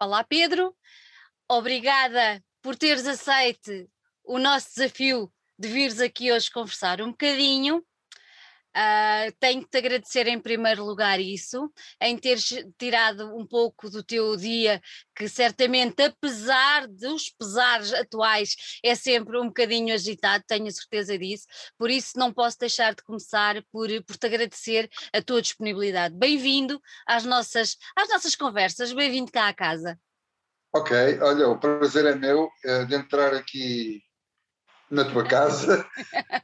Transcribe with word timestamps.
Olá, 0.00 0.24
Pedro. 0.24 0.76
Obrigada 1.48 2.42
por 2.60 2.76
teres 2.76 3.06
aceite 3.06 3.88
o 4.24 4.38
nosso 4.38 4.70
desafio 4.74 5.32
de 5.56 5.68
vires 5.68 6.00
aqui 6.00 6.32
hoje 6.32 6.50
conversar 6.50 7.00
um 7.00 7.10
bocadinho. 7.10 7.84
Uh, 8.76 9.32
tenho 9.38 9.62
que 9.62 9.68
te 9.68 9.78
agradecer 9.78 10.26
em 10.26 10.40
primeiro 10.40 10.84
lugar 10.84 11.20
isso, 11.20 11.72
em 12.00 12.18
teres 12.18 12.48
tirado 12.76 13.36
um 13.36 13.46
pouco 13.46 13.88
do 13.88 14.02
teu 14.02 14.36
dia, 14.36 14.80
que 15.14 15.28
certamente, 15.28 16.02
apesar 16.02 16.88
dos 16.88 17.30
pesares 17.30 17.92
atuais, 17.92 18.56
é 18.82 18.96
sempre 18.96 19.38
um 19.38 19.46
bocadinho 19.46 19.94
agitado, 19.94 20.42
tenho 20.46 20.66
a 20.66 20.72
certeza 20.72 21.16
disso. 21.16 21.46
Por 21.78 21.88
isso, 21.88 22.18
não 22.18 22.32
posso 22.32 22.58
deixar 22.58 22.94
de 22.94 23.04
começar 23.04 23.62
por, 23.70 23.88
por 24.04 24.16
te 24.16 24.26
agradecer 24.26 24.90
a 25.12 25.22
tua 25.22 25.40
disponibilidade. 25.40 26.14
Bem-vindo 26.16 26.80
às 27.06 27.24
nossas, 27.24 27.76
às 27.96 28.08
nossas 28.08 28.34
conversas, 28.34 28.92
bem-vindo 28.92 29.30
cá 29.30 29.48
à 29.48 29.54
casa. 29.54 29.96
Ok, 30.74 31.20
olha, 31.20 31.48
o 31.48 31.60
prazer 31.60 32.06
é 32.06 32.16
meu 32.16 32.46
uh, 32.46 32.86
de 32.86 32.96
entrar 32.96 33.32
aqui 33.32 34.02
na 34.94 35.04
tua 35.04 35.26
casa 35.26 35.86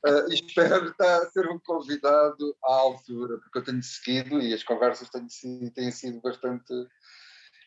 uh, 0.07 0.31
e 0.31 0.35
espero 0.35 0.91
estar 0.91 1.23
a 1.23 1.31
ser 1.31 1.49
um 1.49 1.59
convidado 1.59 2.57
à 2.65 2.73
altura, 2.73 3.39
porque 3.39 3.59
eu 3.59 3.65
tenho 3.65 3.83
seguido 3.83 4.41
e 4.41 4.53
as 4.53 4.63
conversas 4.63 5.09
têm, 5.09 5.71
têm 5.71 5.91
sido 5.91 6.21
bastante 6.21 6.73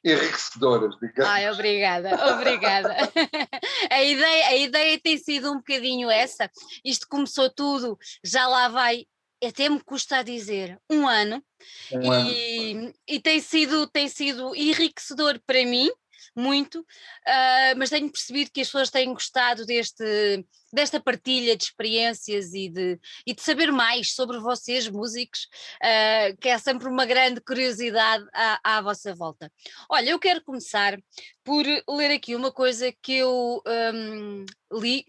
enriquecedoras, 0.04 0.96
digamos. 1.02 1.32
Ai, 1.32 1.50
obrigada, 1.50 2.34
obrigada. 2.36 2.96
a, 3.90 4.04
ideia, 4.04 4.48
a 4.48 4.56
ideia 4.58 5.00
tem 5.00 5.18
sido 5.18 5.52
um 5.52 5.58
bocadinho 5.58 6.12
essa. 6.12 6.52
Isto 6.84 7.08
começou 7.08 7.50
tudo, 7.50 7.98
já 8.24 8.46
lá 8.48 8.68
vai 8.68 9.06
até 9.46 9.68
me 9.68 9.82
custa 9.82 10.18
a 10.18 10.24
dizer, 10.24 10.80
um 10.90 11.08
ano, 11.08 11.44
um 11.92 12.14
e, 12.14 12.72
ano. 12.74 12.94
e 13.08 13.20
tem, 13.20 13.42
sido, 13.42 13.88
tem 13.88 14.08
sido 14.08 14.56
enriquecedor 14.56 15.40
para 15.46 15.66
mim, 15.66 15.92
muito, 16.36 16.80
uh, 16.80 17.78
mas 17.78 17.90
tenho 17.90 18.12
percebido 18.12 18.52
que 18.52 18.62
as 18.62 18.68
pessoas 18.68 18.90
têm 18.90 19.14
gostado 19.14 19.66
deste, 19.66 20.46
desta 20.72 21.00
partilha 21.00 21.56
de 21.56 21.64
experiências 21.64 22.54
e 22.54 22.70
de, 22.70 23.00
e 23.26 23.34
de 23.34 23.42
saber 23.42 23.72
mais 23.72 24.14
sobre 24.14 24.40
vocês, 24.40 24.88
músicos, 24.90 25.48
uh, 25.82 26.38
que 26.40 26.50
é 26.50 26.58
sempre 26.58 26.88
uma 26.88 27.06
grande 27.06 27.42
curiosidade 27.42 28.26
à, 28.34 28.78
à, 28.78 28.82
vossa 28.82 29.14
volta. 29.14 29.52
Olha, 29.90 30.10
eu 30.10 30.20
quero 30.20 30.44
começar 30.44 30.98
por 31.44 31.66
ler 31.90 32.12
aqui 32.12 32.36
uma 32.36 32.52
coisa 32.52 32.92
que 33.02 33.14
eu 33.14 33.62
um, 33.94 34.46
li 34.72 35.06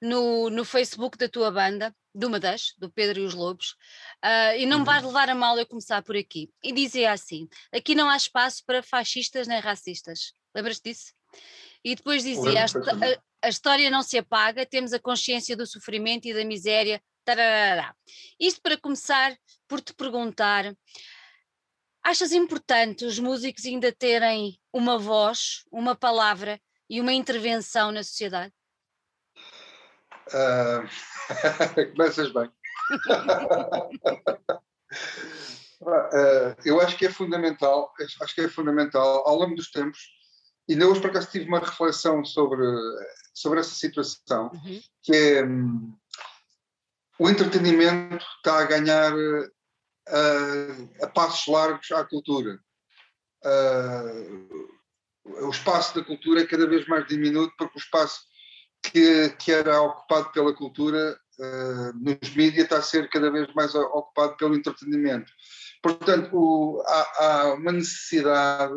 no, 0.00 0.50
no 0.50 0.64
Facebook 0.64 1.16
da 1.16 1.28
tua 1.28 1.50
banda, 1.50 1.94
de 2.14 2.26
uma 2.26 2.38
das, 2.38 2.74
do 2.78 2.90
Pedro 2.90 3.20
e 3.20 3.24
os 3.24 3.34
Lobos, 3.34 3.76
uh, 4.24 4.56
e 4.56 4.66
não 4.66 4.80
me 4.80 4.84
vais 4.84 5.02
uhum. 5.02 5.08
levar 5.08 5.28
a 5.28 5.34
mal 5.34 5.58
eu 5.58 5.66
começar 5.66 6.02
por 6.02 6.16
aqui. 6.16 6.50
E 6.62 6.72
dizia 6.72 7.12
assim: 7.12 7.48
aqui 7.72 7.94
não 7.94 8.08
há 8.08 8.16
espaço 8.16 8.62
para 8.64 8.82
fascistas 8.82 9.48
nem 9.48 9.60
racistas. 9.60 10.32
Lembras-te 10.54 10.90
disso? 10.90 11.12
E 11.84 11.94
depois 11.94 12.22
dizia: 12.22 12.64
a, 12.64 13.46
a, 13.46 13.48
história 13.48 13.90
não 13.90 14.02
se 14.02 14.16
apaga, 14.16 14.64
temos 14.64 14.92
a 14.92 15.00
consciência 15.00 15.56
do 15.56 15.66
sofrimento 15.66 16.26
e 16.26 16.34
da 16.34 16.44
miséria. 16.44 17.02
Tararara. 17.24 17.96
Isto 18.38 18.60
para 18.60 18.76
começar 18.78 19.34
por 19.66 19.80
te 19.80 19.94
perguntar: 19.94 20.74
achas 22.02 22.32
importante 22.32 23.04
os 23.04 23.18
músicos 23.18 23.64
ainda 23.64 23.90
terem 23.90 24.60
uma 24.72 24.98
voz, 24.98 25.64
uma 25.72 25.96
palavra 25.96 26.60
e 26.88 27.00
uma 27.00 27.12
intervenção 27.12 27.90
na 27.90 28.02
sociedade? 28.02 28.52
Uh, 30.28 30.86
começas 31.96 32.30
bem. 32.32 32.50
uh, 35.80 36.56
eu 36.64 36.80
acho 36.80 36.96
que 36.96 37.06
é 37.06 37.10
fundamental, 37.10 37.92
acho 38.20 38.34
que 38.34 38.42
é 38.42 38.48
fundamental 38.48 39.26
ao 39.26 39.36
longo 39.36 39.54
dos 39.54 39.70
tempos 39.70 40.13
e 40.66 40.82
hoje, 40.82 41.00
por 41.00 41.10
acaso, 41.10 41.30
tive 41.30 41.46
uma 41.46 41.60
reflexão 41.60 42.24
sobre, 42.24 42.66
sobre 43.34 43.60
essa 43.60 43.74
situação, 43.74 44.50
uhum. 44.52 44.80
que 45.02 45.14
é 45.14 45.44
um, 45.44 45.94
o 47.18 47.28
entretenimento 47.28 48.24
está 48.36 48.60
a 48.60 48.64
ganhar 48.64 49.14
uh, 49.14 50.90
a 51.02 51.06
passos 51.08 51.46
largos 51.46 51.90
à 51.92 52.04
cultura. 52.04 52.58
Uh, 53.44 54.78
o 55.46 55.50
espaço 55.50 55.94
da 55.94 56.04
cultura 56.04 56.42
é 56.42 56.46
cada 56.46 56.66
vez 56.66 56.86
mais 56.86 57.06
diminuto, 57.06 57.54
porque 57.58 57.78
o 57.78 57.80
espaço 57.80 58.20
que, 58.82 59.30
que 59.38 59.52
era 59.52 59.80
ocupado 59.80 60.32
pela 60.32 60.54
cultura 60.54 61.18
uh, 61.38 61.92
nos 61.98 62.34
mídias 62.34 62.64
está 62.64 62.78
a 62.78 62.82
ser 62.82 63.08
cada 63.10 63.30
vez 63.30 63.52
mais 63.54 63.74
ocupado 63.74 64.36
pelo 64.36 64.54
entretenimento. 64.54 65.30
Portanto, 65.82 66.30
o, 66.32 66.82
há, 66.86 67.24
há 67.24 67.54
uma 67.54 67.72
necessidade 67.72 68.74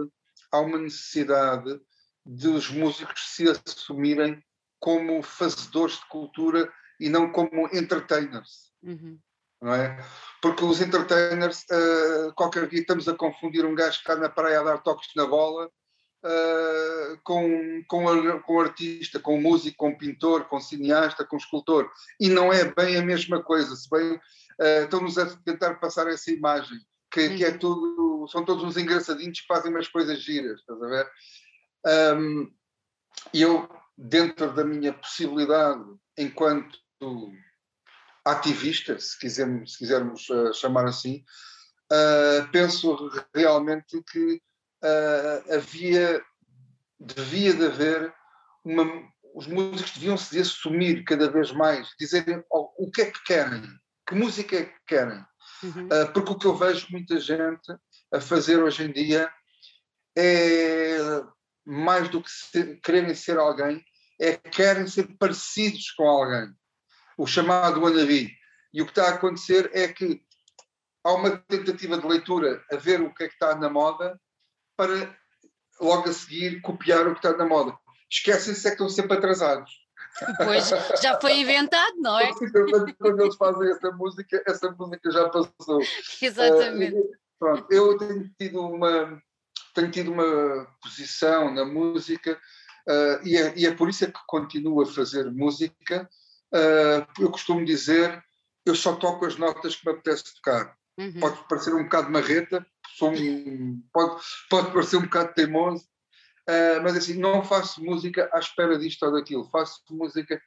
há 0.51 0.59
uma 0.59 0.77
necessidade 0.77 1.79
dos 2.25 2.69
músicos 2.69 3.35
se 3.35 3.45
assumirem 3.49 4.43
como 4.79 5.23
fazedores 5.23 5.95
de 5.95 6.05
cultura 6.07 6.71
e 6.99 7.09
não 7.09 7.31
como 7.31 7.67
entertainers. 7.73 8.71
Uhum. 8.83 9.19
Não 9.61 9.73
é? 9.73 9.97
Porque 10.41 10.63
os 10.63 10.81
entertainers, 10.81 11.65
uh, 11.71 12.33
qualquer 12.35 12.67
dia 12.67 12.81
estamos 12.81 13.07
a 13.07 13.15
confundir 13.15 13.65
um 13.65 13.73
gajo 13.73 13.93
que 13.93 14.09
está 14.09 14.15
na 14.15 14.29
praia 14.29 14.59
a 14.59 14.63
dar 14.63 14.77
toques 14.79 15.09
na 15.15 15.25
bola 15.25 15.65
uh, 15.65 17.19
com, 17.23 17.83
com, 17.87 18.09
a, 18.09 18.39
com 18.41 18.59
artista, 18.59 19.19
com 19.19 19.41
músico, 19.41 19.77
com 19.77 19.97
pintor, 19.97 20.45
com 20.45 20.59
cineasta, 20.59 21.25
com 21.25 21.37
escultor. 21.37 21.89
E 22.19 22.29
não 22.29 22.53
é 22.53 22.65
bem 22.65 22.97
a 22.97 23.01
mesma 23.01 23.41
coisa. 23.41 23.75
Se 23.75 23.89
bem 23.89 24.13
uh, 24.13 24.83
estão-nos 24.83 25.17
a 25.17 25.25
tentar 25.37 25.75
passar 25.75 26.07
essa 26.07 26.29
imagem 26.29 26.77
que, 27.11 27.37
que 27.37 27.45
é 27.45 27.49
uhum. 27.49 27.57
São 28.27 28.45
todos 28.45 28.63
uns 28.63 28.77
engraçadinhos 28.77 29.41
que 29.41 29.47
fazem 29.47 29.71
umas 29.71 29.87
coisas 29.87 30.19
giras, 30.21 30.59
estás 30.59 30.81
a 30.81 30.87
ver? 30.87 31.11
Um, 32.15 32.51
eu, 33.33 33.69
dentro 33.97 34.53
da 34.53 34.63
minha 34.63 34.93
possibilidade 34.93 35.83
enquanto 36.17 36.79
ativista, 38.25 38.99
se 38.99 39.17
quisermos, 39.19 39.73
se 39.73 39.77
quisermos 39.79 40.29
uh, 40.29 40.53
chamar 40.53 40.85
assim, 40.85 41.23
uh, 41.91 42.51
penso 42.51 43.09
realmente 43.33 44.01
que 44.11 44.41
uh, 44.83 45.53
havia, 45.53 46.21
devia 46.99 47.53
de 47.53 47.65
haver 47.65 48.13
uma, 48.63 48.85
os 49.33 49.47
músicos 49.47 49.93
deviam 49.93 50.17
se 50.17 50.39
assumir 50.39 51.03
cada 51.03 51.29
vez 51.29 51.51
mais, 51.51 51.89
dizerem 51.99 52.43
oh, 52.51 52.69
o 52.77 52.91
que 52.91 53.01
é 53.01 53.11
que 53.11 53.23
querem, 53.23 53.63
que 54.07 54.15
música 54.15 54.57
é 54.57 54.65
que 54.65 54.79
querem. 54.87 55.23
Uhum. 55.63 55.87
Uh, 55.87 56.13
porque 56.13 56.31
o 56.31 56.37
que 56.37 56.47
eu 56.47 56.55
vejo 56.55 56.87
muita 56.91 57.19
gente 57.19 57.73
a 58.13 58.21
fazer 58.21 58.61
hoje 58.61 58.83
em 58.83 58.91
dia 58.91 59.31
é 60.17 60.97
mais 61.65 62.09
do 62.09 62.21
que 62.21 62.31
ser, 62.31 62.79
quererem 62.81 63.13
ser 63.13 63.37
alguém, 63.37 63.83
é 64.19 64.35
querem 64.35 64.87
ser 64.87 65.15
parecidos 65.17 65.91
com 65.91 66.07
alguém. 66.07 66.49
O 67.17 67.27
chamado 67.27 67.81
wannabe. 67.81 68.31
E 68.73 68.81
o 68.81 68.85
que 68.85 68.91
está 68.91 69.07
a 69.07 69.15
acontecer 69.15 69.69
é 69.73 69.87
que 69.87 70.21
há 71.03 71.13
uma 71.13 71.37
tentativa 71.37 71.97
de 71.97 72.07
leitura 72.07 72.63
a 72.71 72.75
ver 72.77 73.01
o 73.01 73.13
que 73.13 73.23
é 73.23 73.27
que 73.27 73.33
está 73.33 73.55
na 73.55 73.69
moda 73.69 74.19
para 74.75 75.15
logo 75.79 76.09
a 76.09 76.13
seguir 76.13 76.61
copiar 76.61 77.07
o 77.07 77.13
que 77.13 77.25
está 77.25 77.35
na 77.35 77.45
moda. 77.45 77.77
Esquecem-se 78.09 78.65
é 78.67 78.71
que 78.71 78.75
estão 78.75 78.89
sempre 78.89 79.17
atrasados. 79.17 79.71
Pois, 80.37 80.69
já 81.01 81.19
foi 81.19 81.39
inventado, 81.39 81.95
não 81.97 82.17
é? 82.19 82.31
Quando 82.97 83.21
eles 83.21 83.35
fazem 83.35 83.69
essa 83.71 83.91
música, 83.91 84.43
essa 84.47 84.71
música 84.71 85.11
já 85.11 85.29
passou. 85.29 85.81
Exatamente. 86.21 86.97
Uh, 86.97 87.26
pronto, 87.39 87.67
eu 87.71 87.97
tenho 87.97 88.31
tido 88.39 88.61
uma 88.61 89.21
tenho 89.73 89.91
tido 89.91 90.11
uma 90.11 90.67
posição 90.81 91.53
na 91.53 91.63
música 91.63 92.39
uh, 92.87 93.27
e, 93.27 93.37
é, 93.37 93.53
e, 93.55 93.65
é, 93.65 93.71
por 93.75 93.89
isso 93.89 94.05
é 94.05 94.07
que 94.07 94.19
continuo 94.25 94.81
a 94.81 94.85
fazer 94.87 95.31
música. 95.31 96.09
Uh, 96.51 97.05
eu 97.21 97.29
costumo 97.29 97.63
dizer, 97.63 98.23
eu 98.65 98.73
só 98.73 98.95
toco 98.95 99.25
as 99.25 99.37
notas 99.37 99.75
que 99.75 99.85
me 99.85 99.93
apetece 99.93 100.35
tocar. 100.35 100.75
Uhum. 100.97 101.19
Pode 101.19 101.47
parecer 101.47 101.75
um 101.75 101.83
bocado 101.83 102.09
marreta, 102.09 102.65
um, 103.03 103.83
pode, 103.93 104.23
pode 104.49 104.71
parecer 104.71 104.97
um 104.97 105.03
bocado 105.03 105.33
teimoso, 105.35 105.85
Uh, 106.49 106.79
mas 106.81 106.95
assim, 106.95 107.15
não 107.15 107.43
faço 107.43 107.83
música 107.83 108.29
à 108.31 108.39
espera 108.39 108.79
disto 108.79 109.03
ou 109.03 109.11
daquilo, 109.11 109.49
faço 109.49 109.81
música. 109.89 110.41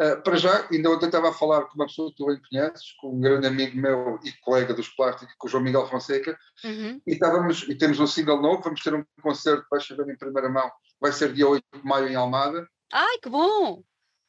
Uh, 0.00 0.22
para 0.22 0.36
já, 0.36 0.66
ainda 0.72 0.90
ontem 0.90 1.06
estava 1.06 1.28
a 1.28 1.34
falar 1.34 1.66
com 1.66 1.74
uma 1.74 1.84
pessoa 1.86 2.10
que 2.10 2.16
tu 2.16 2.26
bem 2.26 2.40
conheces, 2.48 2.92
com 3.00 3.14
um 3.14 3.20
grande 3.20 3.46
amigo 3.46 3.76
meu 3.76 4.18
e 4.24 4.32
colega 4.40 4.72
dos 4.72 4.88
plásticos, 4.88 5.34
com 5.36 5.46
o 5.46 5.50
João 5.50 5.62
Miguel 5.62 5.86
Fonseca, 5.88 6.38
uhum. 6.64 6.98
e, 7.06 7.12
estávamos, 7.12 7.64
e 7.68 7.74
temos 7.74 8.00
um 8.00 8.06
single 8.06 8.40
novo, 8.40 8.62
vamos 8.62 8.82
ter 8.82 8.94
um 8.94 9.04
concerto, 9.22 9.66
vai 9.70 9.78
chegar 9.78 10.08
em 10.08 10.16
primeira 10.16 10.48
mão, 10.48 10.70
vai 10.98 11.12
ser 11.12 11.34
dia 11.34 11.46
8 11.46 11.62
de 11.74 11.84
maio 11.84 12.08
em 12.08 12.14
Almada. 12.14 12.66
Ai, 12.90 13.18
que 13.18 13.28
bom! 13.28 13.82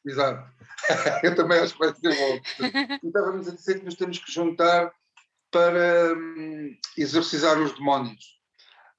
Exato. 0.04 0.46
Eu 1.22 1.34
também 1.34 1.58
acho 1.58 1.72
que 1.72 1.78
vai 1.78 1.94
ser 1.94 2.14
bom. 2.16 2.40
e 3.02 3.06
estávamos 3.06 3.48
a 3.48 3.54
dizer 3.54 3.78
que 3.78 3.84
nos 3.86 3.94
temos 3.94 4.18
que 4.18 4.30
juntar 4.30 4.92
para 5.50 6.14
hum, 6.14 6.76
exorcizar 6.98 7.58
os 7.58 7.72
demónios. 7.72 8.41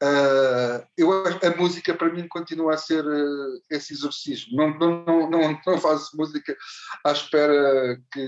Uh, 0.04 0.86
eu, 0.98 1.12
a 1.14 1.56
música 1.58 1.94
para 1.94 2.12
mim 2.12 2.28
continua 2.28 2.74
a 2.74 2.78
ser 2.78 3.06
uh, 3.06 3.62
esse 3.70 3.94
exorcismo. 3.94 4.58
Não, 4.58 4.78
não, 4.78 5.30
não, 5.30 5.62
não, 5.66 5.78
faço 5.78 6.18
música 6.18 6.58
à 7.06 7.14
espera 7.14 7.98
que, 8.12 8.28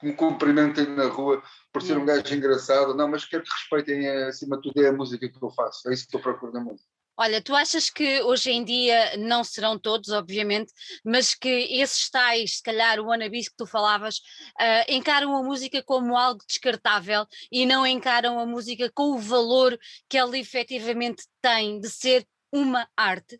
que 0.00 0.06
me 0.06 0.12
cumprimentem 0.12 0.86
na 0.86 1.06
rua 1.06 1.40
por 1.72 1.82
ser 1.82 1.96
um 1.96 2.04
gajo 2.04 2.34
engraçado, 2.34 2.96
não, 2.96 3.06
mas 3.06 3.24
quero 3.24 3.44
que 3.44 3.52
respeitem 3.52 4.08
acima 4.24 4.56
de 4.56 4.62
tudo 4.64 4.84
é 4.84 4.88
a 4.88 4.92
música 4.92 5.28
que 5.28 5.40
eu 5.40 5.50
faço, 5.50 5.88
é 5.88 5.94
isso 5.94 6.08
que 6.08 6.16
eu 6.16 6.20
procuro 6.20 6.52
na 6.52 6.60
música. 6.60 6.90
Olha, 7.16 7.42
tu 7.42 7.54
achas 7.54 7.90
que 7.90 8.22
hoje 8.22 8.50
em 8.50 8.64
dia 8.64 9.16
não 9.18 9.44
serão 9.44 9.78
todos, 9.78 10.08
obviamente, 10.08 10.72
mas 11.04 11.34
que 11.34 11.48
esses 11.48 12.08
tais, 12.08 12.56
se 12.56 12.62
calhar 12.62 12.98
o 12.98 13.06
wannabes 13.06 13.48
que 13.48 13.56
tu 13.56 13.66
falavas, 13.66 14.16
uh, 14.58 14.84
encaram 14.88 15.36
a 15.36 15.42
música 15.42 15.82
como 15.82 16.16
algo 16.16 16.40
descartável 16.48 17.26
e 17.50 17.66
não 17.66 17.86
encaram 17.86 18.38
a 18.38 18.46
música 18.46 18.90
com 18.94 19.12
o 19.12 19.18
valor 19.18 19.78
que 20.08 20.16
ela 20.16 20.36
efetivamente 20.38 21.24
tem 21.42 21.78
de 21.80 21.90
ser 21.90 22.26
uma 22.50 22.88
arte? 22.96 23.38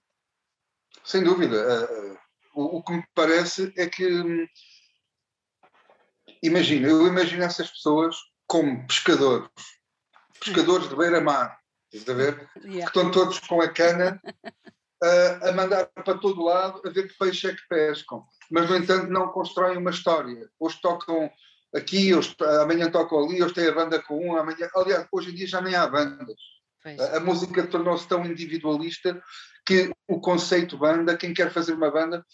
Sem 1.02 1.25
dúvida. 1.25 1.56
Uh, 1.56 2.18
o, 2.54 2.78
o, 2.78 2.82
que 2.82 2.92
me 2.92 3.04
parece 3.14 3.72
é 3.76 3.88
que, 3.88 4.06
hum, 4.06 4.46
imagina, 6.42 6.88
eu 6.88 7.06
imagino 7.06 7.42
essas 7.42 7.70
pessoas 7.70 8.16
como 8.46 8.86
pescadores, 8.86 9.48
pescadores 10.38 10.90
de 10.90 10.94
beira-mar, 10.96 11.62
estás 11.92 12.08
a 12.08 12.22
ver? 12.22 12.48
Yeah. 12.56 12.90
Que 12.90 12.98
estão 12.98 13.10
todos 13.10 13.38
com 13.40 13.60
a 13.60 13.68
cana 13.68 14.20
uh, 15.02 15.48
a 15.48 15.52
mandar 15.52 15.86
para 15.86 16.18
todo 16.18 16.42
lado 16.42 16.80
a 16.84 16.90
ver 16.90 17.08
que 17.08 17.18
peixe 17.18 17.48
é 17.48 17.54
que 17.54 17.68
pescam. 17.68 18.24
Mas, 18.50 18.68
no 18.68 18.76
entanto, 18.76 19.10
não 19.10 19.28
constroem 19.28 19.76
uma 19.76 19.90
história. 19.90 20.48
Hoje 20.58 20.78
tocam 20.80 21.30
aqui, 21.74 22.14
hoje, 22.14 22.34
amanhã 22.60 22.90
tocam 22.90 23.24
ali, 23.24 23.42
hoje 23.42 23.54
tem 23.54 23.66
a 23.66 23.72
banda 23.72 24.00
com 24.02 24.28
um, 24.28 24.36
amanhã. 24.36 24.68
Aliás, 24.74 25.06
hoje 25.10 25.30
em 25.30 25.34
dia 25.34 25.46
já 25.46 25.60
nem 25.60 25.74
há 25.74 25.86
bandas. 25.86 26.36
A, 26.84 27.18
a, 27.18 27.20
música 27.20 27.66
tornou-se 27.66 28.08
tão 28.08 28.26
individualista 28.26 29.22
que 29.64 29.90
o 30.08 30.20
conceito 30.20 30.76
banda, 30.76 31.16
quem 31.16 31.32
quer 31.32 31.52
fazer 31.52 31.74
uma 31.74 31.90
banda, 31.90 32.24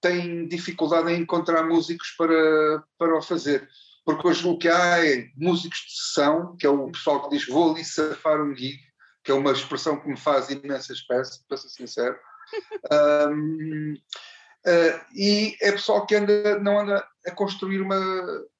tem 0.00 0.48
dificuldade 0.48 1.12
em 1.12 1.20
encontrar 1.20 1.62
músicos 1.64 2.14
para, 2.16 2.82
para 2.98 3.18
o 3.18 3.22
fazer. 3.22 3.68
Porque 4.04 4.26
hoje 4.26 4.48
o 4.48 4.56
que 4.56 4.68
há 4.68 5.06
é 5.06 5.28
músicos 5.36 5.78
de 5.80 5.92
sessão, 5.92 6.56
que 6.56 6.66
é 6.66 6.70
o 6.70 6.90
pessoal 6.90 7.22
que 7.22 7.36
diz 7.36 7.46
vou 7.46 7.72
ali 7.72 7.84
safar 7.84 8.40
um 8.40 8.56
gig, 8.56 8.80
que 9.30 9.32
é 9.32 9.34
uma 9.34 9.52
expressão 9.52 10.00
que 10.00 10.08
me 10.08 10.16
faz 10.16 10.50
imensa 10.50 10.92
espécie, 10.92 11.40
para 11.46 11.56
ser 11.56 11.68
sincero. 11.68 12.18
um, 13.30 13.94
uh, 13.94 13.98
ah, 14.66 15.06
e 15.14 15.56
é 15.60 15.70
pessoal 15.70 16.04
que 16.04 16.16
anda, 16.16 16.58
não 16.58 16.80
anda 16.80 17.06
a 17.24 17.30
construir 17.30 17.80
uma, 17.80 17.96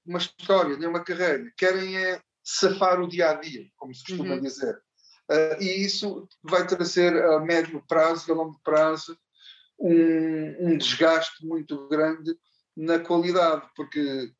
uma 0.07 0.19
história, 0.19 0.77
nem 0.77 0.89
uma 0.89 1.03
carreira. 1.03 1.53
Querem 1.57 1.97
é 1.97 2.23
safar 2.45 3.01
o 3.01 3.09
dia 3.09 3.31
a 3.31 3.35
dia, 3.35 3.67
como 3.77 3.93
se 3.93 4.05
costuma 4.05 4.35
uhum. 4.35 4.41
dizer. 4.41 4.81
Uh, 5.29 5.61
e 5.61 5.85
isso 5.85 6.29
vai 6.41 6.65
trazer 6.65 7.21
a 7.21 7.41
médio 7.41 7.85
prazo 7.89 8.27
e 8.29 8.33
a 8.33 8.37
longo 8.37 8.61
prazo 8.63 9.19
um, 9.77 10.69
um 10.69 10.79
desgaste 10.79 11.45
muito 11.45 11.89
grande 11.89 12.33
na 12.77 13.01
qualidade, 13.01 13.67
porque 13.75 14.33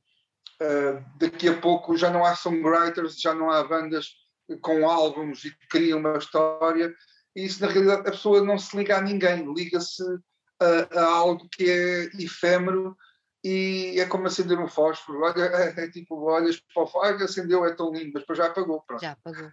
uh, 0.63 1.05
daqui 1.19 1.49
a 1.49 1.61
pouco 1.61 1.97
já 1.97 2.09
não 2.09 2.25
há 2.25 2.37
songwriters, 2.37 3.21
já 3.21 3.35
não 3.35 3.51
há 3.51 3.65
bandas 3.65 4.20
com 4.59 4.89
álbuns 4.89 5.45
e 5.45 5.51
que 5.51 5.69
criam 5.69 5.99
uma 5.99 6.19
história, 6.19 6.95
e 7.37 7.45
isso 7.45 7.65
na 7.65 7.71
realidade 7.71 8.09
a 8.09 8.11
pessoa 8.11 8.45
não 8.45 8.59
se 8.59 8.77
liga 8.77 8.99
a 8.99 9.01
ninguém, 9.01 9.53
liga-se 9.53 10.03
a, 10.61 11.01
a, 11.01 11.05
algo 11.05 11.49
que 11.51 11.71
é 11.71 12.05
efêmero 12.23 12.97
e 13.43 13.99
é 13.99 14.07
como 14.07 14.27
acender 14.27 14.59
um 14.59 14.69
fósforo. 14.69 15.21
Olha, 15.23 15.43
é, 15.43 15.85
é 15.85 15.91
tipo, 15.91 16.17
olhas 16.25 16.61
para 16.61 16.83
o 16.83 16.87
fósforo, 16.87 17.25
acendeu, 17.25 17.65
é 17.65 17.75
tão 17.75 17.93
lindo, 17.93 18.11
mas 18.13 18.23
depois 18.23 18.39
já 18.39 18.47
apagou. 18.47 18.83
Pronto. 18.83 19.01
Já 19.01 19.13
apagou. 19.13 19.51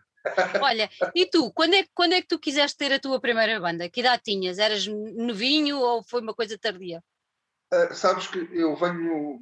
Olha, 0.61 0.89
e 1.15 1.25
tu, 1.25 1.51
quando 1.53 1.73
é, 1.75 1.85
quando 1.93 2.13
é 2.13 2.21
que 2.21 2.27
tu 2.27 2.39
quiseste 2.39 2.77
ter 2.77 2.91
a 2.91 2.99
tua 2.99 3.19
primeira 3.19 3.59
banda? 3.59 3.89
Que 3.89 4.01
idade 4.01 4.23
tinhas? 4.23 4.57
Eras 4.57 4.85
novinho 4.87 5.79
ou 5.79 6.03
foi 6.03 6.21
uma 6.21 6.33
coisa 6.33 6.57
tardia? 6.57 7.03
Uh, 7.73 7.93
sabes 7.93 8.27
que 8.27 8.39
eu 8.51 8.75
venho. 8.75 9.41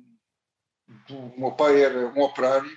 Do, 1.08 1.34
meu 1.36 1.52
pai 1.54 1.82
era 1.82 2.08
um 2.08 2.22
operário 2.22 2.72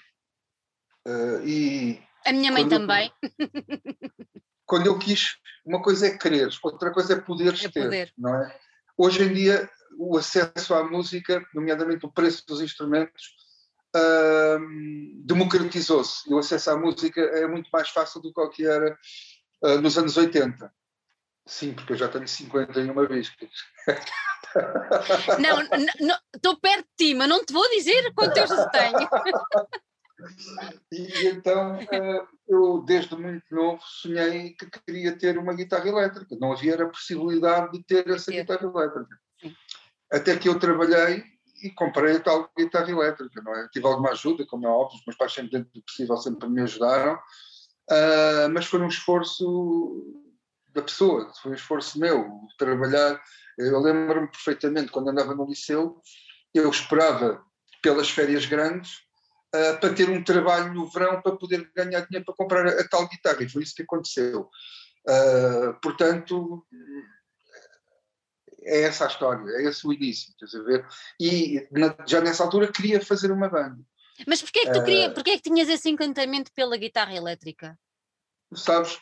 uh, 1.07 1.47
e. 1.47 2.03
A 2.25 2.32
minha 2.32 2.53
mãe 2.53 2.69
também. 2.69 3.12
Eu, 3.23 3.31
quando 4.67 4.87
eu 4.87 4.99
quis, 4.99 5.37
uma 5.65 5.82
coisa 5.82 6.06
é 6.06 6.19
querer, 6.19 6.49
outra 6.62 6.93
coisa 6.93 7.15
é 7.15 7.20
poderes 7.20 7.65
é 7.65 7.69
ter, 7.69 7.85
poder. 7.85 8.12
não 8.17 8.35
é? 8.35 8.61
Hoje 8.97 9.23
em 9.23 9.32
dia, 9.32 9.70
o 9.97 10.17
acesso 10.17 10.75
à 10.75 10.85
música, 10.85 11.44
nomeadamente 11.55 12.05
o 12.05 12.12
preço 12.12 12.44
dos 12.47 12.61
instrumentos, 12.61 13.35
uh, 13.97 14.59
democratizou-se 15.25 16.29
e 16.29 16.35
o 16.35 16.38
acesso 16.38 16.70
à 16.70 16.76
música 16.76 17.20
é 17.20 17.47
muito 17.47 17.70
mais 17.73 17.88
fácil 17.88 18.21
do 18.21 18.32
que 18.32 18.41
o 18.41 18.50
que 18.50 18.67
era 18.67 18.99
uh, 19.62 19.81
nos 19.81 19.97
anos 19.97 20.17
80. 20.17 20.73
Sim, 21.47 21.73
porque 21.73 21.94
eu 21.94 21.97
já 21.97 22.09
tenho 22.09 22.29
51 22.29 23.06
biscas. 23.06 23.50
Não, 25.38 26.19
estou 26.35 26.61
perto 26.61 26.87
de 26.99 27.06
ti, 27.06 27.14
mas 27.14 27.29
não 27.29 27.43
te 27.44 27.53
vou 27.53 27.69
dizer 27.71 28.12
quantos 28.14 28.50
eu 28.50 28.69
tenho. 28.71 29.09
E 30.93 31.26
então 31.29 31.76
uh, 31.76 32.29
eu, 32.49 32.82
desde 32.85 33.15
muito 33.17 33.44
novo, 33.50 33.81
sonhei 33.82 34.50
que 34.55 34.67
queria 34.87 35.17
ter 35.17 35.38
uma 35.38 35.55
guitarra 35.55 35.88
elétrica. 35.88 36.37
Não 36.41 36.53
havia 36.53 36.75
a 36.82 36.88
possibilidade 36.88 37.73
de 37.73 37.85
ter 37.85 38.09
essa 38.09 38.31
guitarra 38.31 38.67
elétrica. 38.67 39.19
Até 40.11 40.37
que 40.37 40.49
eu 40.49 40.59
trabalhei 40.59 41.25
e 41.62 41.70
comprei 41.70 42.17
a 42.17 42.20
tal 42.20 42.50
guitarra 42.56 42.91
elétrica, 42.91 43.43
não 43.43 43.55
é? 43.55 43.69
Tive 43.69 43.87
alguma 43.87 44.11
ajuda, 44.11 44.47
como 44.47 44.67
é 44.67 44.70
óbvio, 44.70 44.99
os 44.99 45.06
meus 45.06 45.17
pais 45.17 45.32
sempre 45.32 45.53
dentro 45.53 45.70
do 45.73 45.82
possível 45.82 46.17
sempre 46.17 46.49
me 46.49 46.62
ajudaram, 46.62 47.14
uh, 47.14 48.49
mas 48.53 48.67
foi 48.67 48.81
um 48.81 48.88
esforço 48.88 50.25
da 50.73 50.82
pessoa, 50.82 51.32
foi 51.43 51.53
um 51.53 51.55
esforço 51.55 51.99
meu, 51.99 52.31
trabalhar, 52.59 53.21
eu 53.59 53.81
lembro-me 53.81 54.29
perfeitamente, 54.29 54.93
quando 54.93 55.09
andava 55.11 55.35
no 55.35 55.47
liceu, 55.47 56.00
eu 56.55 56.71
esperava 56.71 57.43
pelas 57.82 58.09
férias 58.09 58.47
grandes 58.47 59.08
uh, 59.55 59.81
para 59.81 59.95
ter 59.95 60.09
um 60.11 60.23
trabalho 60.23 60.73
no 60.73 60.89
verão 60.89 61.21
para 61.21 61.37
poder 61.37 61.71
ganhar 61.75 62.00
dinheiro 62.00 62.25
para 62.25 62.35
comprar 62.35 62.67
a, 62.67 62.81
a 62.81 62.89
tal 62.89 63.09
guitarra, 63.09 63.43
e 63.43 63.49
foi 63.49 63.62
isso 63.62 63.75
que 63.75 63.83
aconteceu. 63.83 64.49
Uh, 65.06 65.75
portanto, 65.83 66.67
é 68.62 68.83
essa 68.83 69.05
a 69.05 69.09
história, 69.09 69.45
é 69.56 69.65
esse 69.65 69.87
o 69.87 69.93
início, 69.93 70.31
estás 70.31 70.55
a 70.55 70.62
ver? 70.62 70.87
E 71.21 71.67
na, 71.71 71.97
já 72.06 72.21
nessa 72.21 72.45
altura 72.45 72.73
queria 72.73 73.00
fazer 73.00 73.31
uma 73.31 73.49
banda. 73.49 73.79
Mas 74.27 74.43
porquê 74.43 74.61
é 74.61 74.67
que 74.67 74.73
tu 74.73 74.85
queria, 74.85 75.11
uh, 75.11 75.15
porquê 75.15 75.31
é 75.31 75.37
que 75.37 75.43
tinhas 75.43 75.69
esse 75.69 75.89
encantamento 75.89 76.53
pela 76.53 76.77
guitarra 76.77 77.15
elétrica? 77.15 77.79
Sabes, 78.55 78.99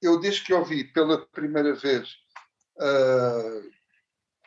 eu 0.00 0.20
desde 0.20 0.44
que 0.44 0.54
ouvi 0.54 0.84
pela 0.84 1.26
primeira 1.26 1.74
vez 1.74 2.08
uh, 2.76 3.70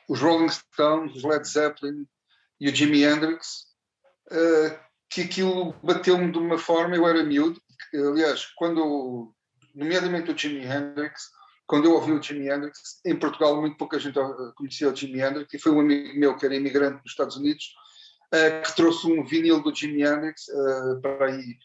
os 0.07 0.19
Rolling 0.21 0.49
Stones, 0.49 1.15
os 1.15 1.23
Led 1.23 1.47
Zeppelin 1.47 2.07
e 2.59 2.69
o 2.69 2.75
Jimi 2.75 3.03
Hendrix, 3.03 3.67
uh, 4.31 4.88
que 5.09 5.21
aquilo 5.21 5.73
bateu-me 5.83 6.31
de 6.31 6.37
uma 6.37 6.57
forma, 6.57 6.95
eu 6.95 7.07
era 7.07 7.23
miúdo, 7.23 7.59
aliás, 7.93 8.45
quando, 8.55 9.33
nomeadamente 9.73 10.31
o 10.31 10.37
Jimi 10.37 10.63
Hendrix, 10.63 11.31
quando 11.65 11.85
eu 11.85 11.93
ouvi 11.93 12.11
o 12.11 12.21
Jimi 12.21 12.47
Hendrix, 12.47 13.01
em 13.05 13.17
Portugal 13.17 13.59
muito 13.59 13.77
pouca 13.77 13.99
gente 13.99 14.17
conhecia 14.55 14.89
o 14.89 14.95
Jimi 14.95 15.19
Hendrix, 15.19 15.53
e 15.53 15.59
foi 15.59 15.71
um 15.71 15.79
amigo 15.79 16.17
meu 16.17 16.37
que 16.37 16.45
era 16.45 16.55
imigrante 16.55 17.01
nos 17.03 17.11
Estados 17.11 17.37
Unidos, 17.37 17.73
uh, 18.33 18.61
que 18.63 18.75
trouxe 18.75 19.07
um 19.07 19.25
vinil 19.25 19.61
do 19.61 19.73
Jimi 19.73 20.03
Hendrix 20.03 20.47
uh, 20.47 21.01
para 21.01 21.25
aí 21.25 21.57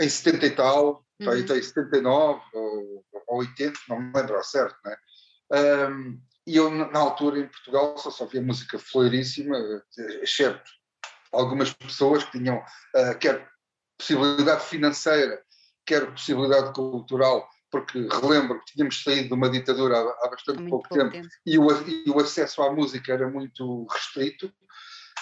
em 0.00 0.08
70 0.08 0.46
e 0.46 0.50
tal, 0.50 0.86
uhum. 1.20 1.26
para 1.26 1.34
aí 1.34 1.42
até 1.42 1.60
79 1.60 2.40
ou, 2.54 3.04
ou 3.28 3.38
80, 3.38 3.78
não 3.88 4.00
me 4.00 4.12
lembro 4.14 4.36
ao 4.36 4.44
certo, 4.44 4.76
né? 4.84 4.96
Um, 5.90 6.20
e 6.46 6.56
eu, 6.56 6.70
na 6.70 6.98
altura, 6.98 7.38
em 7.38 7.46
Portugal, 7.46 7.96
só, 7.98 8.10
só 8.10 8.26
via 8.26 8.42
música 8.42 8.78
floríssima, 8.78 9.56
exceto 10.22 10.70
algumas 11.32 11.72
pessoas 11.72 12.24
que 12.24 12.38
tinham 12.38 12.58
uh, 12.58 13.18
quer 13.18 13.48
possibilidade 13.98 14.64
financeira, 14.64 15.42
quer 15.86 16.10
possibilidade 16.10 16.72
cultural 16.72 17.48
porque 17.72 18.06
relembro 18.06 18.60
que 18.60 18.74
tínhamos 18.74 19.02
saído 19.02 19.28
de 19.28 19.34
uma 19.34 19.48
ditadura 19.48 19.96
há, 19.96 20.26
há 20.26 20.28
bastante 20.28 20.68
pouco, 20.68 20.88
pouco 20.88 20.94
tempo, 20.94 21.10
tempo, 21.10 21.28
E, 21.46 21.58
o, 21.58 21.88
e 21.88 22.10
o 22.10 22.20
acesso 22.20 22.62
à 22.62 22.70
música 22.70 23.14
era 23.14 23.28
muito 23.30 23.86
restrito 23.90 24.52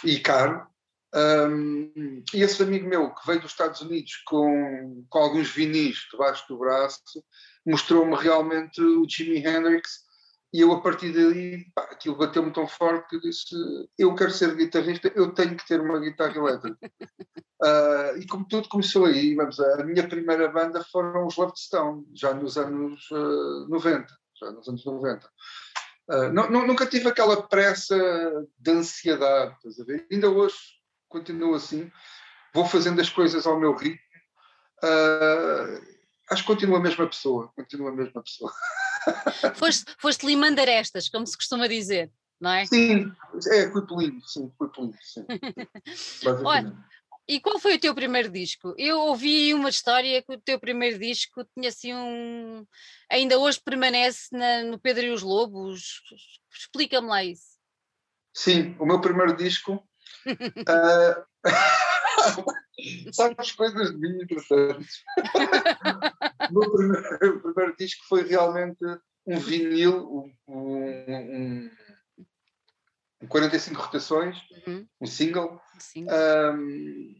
e 0.04 0.18
caro. 0.18 0.66
Um, 1.14 2.22
e 2.34 2.42
esse 2.42 2.62
amigo 2.62 2.88
meu 2.88 3.12
que 3.14 3.26
veio 3.26 3.40
dos 3.40 3.52
Estados 3.52 3.80
Unidos 3.80 4.16
com, 4.26 5.04
com 5.08 5.18
alguns 5.18 5.50
vinis 5.50 6.06
debaixo 6.10 6.44
do 6.48 6.58
braço 6.58 7.02
mostrou-me 7.66 8.14
realmente 8.16 8.80
o 8.80 9.08
Jimi 9.08 9.38
Hendrix 9.38 10.04
e 10.52 10.60
eu 10.60 10.72
a 10.72 10.80
partir 10.80 11.12
daí 11.12 11.64
pá, 11.74 11.82
aquilo 11.82 12.16
bateu-me 12.16 12.52
tão 12.52 12.66
forte 12.66 13.08
que 13.08 13.16
eu 13.16 13.20
disse 13.20 13.54
eu 13.98 14.14
quero 14.14 14.30
ser 14.30 14.54
guitarrista, 14.56 15.12
eu 15.14 15.32
tenho 15.32 15.56
que 15.56 15.66
ter 15.66 15.80
uma 15.80 15.98
guitarra 15.98 16.36
elétrica 16.36 16.90
Uh, 17.62 18.16
e 18.18 18.26
como 18.26 18.46
tudo 18.46 18.68
começou 18.68 19.04
aí, 19.04 19.34
vamos, 19.34 19.60
a 19.60 19.84
minha 19.84 20.08
primeira 20.08 20.48
banda 20.48 20.82
foram 20.90 21.26
os 21.26 21.36
Love 21.36 21.52
Stone, 21.56 22.06
já 22.14 22.32
nos 22.32 22.56
anos 22.56 23.10
uh, 23.10 23.68
90, 23.68 24.06
já 24.40 24.50
nos 24.50 24.66
anos 24.66 24.84
90. 24.84 25.30
Uh, 26.08 26.32
não, 26.32 26.48
nunca 26.66 26.86
tive 26.86 27.08
aquela 27.08 27.42
pressa 27.42 27.96
de 28.58 28.70
ansiedade, 28.70 29.54
estás 29.56 29.78
a 29.78 29.84
ver? 29.84 30.06
Ainda 30.10 30.30
hoje 30.30 30.56
continuo 31.08 31.54
assim, 31.54 31.90
vou 32.54 32.64
fazendo 32.64 33.00
as 33.00 33.10
coisas 33.10 33.46
ao 33.46 33.60
meu 33.60 33.74
ritmo. 33.74 34.00
Acho 36.30 36.42
que 36.42 36.46
continuo 36.46 36.76
a 36.76 36.80
mesma 36.80 37.06
pessoa, 37.06 37.52
continuo 37.54 37.88
a 37.88 37.92
mesma 37.92 38.22
pessoa. 38.22 38.52
Foste, 39.56 39.94
foste 39.98 40.26
limando 40.26 40.60
arestas, 40.60 41.08
como 41.08 41.26
se 41.26 41.36
costuma 41.36 41.66
dizer, 41.66 42.10
não 42.40 42.50
é? 42.50 42.66
Sim, 42.66 43.12
é, 43.50 43.70
fui 43.70 43.86
polindo, 43.86 44.20
sim, 44.26 44.52
fui 44.58 44.68
polindo, 44.68 44.96
sim. 45.02 45.24
Olha, 46.44 46.76
e 47.30 47.40
qual 47.40 47.60
foi 47.60 47.76
o 47.76 47.80
teu 47.80 47.94
primeiro 47.94 48.28
disco? 48.28 48.74
Eu 48.76 48.98
ouvi 49.02 49.54
uma 49.54 49.68
história 49.68 50.20
que 50.20 50.34
o 50.34 50.40
teu 50.40 50.58
primeiro 50.58 50.98
disco 50.98 51.44
tinha 51.54 51.68
assim 51.68 51.94
um. 51.94 52.66
ainda 53.08 53.38
hoje 53.38 53.60
permanece 53.64 54.36
na, 54.36 54.64
no 54.64 54.80
Pedro 54.80 55.04
e 55.04 55.10
os 55.10 55.22
Lobos. 55.22 56.02
Explica-me 56.52 57.06
lá 57.06 57.22
isso. 57.22 57.58
Sim, 58.34 58.74
o 58.80 58.86
meu 58.86 59.00
primeiro 59.00 59.36
disco. 59.36 59.74
uh... 60.26 61.30
Sabes 63.12 63.52
coisas 63.52 63.92
de 63.92 63.98
mim 63.98 64.22
interessantes. 64.22 65.04
o 66.54 66.58
meu 66.58 66.70
primeiro, 66.70 67.36
o 67.36 67.40
primeiro 67.40 67.76
disco 67.76 68.04
foi 68.08 68.22
realmente 68.22 68.84
um 69.26 69.38
vinil, 69.38 70.32
um, 70.48 70.54
um, 70.54 71.70
um 73.22 73.26
45 73.28 73.80
rotações, 73.80 74.36
uhum. 74.66 74.86
um 75.00 75.06
single, 75.06 75.60
um, 75.96 77.14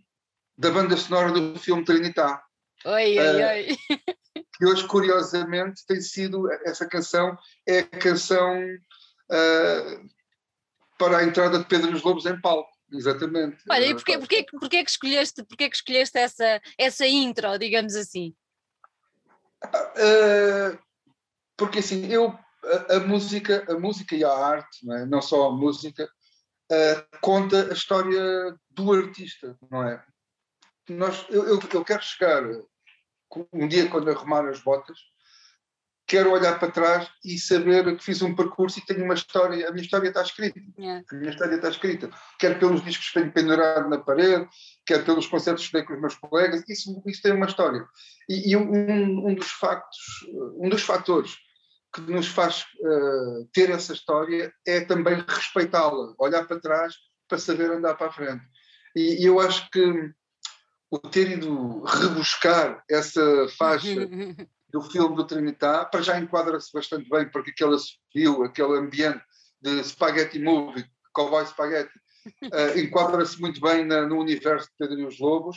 da 0.56 0.70
banda 0.70 0.96
sonora 0.96 1.32
do 1.32 1.58
filme 1.58 1.84
Trinitá. 1.84 2.42
Oi, 2.84 3.18
oi, 3.18 3.42
uh, 3.42 3.48
oi. 3.48 3.76
Que 4.56 4.66
hoje, 4.66 4.86
curiosamente, 4.86 5.86
tem 5.86 6.00
sido, 6.02 6.50
essa 6.66 6.86
canção 6.86 7.36
é 7.66 7.78
a 7.78 7.86
canção 7.86 8.62
uh, 8.62 10.08
para 10.98 11.18
a 11.18 11.24
entrada 11.24 11.58
de 11.58 11.64
Pedro 11.64 11.90
nos 11.90 12.02
Lobos 12.02 12.26
em 12.26 12.38
palco. 12.40 12.70
Exatamente. 12.92 13.56
Olha, 13.70 13.86
e 13.86 13.94
porquê, 13.94 14.18
porquê, 14.18 14.46
porquê, 14.50 14.84
que 14.84 14.90
escolheste, 14.90 15.44
porquê 15.44 15.70
que 15.70 15.76
escolheste 15.76 16.18
essa, 16.18 16.60
essa 16.76 17.06
intro, 17.06 17.56
digamos 17.58 17.94
assim? 17.94 18.34
Uh, 19.64 20.78
porque 21.56 21.80
assim, 21.80 22.06
eu 22.06 22.38
a, 22.64 22.96
a, 22.96 23.00
música, 23.00 23.64
a 23.68 23.78
música 23.78 24.14
e 24.14 24.24
a 24.24 24.32
arte, 24.32 24.86
não, 24.86 24.96
é? 24.96 25.06
não 25.06 25.22
só 25.22 25.48
a 25.48 25.52
música, 25.52 26.04
uh, 26.04 27.18
conta 27.20 27.70
a 27.70 27.72
história 27.72 28.56
do 28.70 28.92
artista, 28.92 29.56
não 29.70 29.82
é? 29.82 30.02
Nós, 30.88 31.26
eu, 31.28 31.46
eu, 31.46 31.60
eu 31.72 31.84
quero 31.84 32.02
chegar 32.02 32.42
um 33.52 33.68
dia 33.68 33.88
quando 33.88 34.10
arrumar 34.10 34.48
as 34.48 34.60
botas, 34.60 34.98
quero 36.10 36.32
olhar 36.32 36.58
para 36.58 36.72
trás 36.72 37.08
e 37.24 37.38
saber 37.38 37.96
que 37.96 38.02
fiz 38.02 38.20
um 38.20 38.34
percurso 38.34 38.80
e 38.80 38.84
tenho 38.84 39.04
uma 39.04 39.14
história, 39.14 39.68
a 39.68 39.70
minha 39.70 39.84
história 39.84 40.08
está 40.08 40.20
escrita. 40.20 40.60
Yeah. 40.76 41.04
A 41.08 41.14
minha 41.14 41.30
história 41.30 41.54
está 41.54 41.68
escrita. 41.68 42.10
Quer 42.36 42.58
pelos 42.58 42.84
discos 42.84 43.10
que 43.10 43.20
tenho 43.20 43.32
pendurado 43.32 43.88
na 43.88 43.96
parede, 43.96 44.48
quer 44.84 45.04
pelos 45.04 45.28
concertos 45.28 45.68
que 45.68 45.72
dei 45.72 45.84
com 45.84 45.94
os 45.94 46.00
meus 46.00 46.16
colegas, 46.16 46.64
isso, 46.68 47.00
isso 47.06 47.22
tem 47.22 47.32
uma 47.32 47.46
história. 47.46 47.86
E, 48.28 48.50
e 48.50 48.56
um, 48.56 49.28
um, 49.28 49.34
dos 49.36 49.52
factos, 49.52 50.00
um 50.58 50.68
dos 50.68 50.82
fatores 50.82 51.36
que 51.94 52.00
nos 52.00 52.26
faz 52.26 52.64
uh, 52.80 53.48
ter 53.52 53.70
essa 53.70 53.92
história 53.92 54.52
é 54.66 54.80
também 54.80 55.24
respeitá-la, 55.28 56.12
olhar 56.18 56.44
para 56.44 56.60
trás 56.60 56.92
para 57.28 57.38
saber 57.38 57.70
andar 57.70 57.94
para 57.94 58.08
a 58.08 58.12
frente. 58.12 58.42
E, 58.96 59.22
e 59.22 59.26
eu 59.26 59.38
acho 59.38 59.70
que 59.70 60.12
o 60.90 60.98
ter 60.98 61.30
ido 61.30 61.84
rebuscar 61.84 62.82
essa 62.90 63.46
faixa 63.56 64.08
do 64.72 64.82
filme 64.82 65.16
do 65.16 65.26
Trinitá, 65.26 65.84
para 65.84 66.02
já 66.02 66.18
enquadra-se 66.18 66.72
bastante 66.72 67.08
bem, 67.08 67.28
porque 67.30 67.50
aquele 67.50 67.76
viu, 68.14 68.44
aquele 68.44 68.78
ambiente 68.78 69.22
de 69.60 69.82
spaghetti 69.84 70.38
movie, 70.38 70.84
cowboy 71.12 71.44
spaghetti, 71.46 71.92
uh, 72.44 72.78
enquadra-se 72.78 73.40
muito 73.40 73.60
bem 73.60 73.84
na, 73.84 74.06
no 74.06 74.18
universo 74.18 74.68
de 74.68 74.74
Pedro 74.78 75.00
e 75.00 75.06
os 75.06 75.18
Lobos. 75.18 75.56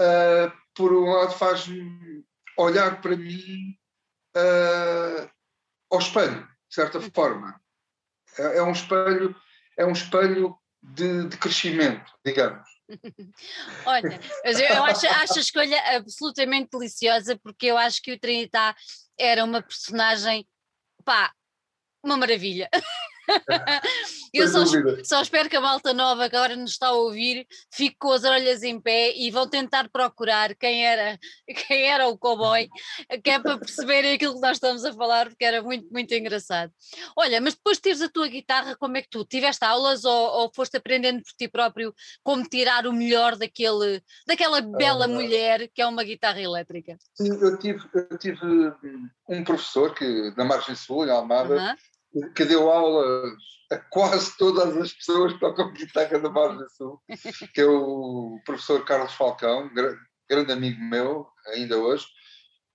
Uh, 0.00 0.50
por 0.74 0.92
um 0.92 1.10
lado, 1.10 1.32
faz-me 1.32 2.24
olhar 2.56 3.00
para 3.00 3.16
mim 3.16 3.76
uh, 4.36 5.30
ao 5.90 5.98
espelho, 5.98 6.42
de 6.68 6.74
certa 6.74 6.98
uhum. 6.98 7.10
forma. 7.14 7.60
É, 8.38 8.58
é 8.58 8.62
um 8.62 8.72
espelho, 8.72 9.34
é 9.78 9.84
um 9.84 9.92
espelho 9.92 10.56
de, 10.82 11.28
de 11.28 11.36
crescimento, 11.36 12.12
digamos. 12.24 12.68
Olha, 13.86 14.20
eu 14.44 14.84
acho, 14.84 15.06
acho 15.06 15.38
a 15.38 15.40
escolha 15.40 15.96
absolutamente 15.96 16.68
deliciosa 16.72 17.38
porque 17.42 17.66
eu 17.66 17.78
acho 17.78 18.02
que 18.02 18.12
o 18.12 18.18
Trinitá 18.18 18.74
era 19.18 19.44
uma 19.44 19.62
personagem, 19.62 20.46
pá, 21.04 21.32
uma 22.02 22.16
maravilha. 22.16 22.68
Eu 24.32 24.48
só, 24.48 24.64
só, 25.04 25.22
espero 25.22 25.48
que 25.48 25.56
a 25.56 25.60
malta 25.60 25.92
nova 25.92 26.28
que 26.28 26.36
agora 26.36 26.54
nos 26.54 26.72
está 26.72 26.88
a 26.88 26.92
ouvir 26.92 27.46
fique 27.72 27.96
com 27.98 28.12
as 28.12 28.24
orelhas 28.24 28.62
em 28.62 28.80
pé 28.80 29.12
e 29.16 29.30
vão 29.30 29.48
tentar 29.48 29.88
procurar 29.88 30.54
quem 30.54 30.86
era, 30.86 31.18
quem 31.66 31.82
era 31.82 32.06
o 32.08 32.16
cowboy, 32.16 32.68
que 33.22 33.30
é 33.30 33.38
para 33.38 33.58
perceberem 33.58 34.14
aquilo 34.14 34.34
que 34.34 34.40
nós 34.40 34.56
estamos 34.56 34.84
a 34.84 34.92
falar, 34.92 35.28
porque 35.28 35.44
era 35.44 35.62
muito, 35.62 35.88
muito 35.90 36.14
engraçado. 36.14 36.72
Olha, 37.16 37.40
mas 37.40 37.54
depois 37.54 37.78
de 37.78 37.82
teres 37.82 38.02
a 38.02 38.08
tua 38.08 38.28
guitarra, 38.28 38.76
como 38.76 38.96
é 38.96 39.02
que 39.02 39.10
tu 39.10 39.24
tiveste 39.24 39.64
aulas 39.64 40.04
ou, 40.04 40.40
ou 40.40 40.50
foste 40.54 40.76
aprendendo 40.76 41.22
por 41.22 41.32
ti 41.32 41.48
próprio 41.48 41.94
como 42.22 42.48
tirar 42.48 42.86
o 42.86 42.92
melhor 42.92 43.36
daquele, 43.36 44.02
daquela 44.26 44.60
bela 44.60 45.08
mulher 45.08 45.68
que 45.74 45.82
é 45.82 45.86
uma 45.86 46.04
guitarra 46.04 46.40
elétrica? 46.40 46.96
Sim, 47.14 47.30
eu 47.40 47.58
tive, 47.58 47.80
eu 47.94 48.18
tive 48.18 48.38
um 49.28 49.44
professor 49.44 49.94
que 49.94 50.32
na 50.36 50.44
Margem 50.44 50.74
Sul, 50.74 51.06
em 51.06 51.10
Almada, 51.10 51.76
que 52.34 52.44
deu 52.44 52.70
aulas 52.70 53.34
a 53.70 53.78
quase 53.78 54.36
todas 54.36 54.76
as 54.76 54.92
pessoas 54.92 55.32
que 55.32 55.40
tocam 55.40 55.72
guitarra 55.72 56.18
da 56.18 56.28
Margem 56.28 56.68
Sul, 56.70 57.00
que 57.54 57.60
é 57.60 57.66
o 57.66 58.40
professor 58.44 58.84
Carlos 58.84 59.12
Falcão, 59.12 59.70
grande 60.28 60.52
amigo 60.52 60.80
meu, 60.82 61.28
ainda 61.46 61.78
hoje. 61.78 62.06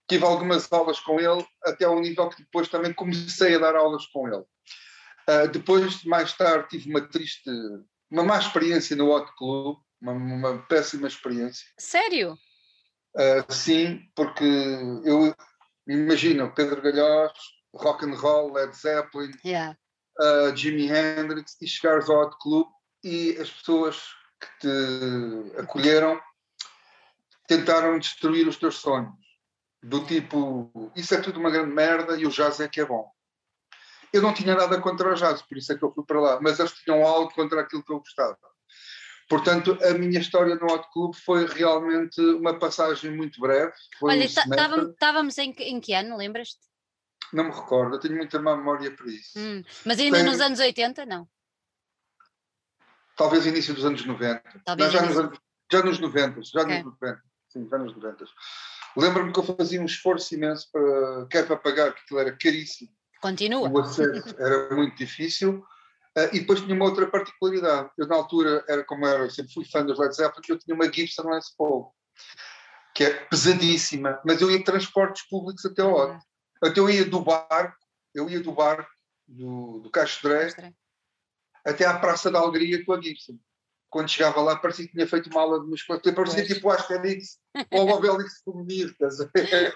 Tive 0.08 0.24
algumas 0.24 0.72
aulas 0.72 1.00
com 1.00 1.20
ele, 1.20 1.46
até 1.64 1.86
ao 1.86 2.00
nível 2.00 2.30
que 2.30 2.44
depois 2.44 2.70
também 2.70 2.94
comecei 2.94 3.56
a 3.56 3.60
dar 3.60 3.76
aulas 3.76 4.06
com 4.08 4.28
ele. 4.28 4.44
Uh, 5.28 5.48
depois, 5.52 6.04
mais 6.04 6.34
tarde, 6.34 6.70
tive 6.70 6.90
uma 6.90 7.02
triste, 7.02 7.50
uma 8.12 8.24
má 8.24 8.38
experiência 8.38 8.96
no 8.96 9.10
Hot 9.10 9.32
Club, 9.36 9.78
uma, 10.00 10.12
uma 10.12 10.58
péssima 10.68 11.08
experiência. 11.08 11.66
Sério? 11.80 12.38
Uh, 13.16 13.52
sim, 13.52 14.02
porque 14.16 14.44
eu 15.04 15.34
imagino 15.88 16.54
Pedro 16.54 16.82
Galhós, 16.82 17.34
rock 17.76 18.06
and 18.06 18.16
roll, 18.16 18.52
Led 18.52 18.74
Zeppelin, 18.76 19.32
yeah. 19.44 19.76
uh, 20.20 20.56
Jimi 20.56 20.88
Hendrix, 20.88 21.58
e 21.62 21.68
chegares 21.68 22.10
ao 22.10 22.22
Hot 22.22 22.38
Club 22.42 22.68
e 23.04 23.38
as 23.40 23.50
pessoas 23.50 24.02
que 24.40 24.48
te 24.60 25.60
acolheram 25.60 26.20
tentaram 27.48 28.00
destruir 28.00 28.48
os 28.48 28.58
teus 28.58 28.78
sonhos. 28.78 29.14
Do 29.84 30.04
tipo, 30.06 30.92
isso 30.96 31.14
é 31.14 31.22
tudo 31.22 31.40
uma 31.40 31.52
grande 31.52 31.72
merda 31.72 32.18
e 32.18 32.26
o 32.26 32.32
jazz 32.32 32.60
é 32.60 32.68
que 32.68 32.82
é 32.82 32.86
bom. 32.86 33.08
Eu 34.12 34.22
não 34.22 34.34
tinha 34.34 34.56
nada 34.56 34.80
contra 34.82 35.12
o 35.12 35.16
jazz, 35.16 35.42
por 35.42 35.58
isso 35.58 35.72
é 35.72 35.78
que 35.78 35.84
eu 35.84 35.92
fui 35.92 36.04
para 36.04 36.20
lá, 36.20 36.40
mas 36.42 36.60
eles 36.60 36.72
tinham 36.72 37.06
algo 37.06 37.32
contra 37.34 37.62
aquilo 37.62 37.84
que 37.84 37.92
eu 37.92 38.00
gostava. 38.00 38.38
Portanto, 39.28 39.78
a 39.84 39.94
minha 39.94 40.20
história 40.20 40.56
no 40.56 40.72
Hot 40.72 40.88
Club 40.94 41.14
foi 41.16 41.46
realmente 41.48 42.20
uma 42.22 42.58
passagem 42.58 43.12
muito 43.12 43.40
breve. 43.40 43.74
Olha, 44.02 44.24
estávamos 44.24 45.38
em, 45.38 45.52
em 45.60 45.80
que 45.80 45.94
ano, 45.94 46.18
lembras-te? 46.18 46.75
Não 47.34 47.46
me 47.46 47.52
recordo, 47.52 47.96
eu 47.96 48.00
tenho 48.00 48.16
muita 48.16 48.42
má 48.42 48.56
memória 48.56 48.92
para 48.92 49.08
isso. 49.08 49.38
Hum, 49.38 49.64
mas 49.86 50.00
ainda 50.00 50.24
nos 50.24 50.40
anos 50.40 50.60
80, 50.60 51.06
não? 51.06 51.28
Talvez 53.16 53.46
início 53.46 53.74
dos 53.74 53.86
anos 53.86 54.06
90. 54.06 54.44
Talvez 54.66 54.94
não, 54.94 55.00
já, 55.00 55.06
nos 55.06 55.18
anos, 55.18 55.40
já 55.72 55.84
nos 55.84 56.00
90, 56.00 56.42
já 56.44 56.62
okay. 56.62 56.84
nos 56.84 56.86
90. 57.02 57.22
Sim, 57.50 57.68
já 57.70 57.78
nos 57.78 57.96
90. 57.96 58.26
Lembro-me 58.98 59.34
que 59.34 59.40
eu 59.40 59.44
fazia 59.44 59.82
um 59.82 59.86
esforço 59.86 60.34
imenso 60.36 60.70
para, 60.72 61.28
quer 61.30 61.48
para 61.48 61.58
pagar, 61.58 61.88
porque 61.88 62.02
aquilo 62.04 62.20
era 62.20 62.38
caríssimo. 62.38 62.90
Continua. 63.22 63.70
O 63.70 63.80
acesso 63.80 64.36
era 64.40 64.76
muito 64.76 64.96
difícil. 64.98 65.66
Uh, 66.18 66.30
e 66.32 66.40
depois 66.40 66.62
tinha 66.62 66.74
uma 66.74 66.86
outra 66.86 67.08
particularidade. 67.08 67.90
Eu, 67.98 68.08
na 68.08 68.16
altura, 68.16 68.64
era 68.70 68.84
como 68.86 69.06
era, 69.06 69.30
sempre 69.30 69.54
fui 69.54 69.66
fã 69.66 69.86
dos 69.86 70.00
Led 70.00 70.16
Zeppelin, 70.16 70.46
eu 70.48 70.60
tinha 70.60 70.76
uma 70.76 70.92
Gibson 70.92 71.30
Les 71.30 71.54
Paul, 71.58 71.94
que 72.94 73.04
é 73.04 73.10
pesadíssima, 73.26 74.22
mas 74.26 74.40
eu 74.40 74.50
ia 74.50 74.58
em 74.58 74.64
transportes 74.64 75.28
públicos 75.28 75.66
até 75.66 75.82
ao 75.82 76.12
uhum. 76.12 76.20
Então 76.68 76.90
eu 76.90 76.96
ia 76.96 77.06
do 77.06 77.22
barco, 77.22 77.78
eu 78.14 78.30
ia 78.30 78.42
do 78.42 78.52
barco 78.52 78.90
do, 79.28 79.80
do 79.80 79.90
Castré 79.90 80.50
até 81.66 81.86
à 81.86 81.98
Praça 81.98 82.30
da 82.30 82.40
Alegria 82.40 82.84
com 82.86 82.94
a 82.94 83.02
Gibson. 83.02 83.40
Quando 83.90 84.10
chegava 84.10 84.42
lá 84.42 84.58
parecia 84.58 84.86
que 84.86 84.92
tinha 84.92 85.08
feito 85.08 85.30
uma 85.30 85.42
aula 85.42 85.60
de 85.62 85.68
musculação, 85.68 86.14
parecia 86.14 86.44
pois. 86.44 86.54
tipo 86.54 86.68
o 86.68 86.72
Asterix 86.72 87.40
ou 87.72 87.88
o 87.88 87.92
Obelix 87.92 88.42
feminino, 88.44 88.92
estás 88.92 89.22
a 89.22 89.30
ver? 89.34 89.74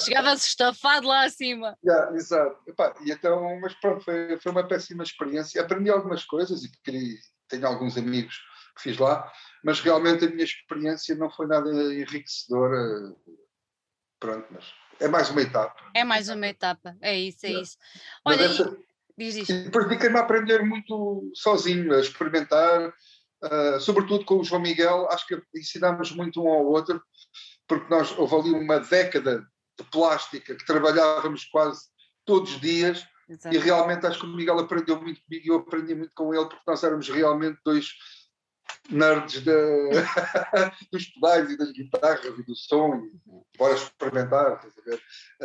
Chegava-se 0.00 0.48
estafado 0.48 1.06
lá 1.06 1.24
acima. 1.24 1.76
Yeah, 1.82 2.14
exato. 2.14 2.58
Epá, 2.66 2.94
e 3.00 3.10
então, 3.10 3.58
mas 3.60 3.72
pronto, 3.74 4.04
foi, 4.04 4.38
foi 4.38 4.52
uma 4.52 4.68
péssima 4.68 5.02
experiência. 5.02 5.62
Aprendi 5.62 5.88
algumas 5.88 6.24
coisas 6.24 6.62
e 6.62 6.70
queria, 6.82 7.16
tenho 7.48 7.66
alguns 7.66 7.96
amigos 7.96 8.36
que 8.76 8.82
fiz 8.82 8.98
lá, 8.98 9.32
mas 9.64 9.80
realmente 9.80 10.26
a 10.26 10.28
minha 10.28 10.44
experiência 10.44 11.14
não 11.14 11.30
foi 11.30 11.46
nada 11.46 11.70
enriquecedora. 11.70 13.16
Pronto, 14.20 14.46
mas 14.50 14.64
é 15.00 15.08
mais 15.08 15.30
uma 15.30 15.42
etapa. 15.42 15.90
É 15.94 16.04
mais 16.04 16.28
uma 16.28 16.46
etapa, 16.46 16.96
é 17.00 17.18
isso, 17.18 17.46
é 17.46 17.52
isso. 17.52 17.76
Olha, 18.24 18.44
essa, 18.44 18.76
diz 19.16 19.36
isto. 19.36 19.52
Depois 19.52 19.88
dediquei-me 19.88 20.18
a 20.18 20.20
aprender 20.20 20.62
muito 20.62 21.30
sozinho, 21.34 21.94
a 21.94 22.00
experimentar, 22.00 22.88
uh, 22.88 23.80
sobretudo 23.80 24.24
com 24.24 24.38
o 24.38 24.44
João 24.44 24.62
Miguel, 24.62 25.08
acho 25.10 25.26
que 25.26 25.40
ensinámos 25.54 26.12
muito 26.12 26.42
um 26.42 26.48
ao 26.48 26.66
outro, 26.66 27.02
porque 27.66 27.88
nós 27.88 28.16
houve 28.18 28.34
ali 28.34 28.50
uma 28.52 28.80
década 28.80 29.46
de 29.78 29.84
plástica 29.90 30.54
que 30.54 30.66
trabalhávamos 30.66 31.44
quase 31.46 31.88
todos 32.24 32.54
os 32.54 32.60
dias 32.60 33.06
Exato. 33.28 33.54
e 33.54 33.58
realmente 33.58 34.06
acho 34.06 34.20
que 34.20 34.26
o 34.26 34.36
Miguel 34.36 34.58
aprendeu 34.58 35.00
muito 35.00 35.20
comigo 35.22 35.44
e 35.44 35.48
eu 35.48 35.56
aprendi 35.56 35.94
muito 35.94 36.12
com 36.14 36.34
ele 36.34 36.44
porque 36.44 36.62
nós 36.66 36.82
éramos 36.82 37.08
realmente 37.08 37.58
dois 37.64 37.88
nerds 38.90 39.42
de, 39.42 39.90
dos 40.92 41.06
pedais 41.06 41.50
e 41.50 41.56
das 41.56 41.72
guitarras 41.72 42.38
e 42.38 42.42
do 42.42 42.54
som, 42.54 42.96
e 42.96 43.58
bora 43.58 43.74
experimentar, 43.74 44.64
uh, 44.64 45.44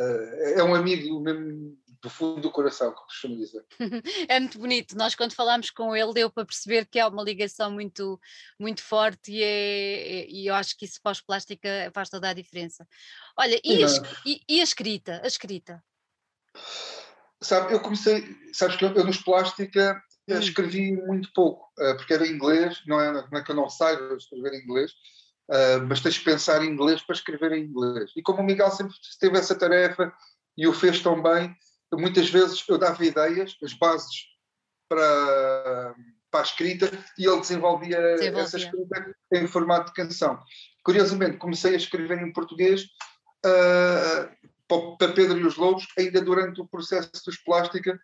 é 0.55 0.63
um 0.63 0.75
amigo 0.75 1.19
mesmo 1.21 1.77
do 2.01 2.09
fundo 2.09 2.41
do 2.41 2.51
coração, 2.51 2.91
como 2.93 3.07
costumo 3.07 3.37
dizer. 3.37 3.65
É 4.27 4.39
muito 4.39 4.57
bonito, 4.59 4.95
nós 4.95 5.15
quando 5.15 5.33
falámos 5.33 5.69
com 5.69 5.95
ele 5.95 6.13
deu 6.13 6.29
para 6.29 6.45
perceber 6.45 6.85
que 6.85 6.99
há 6.99 7.07
uma 7.07 7.23
ligação 7.23 7.71
muito, 7.71 8.19
muito 8.59 8.81
forte 8.81 9.31
e, 9.31 9.43
é, 9.43 10.29
e 10.29 10.47
eu 10.47 10.55
acho 10.55 10.77
que 10.77 10.85
isso 10.85 10.99
pós-plástica 11.01 11.91
faz 11.93 12.09
toda 12.09 12.29
a 12.29 12.33
diferença. 12.33 12.87
Olha, 13.37 13.59
e, 13.63 13.83
a, 13.83 13.87
e, 14.25 14.41
e 14.47 14.61
a 14.61 14.63
escrita? 14.63 15.21
A 15.23 15.27
escrita? 15.27 15.83
Sabe, 17.41 17.73
eu 17.73 17.79
comecei, 17.79 18.23
sabes 18.53 18.75
que 18.75 18.85
eu, 18.85 18.93
eu 18.93 19.05
nos 19.05 19.17
plástica 19.17 20.01
eu 20.31 20.37
hum. 20.37 20.41
escrevi 20.41 20.91
muito 20.91 21.29
pouco, 21.33 21.65
uh, 21.79 21.95
porque 21.97 22.13
era 22.13 22.27
inglês, 22.27 22.81
não 22.87 22.99
é, 22.99 23.11
não 23.11 23.39
é 23.39 23.43
que 23.43 23.51
eu 23.51 23.55
não 23.55 23.69
saiba 23.69 24.15
escrever 24.15 24.53
em 24.53 24.63
inglês, 24.63 24.91
uh, 25.49 25.85
mas 25.87 26.01
tens 26.01 26.15
de 26.15 26.21
pensar 26.21 26.63
em 26.63 26.69
inglês 26.69 27.01
para 27.01 27.15
escrever 27.15 27.51
em 27.53 27.65
inglês. 27.65 28.11
E 28.15 28.21
como 28.21 28.41
o 28.41 28.45
Miguel 28.45 28.71
sempre 28.71 28.95
teve 29.19 29.37
essa 29.37 29.55
tarefa 29.55 30.13
e 30.57 30.67
o 30.67 30.73
fez 30.73 31.01
tão 31.01 31.21
bem, 31.21 31.55
muitas 31.93 32.29
vezes 32.29 32.63
eu 32.67 32.77
dava 32.77 33.03
ideias, 33.03 33.55
as 33.63 33.73
bases 33.73 34.27
para, 34.87 35.95
para 36.31 36.41
a 36.41 36.43
escrita 36.43 36.91
e 37.17 37.25
ele 37.25 37.39
desenvolvia, 37.39 37.97
desenvolvia, 38.15 38.43
essa 38.43 38.57
escrita 38.57 39.15
em 39.33 39.47
formato 39.47 39.87
de 39.87 39.93
canção. 39.93 40.39
Curiosamente, 40.83 41.37
comecei 41.37 41.73
a 41.73 41.77
escrever 41.77 42.19
em 42.21 42.33
português 42.33 42.83
uh, 43.45 44.29
para 44.97 45.13
Pedro 45.13 45.37
e 45.39 45.45
os 45.45 45.57
Lobos, 45.57 45.87
ainda 45.97 46.21
durante 46.21 46.61
o 46.61 46.67
processo 46.67 47.11
dos 47.25 47.37
Plástica, 47.37 47.99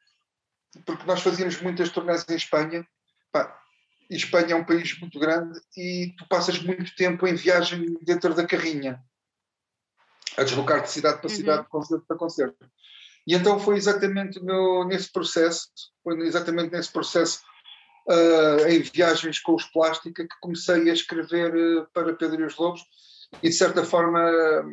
porque 0.86 1.06
nós 1.06 1.22
fazíamos 1.22 1.62
muitas 1.62 1.90
turnês 1.90 2.26
em 2.30 2.36
Espanha. 2.36 2.88
Pá, 3.32 3.60
Espanha 4.10 4.54
é 4.54 4.56
um 4.56 4.66
país 4.66 5.00
muito 5.00 5.20
grande 5.20 5.60
e 5.76 6.14
tu 6.18 6.28
passas 6.28 6.60
muito 6.60 6.96
tempo 6.96 7.28
em 7.28 7.36
viagem 7.36 7.98
dentro 8.02 8.34
da 8.34 8.46
carrinha, 8.46 9.02
a 10.38 10.44
deslocar 10.44 10.82
de 10.82 10.92
cidade 10.92 11.20
para 11.20 11.30
cidade, 11.30 11.60
uhum. 11.64 11.70
concerto 11.70 12.06
para 12.08 12.18
concerto. 12.18 12.70
E 13.28 13.34
então 13.34 13.60
foi 13.60 13.78
exatamente 13.78 14.40
no, 14.40 14.86
nesse 14.86 15.12
processo, 15.12 15.70
foi 16.04 16.20
exatamente 16.28 16.72
nesse 16.72 16.92
processo 16.92 17.42
uh, 18.08 18.68
em 18.68 18.82
viagens 18.82 19.40
com 19.40 19.56
os 19.56 19.66
Plástica 19.66 20.24
que 20.24 20.40
comecei 20.40 20.90
a 20.90 20.94
escrever 20.94 21.56
uh, 21.56 21.88
para 21.92 22.14
Pedro 22.14 22.42
e 22.42 22.46
os 22.46 22.56
Lobos 22.56 22.84
e 23.42 23.50
de 23.50 23.56
certa 23.56 23.84
forma 23.84 24.20
uh, 24.22 24.66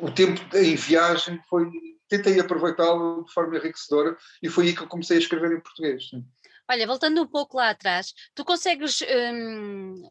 o 0.00 0.10
tempo 0.10 0.40
em 0.56 0.74
viagem 0.74 1.40
foi 1.48 1.70
tentei 2.08 2.40
aproveitá-lo 2.40 3.24
de 3.24 3.32
forma 3.32 3.56
enriquecedora 3.56 4.16
e 4.42 4.48
foi 4.48 4.66
aí 4.66 4.74
que 4.74 4.82
eu 4.82 4.88
comecei 4.88 5.16
a 5.16 5.20
escrever 5.20 5.52
em 5.52 5.60
português. 5.60 6.10
Olha, 6.70 6.86
voltando 6.86 7.22
um 7.22 7.26
pouco 7.26 7.56
lá 7.56 7.70
atrás, 7.70 8.12
tu 8.34 8.44
consegues 8.44 9.00
hum, 9.02 10.02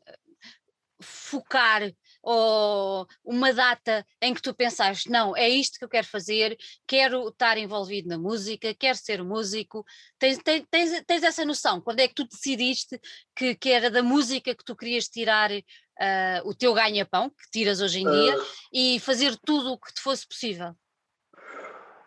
focar 0.99 1.91
ou 2.23 3.07
uma 3.23 3.53
data 3.53 4.05
em 4.21 4.33
que 4.33 4.41
tu 4.41 4.53
pensaste, 4.53 5.09
não, 5.09 5.35
é 5.35 5.47
isto 5.47 5.77
que 5.77 5.85
eu 5.85 5.89
quero 5.89 6.07
fazer, 6.07 6.57
quero 6.85 7.27
estar 7.29 7.57
envolvido 7.57 8.09
na 8.09 8.17
música, 8.17 8.73
quero 8.73 8.97
ser 8.97 9.23
músico. 9.23 9.85
Tens, 10.19 10.39
tens, 10.43 11.03
tens 11.05 11.23
essa 11.23 11.45
noção? 11.45 11.79
Quando 11.79 11.99
é 11.99 12.07
que 12.07 12.15
tu 12.15 12.27
decidiste 12.27 12.99
que, 13.35 13.55
que 13.55 13.69
era 13.69 13.89
da 13.89 14.01
música 14.01 14.55
que 14.55 14.63
tu 14.63 14.75
querias 14.75 15.07
tirar 15.07 15.51
uh, 15.51 16.41
o 16.43 16.55
teu 16.55 16.73
ganha-pão, 16.73 17.29
que 17.29 17.49
tiras 17.51 17.81
hoje 17.81 17.99
em 18.01 18.09
dia, 18.09 18.37
uh... 18.37 18.45
e 18.73 18.99
fazer 18.99 19.37
tudo 19.45 19.73
o 19.73 19.79
que 19.79 19.93
te 19.93 20.01
fosse 20.01 20.27
possível? 20.27 20.75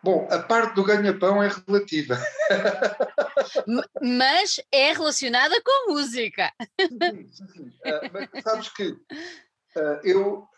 Bom, 0.02 0.26
a 0.30 0.38
parte 0.38 0.74
do 0.74 0.84
ganha-pão 0.84 1.42
é 1.42 1.48
relativa. 1.48 2.18
Mas 4.00 4.60
é 4.72 4.92
relacionada 4.92 5.54
com 5.62 5.92
música. 5.92 6.52
Sim, 6.80 7.28
sim, 7.30 7.46
sim. 7.48 7.68
Uh, 7.68 8.28
mas 8.32 8.42
sabes 8.42 8.68
que 8.70 8.88
uh, 8.88 10.00
eu, 10.02 10.48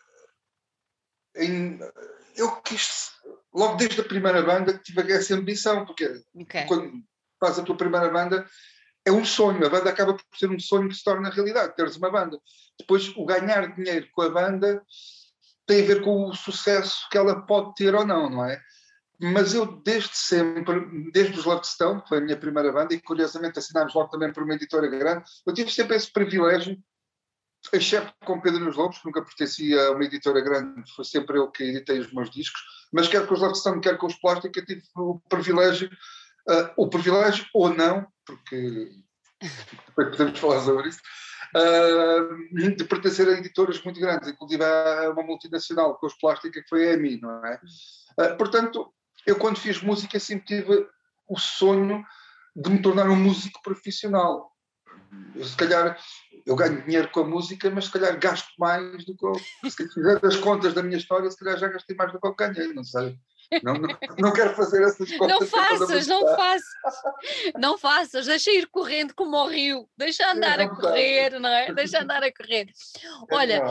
em, 1.37 1.79
eu 2.37 2.61
quis, 2.63 3.11
logo 3.53 3.77
desde 3.77 4.01
a 4.01 4.05
primeira 4.05 4.43
banda, 4.43 4.79
tive 4.79 5.13
essa 5.13 5.35
ambição, 5.35 5.85
porque 5.85 6.23
okay. 6.35 6.65
quando 6.67 6.93
fazes 7.41 7.59
a 7.59 7.63
tua 7.63 7.77
primeira 7.77 8.09
banda 8.11 8.47
é 9.05 9.11
um 9.11 9.25
sonho, 9.25 9.67
a 9.67 9.71
banda 9.71 9.91
acaba 9.91 10.15
por 10.15 10.25
ser 10.39 10.50
um 10.50 10.61
sonho 10.61 10.89
que 10.89 10.95
se 10.95 11.02
torna 11.02 11.31
realidade, 11.31 11.75
teres 11.75 11.97
uma 11.97 12.11
banda. 12.11 12.39
Depois, 12.78 13.09
o 13.17 13.25
ganhar 13.25 13.75
dinheiro 13.75 14.09
com 14.13 14.23
a 14.23 14.31
banda 14.31 14.83
tem 15.67 15.83
a 15.83 15.87
ver 15.87 16.02
com 16.02 16.26
o 16.26 16.35
sucesso 16.35 17.09
que 17.11 17.19
ela 17.19 17.45
pode 17.45 17.75
ter 17.75 17.95
ou 17.95 18.07
não, 18.07 18.31
não 18.31 18.45
é? 18.45 18.61
Mas 19.23 19.54
eu 19.54 19.65
desde 19.67 20.17
sempre, 20.17 20.85
desde 21.13 21.39
os 21.39 21.45
Lovestone, 21.45 22.02
que 22.02 22.08
foi 22.08 22.19
a 22.19 22.21
minha 22.21 22.37
primeira 22.37 22.73
banda, 22.73 22.93
e 22.93 23.00
curiosamente 23.00 23.56
assinámos 23.56 23.95
logo 23.95 24.08
também 24.08 24.32
por 24.32 24.43
uma 24.43 24.54
editora 24.54 24.89
grande, 24.89 25.25
eu 25.47 25.54
tive 25.54 25.71
sempre 25.71 25.97
esse 25.97 26.13
privilégio, 26.13 26.76
exceto 27.73 28.13
com 28.25 28.41
Pedro 28.41 28.65
nos 28.65 28.76
Lobos, 28.76 28.99
que 28.99 29.06
nunca 29.06 29.23
pertencia 29.23 29.80
a 29.87 29.93
uma 29.93 30.04
editora 30.04 30.41
grande, 30.41 30.82
foi 30.97 31.04
sempre 31.04 31.39
eu 31.39 31.49
que 31.52 31.63
editei 31.63 32.00
os 32.00 32.13
meus 32.13 32.30
discos, 32.30 32.61
mas 32.93 33.06
quer 33.06 33.25
com 33.25 33.35
os 33.35 33.41
Lovestone, 33.41 33.80
quer 33.80 33.97
com 33.97 34.06
os 34.06 34.17
Plástica, 34.17 34.58
eu 34.58 34.67
tive 34.67 34.82
o 34.97 35.21
privilégio, 35.28 35.89
uh, 36.50 36.73
o 36.76 36.89
privilégio 36.89 37.47
ou 37.54 37.73
não, 37.73 38.04
porque 38.26 38.91
depois 39.87 40.11
podemos 40.11 40.41
falar 40.41 40.61
sobre 40.63 40.89
isso, 40.89 41.00
uh, 41.54 42.75
de 42.76 42.85
pertencer 42.85 43.28
a 43.28 43.39
editoras 43.39 43.80
muito 43.85 44.00
grandes, 44.00 44.28
inclusive 44.28 44.65
a 44.65 45.11
uma 45.11 45.23
multinacional 45.23 45.97
com 45.97 46.08
os 46.08 46.19
Plástica, 46.19 46.61
que 46.61 46.69
foi 46.69 46.89
a 46.89 46.95
EMI, 46.95 47.21
não 47.21 47.47
é? 47.47 47.61
Uh, 48.19 48.37
portanto, 48.37 48.93
eu 49.26 49.37
quando 49.37 49.58
fiz 49.58 49.80
música 49.82 50.19
sempre 50.19 50.47
tive 50.47 50.87
o 51.28 51.39
sonho 51.39 52.04
de 52.54 52.71
me 52.71 52.82
tornar 52.82 53.08
um 53.08 53.17
músico 53.17 53.61
profissional. 53.63 54.52
Eu, 55.35 55.45
se 55.45 55.56
calhar 55.56 55.99
eu 56.45 56.56
ganho 56.56 56.82
dinheiro 56.82 57.08
com 57.11 57.21
a 57.21 57.26
música, 57.26 57.71
mas 57.71 57.87
se 57.87 57.93
calhar 57.93 58.19
gasto 58.19 58.50
mais 58.58 59.04
do 59.04 59.17
que 59.17 59.25
eu, 59.25 59.35
se 59.71 59.89
fizer 59.89 60.25
as 60.25 60.37
contas 60.37 60.75
da 60.75 60.82
minha 60.82 60.99
história, 60.99 61.30
se 61.30 61.39
calhar 61.39 61.58
já 61.58 61.69
gastei 61.69 61.97
mais 61.97 62.13
do 62.13 62.21
que 62.21 62.26
eu 62.26 62.35
ganhei, 62.35 62.73
não 62.73 62.85
sei. 62.85 63.19
Não, 63.63 63.75
não, 63.75 63.89
não 64.19 64.32
quero 64.32 64.54
fazer 64.54 64.82
essas 64.82 65.11
contas. 65.13 65.41
Não 65.41 65.47
faças, 65.47 66.06
não 66.06 66.26
faças. 66.37 66.65
Não 67.58 67.78
faças, 67.78 68.26
deixa 68.26 68.50
ir 68.50 68.67
correndo 68.69 69.15
como 69.15 69.37
ao 69.37 69.49
rio, 69.49 69.87
deixa 69.97 70.30
andar 70.30 70.58
a 70.58 70.69
correr, 70.69 71.39
não 71.39 71.50
é? 71.50 71.73
Deixa 71.75 72.02
andar 72.02 72.23
a 72.23 72.32
correr. 72.32 72.69
É 73.30 73.35
Olha, 73.35 73.63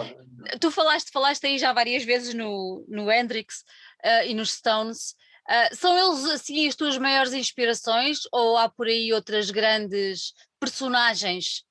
tu 0.60 0.70
falaste, 0.70 1.12
falaste 1.12 1.46
aí 1.48 1.58
já 1.58 1.74
várias 1.74 2.04
vezes 2.04 2.34
no, 2.34 2.86
no 2.88 3.12
Hendrix 3.12 3.64
uh, 4.06 4.28
e 4.28 4.34
nos 4.34 4.54
Stones. 4.54 5.16
Uh, 5.50 5.76
são 5.76 5.98
eles 5.98 6.26
assim 6.26 6.68
as 6.68 6.76
tuas 6.76 6.98
maiores 6.98 7.34
inspirações 7.34 8.20
ou 8.32 8.58
há 8.58 8.70
por 8.70 8.88
aí 8.88 9.12
outras 9.12 9.50
grandes 9.50 10.34
personagens? 10.60 11.64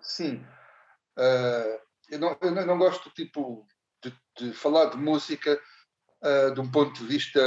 Sim. 0.00 0.44
Uh, 1.18 1.78
eu, 2.10 2.18
não, 2.18 2.36
eu 2.40 2.66
não 2.66 2.78
gosto 2.78 3.10
tipo 3.10 3.66
de, 4.02 4.14
de 4.38 4.52
falar 4.52 4.86
de 4.86 4.96
música 4.96 5.60
uh, 6.22 6.54
de 6.54 6.60
um 6.60 6.70
ponto 6.70 7.00
de 7.00 7.06
vista 7.06 7.40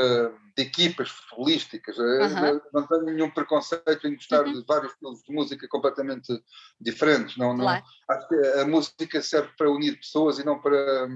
de 0.55 0.63
equipas 0.63 1.09
futebolísticas. 1.09 1.97
-huh. 1.97 2.61
Não 2.71 2.87
tenho 2.87 3.03
nenhum 3.03 3.29
preconceito 3.31 4.07
em 4.07 4.15
gostar 4.15 4.43
-huh. 4.43 4.53
de 4.53 4.65
vários 4.65 4.93
estilos 4.93 5.23
de 5.23 5.33
música 5.33 5.67
completamente 5.67 6.31
diferentes. 6.79 7.37
Não, 7.37 7.57
claro. 7.57 7.83
não, 7.83 8.15
acho 8.15 8.27
que 8.27 8.35
a 8.59 8.65
música 8.65 9.21
serve 9.21 9.51
para 9.57 9.69
unir 9.69 9.97
pessoas 9.97 10.39
e 10.39 10.45
não 10.45 10.61
para, 10.61 11.07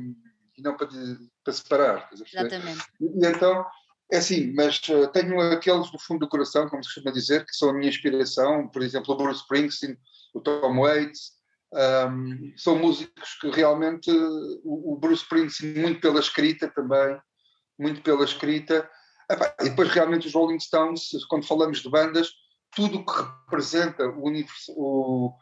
e 0.57 0.61
não 0.61 0.75
para, 0.75 0.89
para 1.43 1.53
separar. 1.53 2.09
Exatamente. 2.11 2.83
E 2.99 3.27
então 3.27 3.65
é 4.11 4.17
assim, 4.17 4.51
mas 4.53 4.81
uh, 4.89 5.07
tenho 5.11 5.39
aqueles 5.39 5.91
do 5.91 5.99
fundo 5.99 6.21
do 6.21 6.29
coração, 6.29 6.67
como 6.67 6.83
se 6.83 6.93
costuma 6.93 7.13
dizer, 7.13 7.45
que 7.45 7.55
são 7.55 7.69
a 7.69 7.73
minha 7.73 7.89
inspiração, 7.89 8.67
por 8.67 8.81
exemplo, 8.81 9.13
o 9.13 9.17
Bruce 9.17 9.41
Springsteen, 9.41 9.97
o 10.33 10.41
Tom 10.41 10.79
Waits, 10.79 11.39
um, 11.71 12.53
são 12.57 12.79
músicos 12.79 13.37
que 13.39 13.49
realmente, 13.51 14.09
o, 14.63 14.93
o, 14.93 14.97
Bruce 14.97 15.21
Springsteen, 15.23 15.79
muito 15.79 16.01
pela 16.01 16.19
escrita 16.19 16.67
também, 16.69 17.19
muito 17.77 18.01
pela 18.01 18.23
escrita, 18.23 18.89
e 19.61 19.65
depois 19.65 19.89
realmente 19.89 20.27
os 20.27 20.33
Rolling 20.33 20.59
Stones, 20.59 21.09
quando 21.29 21.45
falamos 21.45 21.79
de 21.79 21.89
bandas, 21.89 22.31
tudo 22.75 22.99
o 22.99 23.05
que 23.05 23.13
representa 23.45 24.07
o 24.07 24.25
universo, 24.25 24.73
o, 24.75 25.35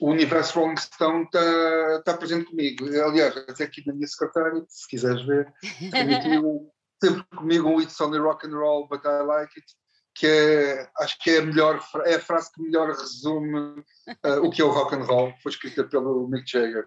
o 0.00 0.10
universo 0.10 0.58
Rolling 0.58 0.76
Stone 0.78 1.24
está 1.24 2.02
tá 2.04 2.16
presente 2.16 2.46
comigo. 2.46 2.86
Aliás, 2.86 3.36
até 3.36 3.64
aqui 3.64 3.82
na 3.86 3.92
minha 3.92 4.06
secretária, 4.06 4.64
se 4.68 4.88
quiseres 4.88 5.26
ver, 5.26 5.52
tenho 5.90 6.16
aqui 6.16 6.38
um, 6.40 6.70
sempre 7.02 7.24
comigo 7.36 7.68
um 7.68 7.80
It's 7.80 8.00
Only 8.00 8.18
Rock 8.18 8.46
and 8.46 8.54
Roll, 8.54 8.88
but 8.88 9.04
I 9.04 9.22
Like 9.22 9.52
It, 9.56 9.66
que 10.14 10.26
é, 10.26 10.90
acho 10.98 11.18
que 11.18 11.30
é 11.30 11.38
a 11.38 11.42
melhor, 11.42 11.84
é 12.04 12.14
a 12.14 12.20
frase 12.20 12.50
que 12.52 12.62
melhor 12.62 12.88
resume 12.88 13.80
uh, 14.24 14.42
o 14.42 14.50
que 14.50 14.62
é 14.62 14.64
o 14.64 14.70
rock 14.70 14.94
and 14.94 15.04
roll, 15.04 15.32
foi 15.42 15.52
escrita 15.52 15.84
pelo 15.84 16.26
Mick 16.28 16.50
Jagger. 16.50 16.86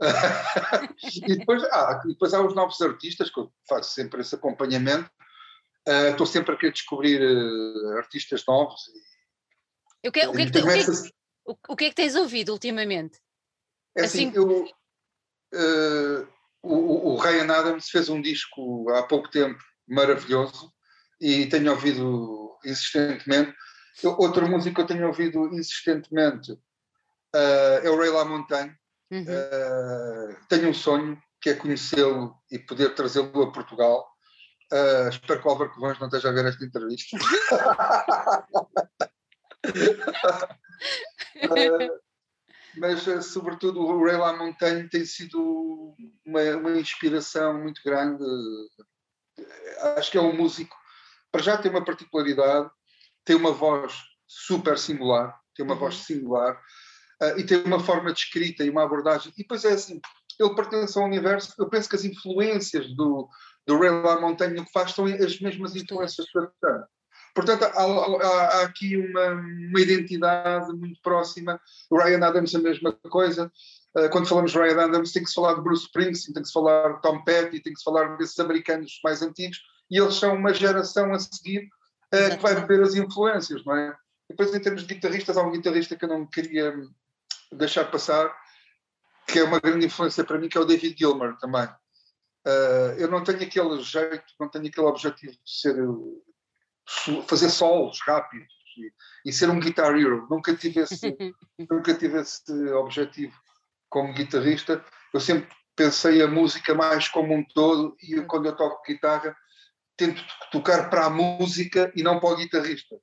e, 1.26 1.38
depois, 1.38 1.62
ah, 1.64 2.02
depois 2.04 2.34
há 2.34 2.44
os 2.44 2.54
novos 2.54 2.80
artistas, 2.82 3.30
que 3.30 3.40
eu 3.40 3.52
faço 3.68 3.94
sempre 3.94 4.20
esse 4.20 4.34
acompanhamento, 4.34 5.08
uh, 5.88 6.10
estou 6.10 6.26
sempre 6.26 6.54
a 6.54 6.58
querer 6.58 6.72
descobrir 6.72 7.22
uh, 7.22 7.98
artistas 7.98 8.44
novos. 8.46 8.80
O 10.04 10.12
que, 10.12 10.26
o, 10.26 10.32
que 10.32 10.42
é 10.42 10.50
que, 10.50 10.58
o, 10.58 10.62
que 10.62 10.68
é 10.70 10.84
que, 10.84 10.92
o 11.68 11.76
que 11.76 11.84
é 11.84 11.88
que 11.88 11.94
tens 11.94 12.14
ouvido 12.14 12.52
ultimamente? 12.52 13.18
É 13.96 14.04
assim, 14.04 14.28
assim 14.28 14.36
eu 14.36 14.68
o, 16.66 17.14
o 17.14 17.16
Ryan 17.16 17.52
Adams 17.52 17.88
fez 17.88 18.08
um 18.08 18.20
disco 18.20 18.90
há 18.90 19.02
pouco 19.02 19.30
tempo 19.30 19.62
maravilhoso 19.86 20.72
e 21.20 21.46
tenho 21.46 21.70
ouvido 21.70 22.58
insistentemente. 22.64 23.54
Outra 24.02 24.46
música 24.46 24.74
que 24.74 24.80
eu 24.80 24.86
tenho 24.86 25.06
ouvido 25.06 25.46
insistentemente 25.54 26.52
uh, 26.52 27.80
é 27.82 27.88
o 27.88 27.98
Ray 27.98 28.10
LaMontagne. 28.10 28.74
Uhum. 29.10 29.22
Uh, 29.22 30.36
tenho 30.48 30.70
um 30.70 30.74
sonho 30.74 31.18
que 31.40 31.50
é 31.50 31.54
conhecê-lo 31.54 32.34
e 32.50 32.58
poder 32.58 32.94
trazê-lo 32.94 33.42
a 33.42 33.52
Portugal. 33.52 34.06
Uh, 34.72 35.08
espero 35.08 35.40
que 35.40 35.46
o 35.46 35.50
Álvaro 35.50 35.72
Covões 35.72 35.98
não 35.98 36.08
esteja 36.08 36.28
a 36.28 36.32
ver 36.32 36.46
esta 36.46 36.64
entrevista. 36.64 37.16
mas, 42.78 43.02
sobretudo, 43.26 43.80
o 43.80 44.04
Ray 44.04 44.16
LaMontagne 44.16 44.88
tem 44.88 45.04
sido 45.04 45.94
uma, 46.24 46.40
uma 46.56 46.78
inspiração 46.78 47.60
muito 47.62 47.80
grande. 47.84 48.24
Acho 49.96 50.10
que 50.10 50.18
é 50.18 50.20
um 50.20 50.34
músico, 50.34 50.76
para 51.30 51.42
já 51.42 51.56
tem 51.56 51.70
uma 51.70 51.84
particularidade, 51.84 52.70
tem 53.24 53.36
uma 53.36 53.52
voz 53.52 53.94
super 54.26 54.78
singular, 54.78 55.38
tem 55.54 55.64
uma 55.64 55.74
uhum. 55.74 55.80
voz 55.80 55.96
singular, 55.96 56.60
uh, 57.22 57.38
e 57.38 57.44
tem 57.44 57.62
uma 57.64 57.80
forma 57.80 58.12
de 58.12 58.20
escrita 58.20 58.64
e 58.64 58.70
uma 58.70 58.84
abordagem. 58.84 59.32
E 59.32 59.42
depois 59.42 59.64
é 59.64 59.72
assim, 59.72 60.00
ele 60.38 60.54
pertence 60.54 60.98
ao 60.98 61.04
universo, 61.04 61.54
eu 61.58 61.68
penso 61.68 61.88
que 61.88 61.96
as 61.96 62.04
influências 62.04 62.94
do, 62.94 63.28
do 63.66 63.78
Ray 63.78 63.90
LaMontagne, 63.90 64.60
o 64.60 64.64
que 64.64 64.72
faz 64.72 64.92
são 64.92 65.04
as 65.04 65.40
mesmas 65.40 65.74
influências 65.74 66.26
que 66.30 66.38
Portanto, 67.36 67.64
há, 67.64 67.68
há, 67.68 68.46
há 68.46 68.62
aqui 68.62 68.96
uma, 68.96 69.32
uma, 69.32 69.78
identidade 69.78 70.72
muito 70.72 70.98
próxima. 71.02 71.60
O 71.90 71.98
Ryan 71.98 72.24
Adams 72.24 72.54
a 72.54 72.58
mesma 72.58 72.92
coisa. 73.10 73.52
Uh, 73.94 74.08
quando 74.08 74.26
falamos 74.26 74.52
de 74.52 74.58
Ryan 74.58 74.84
Adams, 74.84 75.12
tem 75.12 75.22
que 75.22 75.28
se 75.28 75.34
falar 75.34 75.52
de 75.52 75.60
Bruce 75.60 75.84
Springsteen, 75.84 76.32
tem 76.32 76.42
que 76.42 76.48
se 76.48 76.54
falar 76.54 76.94
de 76.94 77.02
Tom 77.02 77.22
Petty, 77.24 77.60
tem 77.60 77.74
que 77.74 77.78
se 77.78 77.84
falar 77.84 78.16
desses 78.16 78.38
americanos 78.38 78.98
mais 79.04 79.20
antigos, 79.20 79.60
e 79.90 79.98
eles 79.98 80.14
são 80.14 80.34
uma 80.34 80.54
geração 80.54 81.12
a 81.12 81.18
seguir 81.18 81.68
uh, 82.14 82.36
que 82.36 82.42
vai 82.42 82.54
beber 82.54 82.82
as 82.82 82.94
influências, 82.94 83.62
não 83.66 83.76
é? 83.76 83.94
Depois, 84.30 84.54
em 84.54 84.60
termos 84.60 84.86
de 84.86 84.94
guitarristas, 84.94 85.36
há 85.36 85.42
um 85.42 85.52
guitarrista 85.52 85.94
que 85.94 86.06
eu 86.06 86.08
não 86.08 86.26
queria 86.26 86.74
deixar 87.52 87.84
passar, 87.84 88.34
que 89.26 89.40
é 89.40 89.44
uma 89.44 89.60
grande 89.60 89.84
influência 89.84 90.24
para 90.24 90.38
mim, 90.38 90.48
que 90.48 90.56
é 90.56 90.60
o 90.60 90.64
David 90.64 90.96
Gilmer 90.98 91.36
também. 91.36 91.68
Uh, 92.46 92.96
eu 92.96 93.10
não 93.10 93.22
tenho 93.22 93.42
aquele 93.42 93.82
jeito, 93.82 94.24
não 94.40 94.48
tenho 94.48 94.68
aquele 94.68 94.86
objetivo 94.86 95.32
de 95.32 95.38
ser 95.44 95.76
fazer 97.26 97.50
solos 97.50 97.98
rápidos 98.06 98.52
e, 98.76 99.28
e, 99.28 99.32
ser 99.32 99.50
um 99.50 99.60
guitar 99.60 99.96
hero. 99.96 100.26
Nunca 100.30 100.54
tive 100.54 100.80
esse, 100.80 101.16
nunca 101.70 101.94
tive 101.94 102.20
esse 102.20 102.52
objetivo 102.72 103.34
como 103.88 104.14
guitarrista. 104.14 104.84
Eu 105.12 105.20
sempre 105.20 105.48
pensei 105.74 106.22
a 106.22 106.28
música 106.28 106.74
mais 106.74 107.08
como 107.08 107.34
um 107.34 107.44
todo 107.44 107.96
e 108.02 108.14
eu, 108.14 108.26
quando 108.26 108.46
eu 108.46 108.56
toco 108.56 108.82
guitarra 108.86 109.36
tento 109.96 110.22
tocar 110.52 110.90
para 110.90 111.06
a 111.06 111.10
música 111.10 111.90
e 111.96 112.02
não 112.02 112.20
para 112.20 112.28
o 112.28 112.36
guitarrista. 112.36 112.96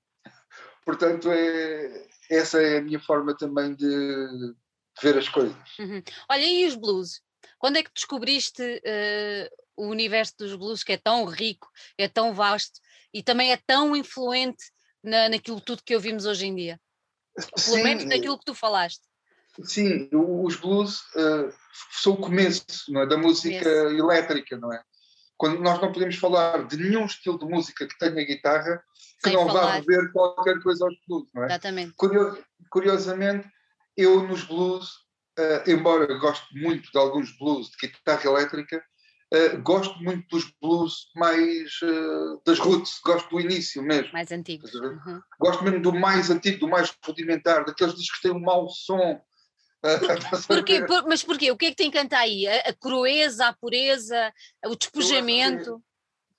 Portanto, 0.85 1.31
é, 1.31 2.07
essa 2.29 2.61
é 2.61 2.77
a 2.77 2.81
minha 2.81 2.99
forma 2.99 3.35
também 3.35 3.73
de, 3.73 4.55
ver 5.01 5.17
as 5.17 5.29
coisas. 5.29 5.55
Uhum. 5.79 6.03
Olha, 6.29 6.45
e 6.45 6.65
os 6.65 6.75
blues? 6.75 7.21
Quando 7.57 7.77
é 7.77 7.83
que 7.83 7.91
descobriste 7.93 8.61
uh, 8.61 9.63
o 9.75 9.87
universo 9.87 10.35
dos 10.37 10.55
blues 10.55 10.83
que 10.83 10.93
é 10.93 10.97
tão 10.97 11.25
rico, 11.25 11.69
é 11.97 12.07
tão 12.07 12.33
vasto 12.33 12.79
e 13.13 13.21
também 13.21 13.51
é 13.51 13.57
tão 13.57 13.95
influente 13.95 14.63
na, 15.03 15.29
naquilo 15.29 15.61
tudo 15.61 15.83
que 15.85 15.95
ouvimos 15.95 16.25
hoje 16.25 16.47
em 16.47 16.55
dia? 16.55 16.79
Pelo 17.35 17.77
Sim. 17.77 17.83
menos 17.83 18.05
naquilo 18.05 18.37
que 18.37 18.45
tu 18.45 18.55
falaste. 18.55 19.01
Sim, 19.63 20.09
os 20.11 20.55
blues 20.55 21.01
uh, 21.15 21.53
são 21.91 22.13
o 22.13 22.17
começo 22.17 22.65
é? 22.97 23.05
da 23.05 23.17
música 23.17 23.69
elétrica, 23.69 24.57
não 24.57 24.73
é? 24.73 24.81
Quando 25.37 25.59
nós 25.61 25.79
não 25.81 25.91
podemos 25.91 26.15
falar 26.15 26.65
de 26.67 26.77
nenhum 26.77 27.05
estilo 27.05 27.37
de 27.37 27.45
música 27.45 27.87
que 27.87 27.97
tenha 27.97 28.25
guitarra 28.25 28.83
que 29.21 29.29
Sem 29.29 29.33
não 29.33 29.47
falar. 29.47 29.79
vá 29.79 29.85
ver 29.85 30.11
qualquer 30.11 30.59
coisa 30.61 30.85
aos 30.85 30.95
blues, 31.07 31.27
não 31.33 31.43
é? 31.43 31.47
Exatamente. 31.47 31.93
curiosamente, 32.69 33.47
eu 33.95 34.27
nos 34.27 34.43
blues, 34.43 34.89
uh, 35.37 35.69
embora 35.69 36.11
goste 36.17 36.47
muito 36.57 36.91
de 36.91 36.97
alguns 36.97 37.37
blues 37.37 37.69
de 37.69 37.87
guitarra 37.87 38.25
elétrica, 38.25 38.83
uh, 39.33 39.61
gosto 39.61 39.97
muito 40.01 40.27
dos 40.29 40.53
blues 40.61 41.09
mais 41.15 41.71
uh, 41.81 42.41
das 42.45 42.59
roots, 42.59 42.99
gosto 43.03 43.29
do 43.29 43.41
início 43.41 43.81
mesmo. 43.81 44.13
Mais 44.13 44.31
antigos. 44.31 44.73
Uhum. 44.73 45.21
Gosto 45.39 45.63
mesmo 45.63 45.81
do 45.81 45.93
mais 45.93 46.29
antigo, 46.29 46.59
do 46.59 46.67
mais 46.67 46.95
rudimentar, 47.05 47.65
daqueles 47.65 47.95
discos 47.95 48.19
que 48.19 48.29
têm 48.29 48.37
um 48.37 48.41
mau 48.41 48.69
som. 48.69 49.21
porquê? 50.47 50.85
Por, 50.85 51.05
mas 51.07 51.23
porquê? 51.23 51.51
O 51.51 51.57
que 51.57 51.65
é 51.65 51.69
que 51.71 51.75
te 51.75 51.85
encanta 51.85 52.17
aí? 52.17 52.47
A, 52.47 52.69
a 52.69 52.73
crueza, 52.73 53.47
a 53.47 53.53
pureza, 53.53 54.33
o 54.65 54.75
despojamento? 54.75 55.83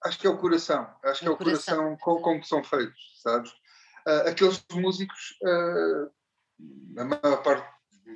Acho 0.03 0.19
que 0.19 0.27
é 0.27 0.31
o 0.31 0.39
coração, 0.39 0.87
acho 1.03 1.21
que 1.21 1.27
é 1.27 1.31
o 1.31 1.37
coração, 1.37 1.77
coração 1.77 1.97
com, 1.99 2.21
com 2.21 2.41
que 2.41 2.47
são 2.47 2.63
feitos, 2.63 3.21
sabes? 3.23 3.51
Aqueles 4.27 4.63
músicos, 4.71 5.39
a 6.99 7.05
maior 7.05 7.43
parte 7.43 7.67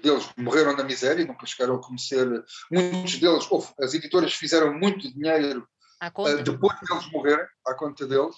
deles 0.03 0.29
morreram 0.37 0.77
na 0.77 0.85
miséria, 0.85 1.25
nunca 1.25 1.47
chegaram 1.47 1.77
a 1.77 1.83
conhecer. 1.83 2.27
Muitos 2.71 3.19
deles, 3.19 3.49
as 3.81 3.95
editoras 3.95 4.35
fizeram 4.35 4.73
muito 4.73 5.13
dinheiro 5.13 5.67
uh, 6.03 6.43
depois 6.43 6.79
deles 6.81 7.11
morrerem, 7.13 7.47
à 7.67 7.75
conta 7.75 8.07
deles. 8.07 8.37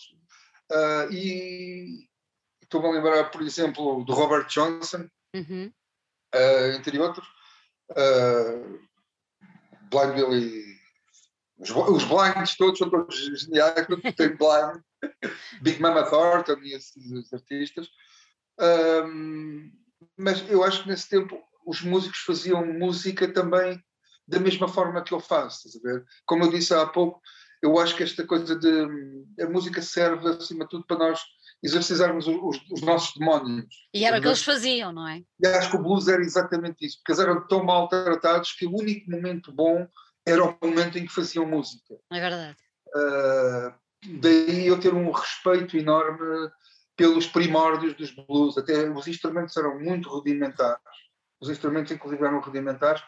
Uh, 0.70 1.12
e 1.12 2.08
estou-me 2.62 2.88
a 2.88 2.92
lembrar, 2.92 3.30
por 3.30 3.42
exemplo, 3.42 4.04
do 4.04 4.12
Robert 4.12 4.46
Johnson, 4.46 5.08
uhum. 5.34 5.72
uh, 6.34 6.76
entre 6.76 6.98
outros. 6.98 7.26
Blind 9.90 10.14
Billy. 10.14 10.70
Os, 11.58 11.70
os 11.70 12.04
blinds 12.04 12.56
todos 12.56 12.78
são 12.78 12.88
todos 12.88 13.16
geniais, 13.40 13.86
tem 14.16 14.36
blind. 14.36 14.80
Big 15.62 15.80
Mama 15.80 16.08
Thornton 16.08 16.58
e 16.62 16.74
esses 16.74 17.32
artistas. 17.32 17.88
Um, 18.60 19.72
mas 20.16 20.48
eu 20.50 20.62
acho 20.62 20.82
que 20.82 20.88
nesse 20.88 21.08
tempo 21.08 21.38
os 21.66 21.82
músicos 21.82 22.18
faziam 22.20 22.64
música 22.66 23.32
também 23.32 23.80
da 24.26 24.38
mesma 24.38 24.68
forma 24.68 25.02
que 25.02 25.12
eu 25.12 25.20
faço, 25.20 25.66
estás 25.66 25.84
a 25.84 25.92
ver? 25.92 26.04
Como 26.24 26.44
eu 26.44 26.50
disse 26.50 26.72
há 26.72 26.86
pouco, 26.86 27.20
eu 27.62 27.78
acho 27.78 27.96
que 27.96 28.02
esta 28.02 28.24
coisa 28.26 28.56
de 28.56 29.42
a 29.42 29.48
música 29.48 29.82
serve 29.82 30.28
acima 30.28 30.64
de 30.64 30.70
tudo 30.70 30.86
para 30.86 30.98
nós 30.98 31.20
exercizarmos 31.62 32.26
os, 32.26 32.58
os 32.70 32.80
nossos 32.80 33.14
demónios. 33.16 33.66
E 33.92 34.04
era 34.04 34.18
o 34.18 34.20
que 34.20 34.28
eles 34.28 34.42
faziam, 34.42 34.92
não 34.92 35.06
é? 35.06 35.22
E 35.42 35.46
acho 35.46 35.70
que 35.70 35.76
o 35.76 35.82
blues 35.82 36.08
era 36.08 36.22
exatamente 36.22 36.86
isso, 36.86 36.98
porque 36.98 37.12
eles 37.12 37.20
eram 37.20 37.46
tão 37.46 37.64
maltratados 37.64 38.52
que 38.52 38.66
o 38.66 38.74
único 38.74 39.10
momento 39.10 39.52
bom 39.52 39.86
era 40.26 40.42
o 40.42 40.56
momento 40.62 40.98
em 40.98 41.06
que 41.06 41.12
faziam 41.12 41.44
música. 41.44 41.96
É 42.10 42.20
verdade. 42.20 42.56
Uh, 42.94 43.74
daí 44.20 44.66
eu 44.66 44.80
ter 44.80 44.94
um 44.94 45.10
respeito 45.10 45.76
enorme 45.76 46.50
pelos 47.00 47.26
primórdios 47.26 47.94
dos 47.94 48.10
blues, 48.10 48.58
até 48.58 48.88
os 48.90 49.08
instrumentos 49.08 49.56
eram 49.56 49.80
muito 49.80 50.08
rudimentares 50.08 50.80
os 51.40 51.48
instrumentos 51.48 51.90
inclusive 51.90 52.22
eram 52.22 52.40
rudimentares, 52.40 53.02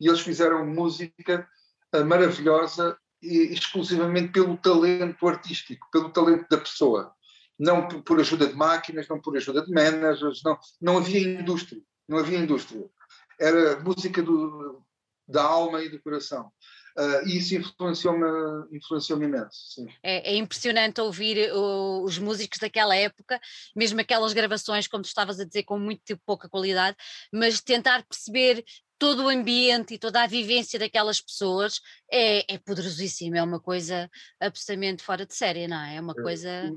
e 0.00 0.08
eles 0.08 0.20
fizeram 0.20 0.66
música 0.66 1.48
uh, 1.94 2.04
maravilhosa 2.04 2.98
e, 3.22 3.52
exclusivamente 3.52 4.32
pelo 4.32 4.56
talento 4.56 5.26
artístico, 5.28 5.88
pelo 5.90 6.10
talento 6.10 6.46
da 6.50 6.58
pessoa. 6.58 7.14
Não 7.58 7.88
por 7.88 8.20
ajuda 8.20 8.46
de 8.46 8.54
máquinas, 8.54 9.08
não 9.08 9.20
por 9.20 9.36
ajuda 9.36 9.64
de 9.64 9.72
managers, 9.72 10.42
não, 10.44 10.58
não 10.80 10.98
havia 10.98 11.20
indústria, 11.20 11.80
não 12.06 12.18
havia 12.18 12.38
indústria. 12.38 12.84
Era 13.40 13.80
música 13.80 14.22
do, 14.22 14.82
da 15.26 15.42
alma 15.42 15.82
e 15.82 15.88
do 15.88 16.02
coração. 16.02 16.52
Uh, 16.98 17.28
e 17.28 17.36
isso 17.36 17.54
influenciou-me 17.54 18.26
influenciou 18.72 19.22
imenso. 19.22 19.86
É, 20.02 20.32
é, 20.32 20.36
impressionante 20.36 20.98
ouvir 20.98 21.52
o, 21.52 22.02
os 22.02 22.18
músicos 22.18 22.58
daquela 22.58 22.96
época, 22.96 23.38
mesmo 23.74 24.00
aquelas 24.00 24.32
gravações, 24.32 24.88
como 24.88 25.02
tu 25.02 25.08
estavas 25.08 25.38
a 25.38 25.44
dizer, 25.44 25.64
com 25.64 25.78
muito 25.78 26.18
pouca 26.24 26.48
qualidade, 26.48 26.96
mas 27.30 27.60
tentar 27.60 28.02
perceber 28.06 28.64
todo 28.98 29.24
o 29.24 29.28
ambiente 29.28 29.94
e 29.94 29.98
toda 29.98 30.22
a 30.22 30.26
vivência 30.26 30.78
daquelas 30.78 31.20
pessoas 31.20 31.80
é, 32.10 32.54
é 32.54 32.58
poderosíssimo, 32.58 33.36
é 33.36 33.42
uma 33.42 33.60
coisa 33.60 34.10
absolutamente 34.40 35.02
fora 35.02 35.26
de 35.26 35.34
série, 35.34 35.68
não 35.68 35.78
é? 35.78 35.96
É 35.96 36.00
uma 36.00 36.14
coisa. 36.14 36.72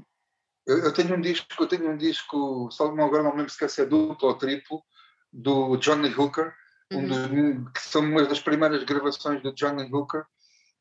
Eu, 0.67 0.79
eu, 0.79 0.93
tenho 0.93 1.15
um 1.15 1.21
disco, 1.21 1.47
eu 1.57 1.67
tenho 1.67 1.89
um 1.89 1.97
disco, 1.97 2.69
só 2.71 2.87
agora 2.87 3.23
não 3.23 3.31
me 3.31 3.37
lembro 3.37 3.53
se 3.53 3.81
é 3.81 3.85
duplo 3.85 4.27
ou 4.27 4.37
triplo, 4.37 4.83
do 5.31 5.77
Johnny 5.77 6.13
Hooker, 6.13 6.53
um 6.91 7.07
dos, 7.07 7.17
uhum. 7.17 7.65
que 7.65 7.81
são 7.81 8.01
uma 8.01 8.23
das 8.25 8.39
primeiras 8.39 8.83
gravações 8.83 9.41
do 9.41 9.53
Johnny 9.53 9.89
Hooker, 9.91 10.23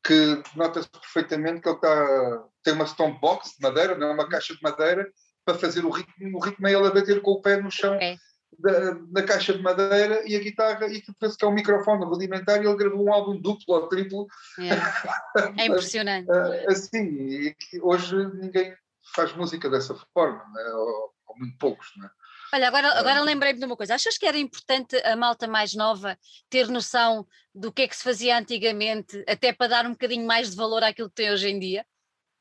que 0.03 0.41
nota-se 0.55 0.89
perfeitamente 0.89 1.61
que 1.61 1.69
ele 1.69 1.79
tá, 1.79 2.43
tem 2.63 2.73
uma 2.73 2.87
stone 2.87 3.17
box 3.19 3.55
de 3.57 3.61
madeira, 3.61 3.97
não 3.97 4.07
é 4.07 4.13
uma 4.13 4.29
caixa 4.29 4.55
de 4.55 4.61
madeira, 4.61 5.11
para 5.45 5.57
fazer 5.57 5.85
o 5.85 5.89
ritmo, 5.89 6.37
o 6.37 6.41
ritmo 6.41 6.67
é 6.67 6.73
ele 6.73 6.87
a 6.87 6.91
bater 6.91 7.21
com 7.21 7.31
o 7.31 7.41
pé 7.41 7.61
no 7.61 7.71
chão 7.71 7.95
okay. 7.95 8.17
da, 8.57 8.91
da, 9.11 9.23
caixa 9.23 9.53
de 9.53 9.61
madeira 9.61 10.21
e 10.27 10.35
a 10.35 10.39
guitarra, 10.39 10.87
e 10.87 11.01
que 11.01 11.13
penso 11.19 11.37
que 11.37 11.45
é 11.45 11.47
um 11.47 11.53
microfone 11.53 12.05
rudimentar, 12.05 12.61
e 12.61 12.67
ele 12.67 12.77
gravou 12.77 13.05
um 13.05 13.13
álbum 13.13 13.39
duplo 13.39 13.75
ou 13.75 13.87
triplo. 13.87 14.27
É, 14.59 15.61
é 15.61 15.65
impressionante. 15.65 16.29
assim, 16.69 17.05
e 17.05 17.55
hoje 17.81 18.15
ninguém 18.35 18.75
faz 19.15 19.33
música 19.33 19.69
dessa 19.69 19.95
forma, 20.13 20.43
né? 20.53 20.63
ou, 20.73 21.13
ou 21.27 21.37
muito 21.37 21.57
poucos, 21.57 21.91
não 21.97 22.05
é? 22.05 22.09
Olha, 22.51 22.67
agora, 22.67 22.99
agora 22.99 23.21
lembrei-me 23.21 23.59
de 23.59 23.65
uma 23.65 23.77
coisa. 23.77 23.95
Achas 23.95 24.17
que 24.17 24.25
era 24.25 24.37
importante 24.37 24.95
a 25.03 25.15
malta 25.15 25.47
mais 25.47 25.73
nova 25.75 26.17
ter 26.49 26.67
noção 26.67 27.27
do 27.53 27.71
que 27.71 27.83
é 27.83 27.87
que 27.87 27.95
se 27.95 28.03
fazia 28.03 28.37
antigamente, 28.37 29.23
até 29.27 29.53
para 29.53 29.67
dar 29.67 29.85
um 29.85 29.91
bocadinho 29.91 30.25
mais 30.25 30.51
de 30.51 30.55
valor 30.55 30.83
àquilo 30.83 31.09
que 31.09 31.15
tem 31.15 31.31
hoje 31.31 31.49
em 31.49 31.59
dia? 31.59 31.85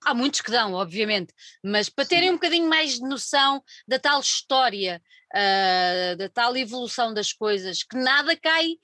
Há 0.05 0.14
muitos 0.14 0.40
que 0.40 0.51
dão, 0.51 0.75
obviamente, 0.75 1.35
mas 1.62 1.88
para 1.88 2.07
terem 2.07 2.29
Sim. 2.29 2.31
um 2.31 2.35
bocadinho 2.35 2.68
mais 2.68 2.94
de 2.94 3.01
noção 3.01 3.62
da 3.87 3.99
tal 3.99 4.21
história, 4.21 5.03
uh, 5.35 6.16
da 6.16 6.29
tal 6.29 6.57
evolução 6.57 7.12
das 7.12 7.33
coisas, 7.33 7.83
que 7.83 7.97
nada 7.97 8.37
cai 8.37 8.77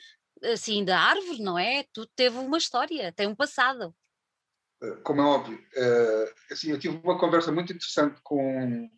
assim 0.53 0.85
da 0.85 0.99
árvore, 0.99 1.41
não 1.41 1.59
é? 1.59 1.85
Tudo 1.93 2.11
teve 2.17 2.37
uma 2.37 2.59
história, 2.59 3.13
tem 3.13 3.29
um 3.29 3.35
passado. 3.35 3.95
Eh, 4.83 4.97
como 5.03 5.21
é 5.21 5.25
óbvio, 5.25 5.57
uh, 5.57 6.53
assim, 6.53 6.71
eu 6.71 6.79
tive 6.79 7.01
uma 7.03 7.19
conversa 7.19 7.51
muito 7.53 7.73
interessante 7.73 8.21
com, 8.23 8.91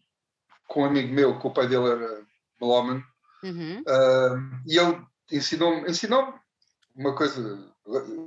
com 0.67 0.83
um 0.83 0.87
amigo 0.87 1.13
meu, 1.13 1.39
que 1.39 1.47
o 1.47 1.53
pai 1.53 1.67
dele 1.69 1.89
era 1.89 2.27
melómano, 2.61 3.05
uhum. 3.43 3.81
uh, 3.81 4.63
e 4.67 4.79
ele 4.79 5.05
ensinou-me 5.33 5.91
ensinou 5.91 6.35
uma 6.95 7.15
coisa. 7.15 7.73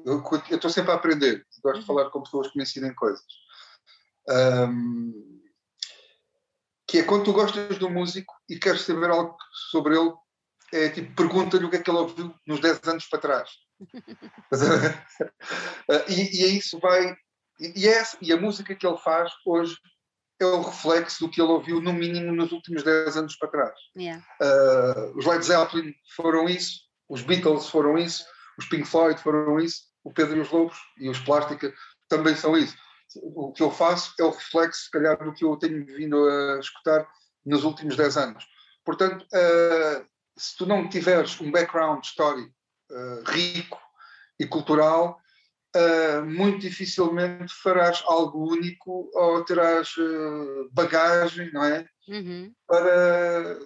Eu 0.06 0.24
estou 0.52 0.70
sempre 0.70 0.92
a 0.92 0.96
aprender, 0.96 1.46
gosto 1.64 1.76
uhum. 1.76 1.82
de 1.82 1.88
falar 1.88 2.10
com 2.10 2.24
pessoas 2.24 2.48
que 2.48 2.58
me 2.58 2.64
ensinem 2.64 2.94
coisas. 2.94 3.26
Um, 4.30 5.40
que 6.88 7.00
é 7.00 7.04
quando 7.04 7.26
tu 7.26 7.34
gostas 7.34 7.78
do 7.78 7.90
músico 7.90 8.34
e 8.50 8.58
queres 8.58 8.82
saber 8.82 9.10
algo 9.10 9.36
sobre 9.72 9.96
ele, 9.96 10.14
é 10.72 10.90
tipo, 10.90 11.14
pergunta-lhe 11.16 11.66
o 11.66 11.70
que 11.70 11.78
é 11.78 11.82
que 11.82 11.90
ele 11.90 11.98
ouviu 11.98 12.34
nos 12.48 12.60
10 12.60 12.80
anos 12.88 13.06
para 13.08 13.20
trás. 13.20 13.50
e, 16.10 16.42
e 16.42 16.44
é 16.46 16.48
isso 16.48 16.80
vai. 16.80 17.16
E, 17.60 17.88
é, 17.88 18.04
e 18.22 18.32
a 18.32 18.38
música 18.38 18.74
que 18.74 18.88
ele 18.88 18.98
faz 18.98 19.32
hoje 19.46 19.78
é 20.40 20.46
o 20.46 20.62
reflexo 20.62 21.26
do 21.26 21.30
que 21.30 21.42
ele 21.42 21.52
ouviu, 21.52 21.82
no 21.82 21.94
mínimo, 21.94 22.34
nos 22.34 22.52
últimos 22.52 22.84
10 22.84 23.18
anos 23.18 23.36
para 23.36 23.50
trás. 23.50 23.80
Yeah. 23.98 24.24
Uh, 24.42 25.18
os 25.18 25.26
Led 25.26 25.46
Zeppelin 25.46 25.94
foram 26.16 26.48
isso, 26.48 26.82
os 27.10 27.22
Beatles 27.22 27.70
foram 27.70 27.98
isso, 27.98 28.24
os 28.58 28.66
Pink 28.66 28.86
Floyd 28.86 29.20
foram 29.22 29.60
isso, 29.60 29.84
o 30.04 30.14
Pedro 30.14 30.38
e 30.38 30.42
os 30.42 30.52
Lobos 30.52 30.78
e 30.98 31.10
os 31.10 31.20
Plástica 31.20 31.74
também 32.08 32.36
são 32.36 32.58
isso. 32.58 32.76
O 33.16 33.52
que 33.52 33.64
eu 33.64 33.72
faço 33.72 34.14
é 34.20 34.24
o 34.24 34.30
reflexo, 34.30 34.84
se 34.84 34.92
calhar, 34.92 35.18
do 35.24 35.34
que 35.34 35.44
eu 35.44 35.58
tenho 35.58 35.86
vindo 35.86 36.18
a 36.28 36.60
escutar 36.60 37.08
nos 37.46 37.64
últimos 37.64 37.96
10 37.96 38.18
anos. 38.18 38.46
Portanto, 38.86 39.24
uh, 39.24 40.06
se 40.38 40.56
tu 40.58 40.66
não 40.66 40.88
tiveres 40.88 41.40
um 41.42 41.52
background 41.52 42.04
story 42.04 42.44
uh, 42.44 43.32
rico 43.32 43.80
e 44.40 44.46
cultural, 44.46 45.20
uh, 45.76 46.26
muito 46.26 46.60
dificilmente 46.60 47.54
farás 47.54 48.04
algo 48.06 48.52
único 48.52 49.10
ou 49.14 49.44
terás 49.44 49.96
uh, 49.98 50.70
bagagem, 50.72 51.52
não 51.54 51.64
é? 51.64 51.86
Uhum. 52.08 52.54
Para 52.68 53.60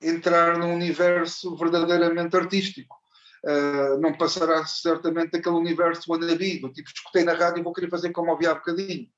entrar 0.00 0.58
num 0.58 0.74
universo 0.74 1.56
verdadeiramente 1.56 2.36
artístico. 2.36 2.96
Uh, 3.44 4.00
não 4.00 4.16
passará 4.16 4.66
certamente 4.66 5.36
aquele 5.36 5.54
universo 5.54 6.10
wannabe, 6.10 6.58
do 6.58 6.72
tipo, 6.72 6.90
escutei 6.92 7.22
na 7.22 7.34
rádio 7.34 7.60
e 7.60 7.62
vou 7.62 7.72
querer 7.72 7.88
fazer 7.88 8.10
como 8.10 8.32
ouvi 8.32 8.46
há 8.46 8.54
bocadinho. 8.54 9.08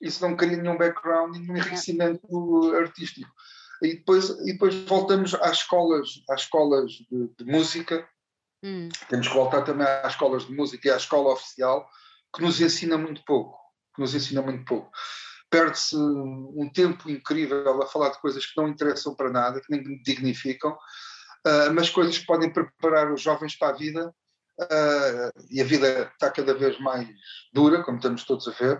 Isso 0.00 0.20
não 0.26 0.36
cria 0.36 0.56
nenhum 0.56 0.76
background, 0.76 1.36
nenhum 1.36 1.56
enriquecimento 1.56 2.74
artístico. 2.74 3.30
E 3.80 3.96
depois, 3.96 4.30
e 4.30 4.52
depois 4.52 4.74
voltamos 4.84 5.34
às 5.34 5.58
escolas, 5.58 6.08
às 6.28 6.42
escolas 6.42 6.90
de, 6.90 7.28
de 7.38 7.44
música, 7.44 8.06
hum. 8.62 8.88
temos 9.08 9.28
que 9.28 9.34
voltar 9.34 9.62
também 9.62 9.86
às 9.86 10.12
escolas 10.12 10.46
de 10.46 10.54
música 10.54 10.88
e 10.88 10.90
à 10.90 10.96
escola 10.96 11.32
oficial, 11.32 11.88
que 12.34 12.42
nos 12.42 12.60
ensina 12.60 12.96
muito 12.96 13.22
pouco, 13.24 13.58
que 13.94 14.00
nos 14.00 14.14
ensina 14.14 14.42
muito 14.42 14.64
pouco. 14.64 14.90
Perde-se 15.50 15.96
um 15.96 16.70
tempo 16.72 17.10
incrível 17.10 17.82
a 17.82 17.86
falar 17.86 18.08
de 18.08 18.20
coisas 18.20 18.46
que 18.46 18.56
não 18.56 18.68
interessam 18.68 19.14
para 19.14 19.30
nada, 19.30 19.60
que 19.60 19.70
nem 19.70 20.02
dignificam, 20.02 20.72
uh, 20.72 21.72
mas 21.74 21.90
coisas 21.90 22.16
que 22.16 22.24
podem 22.26 22.50
preparar 22.50 23.12
os 23.12 23.20
jovens 23.20 23.54
para 23.56 23.68
a 23.68 23.76
vida, 23.76 24.14
uh, 24.60 25.44
e 25.50 25.60
a 25.60 25.64
vida 25.64 26.10
está 26.12 26.30
cada 26.30 26.54
vez 26.54 26.78
mais 26.80 27.08
dura, 27.52 27.82
como 27.82 27.98
estamos 27.98 28.24
todos 28.24 28.48
a 28.48 28.52
ver, 28.52 28.76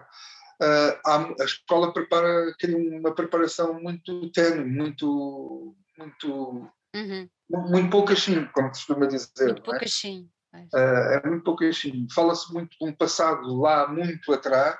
uh, 0.62 1.40
a 1.40 1.44
escola 1.44 1.92
prepara, 1.92 2.54
cria 2.58 2.76
uma 2.76 3.14
preparação 3.14 3.74
muito 3.80 4.30
tenue, 4.32 4.64
muito, 4.64 5.76
muito, 5.98 6.70
uhum. 6.94 7.28
Muito 7.52 7.90
poucachinho, 7.90 8.50
como 8.52 8.74
se 8.74 8.86
costuma 8.86 9.06
dizer. 9.06 9.44
Muito 9.44 9.62
é? 9.62 9.64
poucachinho. 9.64 10.28
Uh, 10.54 10.76
é 10.76 11.22
muito 11.26 11.44
poucachinho. 11.44 12.06
Fala-se 12.12 12.52
muito 12.52 12.76
de 12.78 12.84
um 12.84 12.92
passado 12.92 13.54
lá 13.60 13.88
muito 13.88 14.32
atrás, 14.32 14.78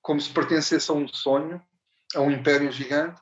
como 0.00 0.20
se 0.20 0.30
pertencesse 0.30 0.90
a 0.90 0.94
um 0.94 1.06
sonho, 1.06 1.62
a 2.14 2.20
um 2.20 2.30
império 2.30 2.70
gigante, 2.72 3.20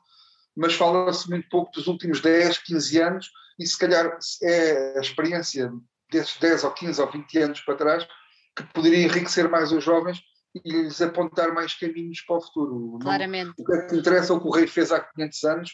mas 0.55 0.73
fala-se 0.73 1.29
muito 1.29 1.47
pouco 1.49 1.71
dos 1.71 1.87
últimos 1.87 2.21
10, 2.21 2.57
15 2.59 3.01
anos, 3.01 3.31
e 3.59 3.65
se 3.65 3.77
calhar 3.77 4.17
é 4.41 4.97
a 4.97 5.01
experiência 5.01 5.71
desses 6.11 6.37
10 6.37 6.63
ou 6.63 6.71
15 6.71 7.01
ou 7.01 7.11
20 7.11 7.37
anos 7.39 7.61
para 7.61 7.75
trás 7.75 8.07
que 8.55 8.63
poderia 8.73 9.05
enriquecer 9.05 9.47
mais 9.49 9.71
os 9.71 9.83
jovens 9.83 10.21
e 10.53 10.69
lhes 10.69 11.01
apontar 11.01 11.53
mais 11.53 11.73
caminhos 11.73 12.21
para 12.21 12.37
o 12.37 12.41
futuro. 12.41 12.99
Claramente. 12.99 13.53
Não, 13.57 13.63
o 13.63 13.65
que 13.65 13.73
é 13.73 13.87
que 13.87 13.95
interessa 13.95 14.33
o 14.33 14.41
que 14.41 14.47
o 14.47 14.51
rei 14.51 14.67
fez 14.67 14.91
há 14.91 14.99
500 14.99 15.43
anos? 15.45 15.71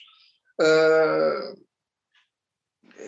Uh, 0.62 1.67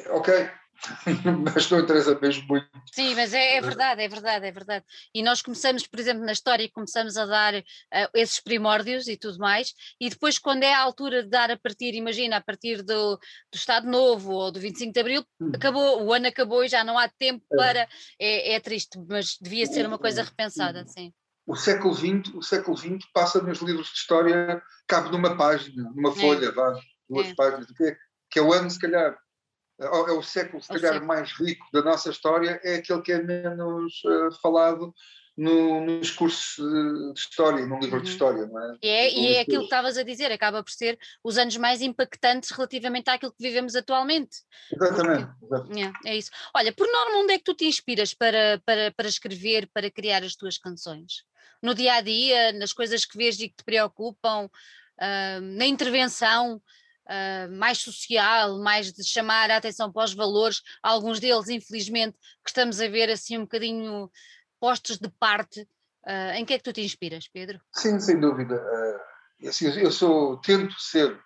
ok, 0.09 0.49
mas 1.53 1.69
não 1.69 1.79
interessa 1.79 2.17
mesmo 2.19 2.47
muito. 2.47 2.67
Sim, 2.93 3.15
mas 3.15 3.33
é, 3.33 3.57
é, 3.57 3.61
verdade, 3.61 4.01
é 4.01 4.07
verdade, 4.07 4.45
é 4.45 4.51
verdade. 4.51 4.85
E 5.13 5.21
nós 5.21 5.41
começamos, 5.41 5.85
por 5.85 5.99
exemplo, 5.99 6.23
na 6.23 6.31
história, 6.31 6.69
começamos 6.71 7.17
a 7.17 7.25
dar 7.25 7.55
uh, 7.55 7.63
esses 8.13 8.39
primórdios 8.39 9.07
e 9.07 9.17
tudo 9.17 9.37
mais, 9.37 9.73
e 9.99 10.09
depois, 10.09 10.39
quando 10.39 10.63
é 10.63 10.73
a 10.73 10.81
altura 10.81 11.23
de 11.23 11.29
dar 11.29 11.51
a 11.51 11.57
partir, 11.57 11.93
imagina, 11.93 12.37
a 12.37 12.41
partir 12.41 12.81
do, 12.81 13.17
do 13.17 13.55
Estado 13.55 13.87
Novo 13.87 14.31
ou 14.31 14.51
do 14.51 14.59
25 14.59 14.93
de 14.93 14.99
Abril, 14.99 15.25
hum. 15.39 15.51
acabou, 15.53 16.03
o 16.03 16.13
ano 16.13 16.27
acabou 16.27 16.63
e 16.63 16.69
já 16.69 16.83
não 16.83 16.97
há 16.97 17.07
tempo 17.09 17.43
é. 17.51 17.55
para. 17.55 17.87
É, 18.19 18.53
é 18.53 18.59
triste, 18.59 18.99
mas 19.07 19.37
devia 19.39 19.65
ser 19.65 19.85
uma 19.85 19.97
coisa 19.97 20.23
repensada, 20.23 20.85
sim 20.87 21.13
o 21.45 21.55
século 21.55 21.95
XX, 21.95 22.35
o 22.35 22.43
século 22.43 22.77
XX 22.77 22.99
passa 23.11 23.41
nos 23.41 23.59
livros 23.59 23.87
de 23.87 23.93
história, 23.93 24.61
cabe 24.87 25.09
numa 25.09 25.35
página, 25.35 25.91
numa 25.95 26.11
é. 26.11 26.15
folha, 26.15 26.45
é. 26.45 26.51
vá, 26.51 26.79
duas 27.09 27.25
é. 27.25 27.33
páginas, 27.33 27.65
que 27.71 27.83
é, 27.85 27.97
que 28.29 28.37
é 28.37 28.41
o 28.43 28.53
ano, 28.53 28.69
se 28.69 28.77
calhar, 28.77 29.17
é, 29.79 29.85
é 29.85 30.13
o 30.13 30.21
século, 30.21 30.61
se 30.61 30.67
calhar, 30.67 30.93
século. 30.93 31.07
mais 31.07 31.31
rico 31.33 31.65
da 31.71 31.81
nossa 31.81 32.09
história, 32.09 32.59
é 32.63 32.75
aquele 32.75 33.01
que 33.01 33.11
é 33.11 33.21
menos 33.21 34.01
uh, 34.05 34.31
falado 34.41 34.93
no, 35.37 35.85
nos 35.85 36.11
cursos 36.11 36.55
de 37.13 37.19
história, 37.19 37.65
no 37.65 37.79
livro 37.79 37.97
uhum. 37.97 38.03
de 38.03 38.09
história, 38.09 38.45
não 38.45 38.61
é? 38.61 38.77
é 38.83 39.13
e 39.13 39.35
é 39.35 39.41
aquilo 39.41 39.59
que 39.59 39.65
estavas 39.65 39.97
a 39.97 40.03
dizer, 40.03 40.31
acaba 40.31 40.61
por 40.61 40.71
ser 40.71 40.99
os 41.23 41.37
anos 41.37 41.55
mais 41.55 41.81
impactantes 41.81 42.51
relativamente 42.51 43.09
àquilo 43.09 43.31
que 43.31 43.41
vivemos 43.41 43.73
atualmente. 43.75 44.39
Exatamente. 44.73 45.31
Porque, 45.39 45.79
é, 45.79 46.11
é, 46.11 46.17
isso. 46.17 46.29
Olha, 46.53 46.73
por 46.73 46.85
norma, 46.91 47.19
onde 47.19 47.33
é 47.33 47.37
que 47.37 47.45
tu 47.45 47.53
te 47.53 47.65
inspiras 47.65 48.13
para, 48.13 48.61
para, 48.65 48.91
para 48.91 49.07
escrever, 49.07 49.69
para 49.73 49.89
criar 49.89 50.23
as 50.23 50.35
tuas 50.35 50.57
canções? 50.57 51.23
no 51.61 51.73
dia 51.73 51.95
a 51.95 52.01
dia, 52.01 52.53
nas 52.53 52.73
coisas 52.73 53.05
que 53.05 53.17
vês 53.17 53.39
e 53.39 53.49
que 53.49 53.57
te 53.57 53.63
preocupam, 53.63 54.45
uh, 54.45 55.41
na 55.41 55.65
intervenção 55.65 56.61
uh, 57.09 57.51
mais 57.57 57.79
social, 57.79 58.59
mais 58.59 58.93
de 58.93 59.03
chamar 59.03 59.49
a 59.49 59.57
atenção 59.57 59.91
para 59.91 60.05
os 60.05 60.13
valores, 60.13 60.61
alguns 60.83 61.19
deles, 61.19 61.49
infelizmente, 61.49 62.17
que 62.43 62.49
estamos 62.49 62.79
a 62.79 62.87
ver 62.87 63.09
assim 63.09 63.37
um 63.37 63.41
bocadinho 63.41 64.09
postos 64.59 64.97
de 64.97 65.09
parte. 65.19 65.67
Uh, 66.07 66.33
em 66.35 66.45
que 66.45 66.53
é 66.53 66.57
que 66.57 66.63
tu 66.63 66.73
te 66.73 66.81
inspiras, 66.81 67.27
Pedro? 67.27 67.59
Sim, 67.73 67.99
sem 67.99 68.19
dúvida. 68.19 68.55
assim, 69.45 69.67
eu 69.67 69.91
sou, 69.91 70.37
tento 70.37 70.79
ser 70.79 71.19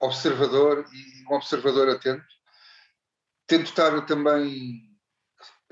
observador 0.00 0.84
e 0.92 1.24
um 1.30 1.36
observador 1.36 1.88
atento. 1.88 2.24
Tento 3.46 3.66
estar 3.66 4.04
também 4.04 4.82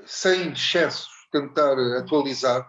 sem 0.05 0.53
excessos, 0.53 1.09
tentar 1.31 1.77
atualizar 1.99 2.65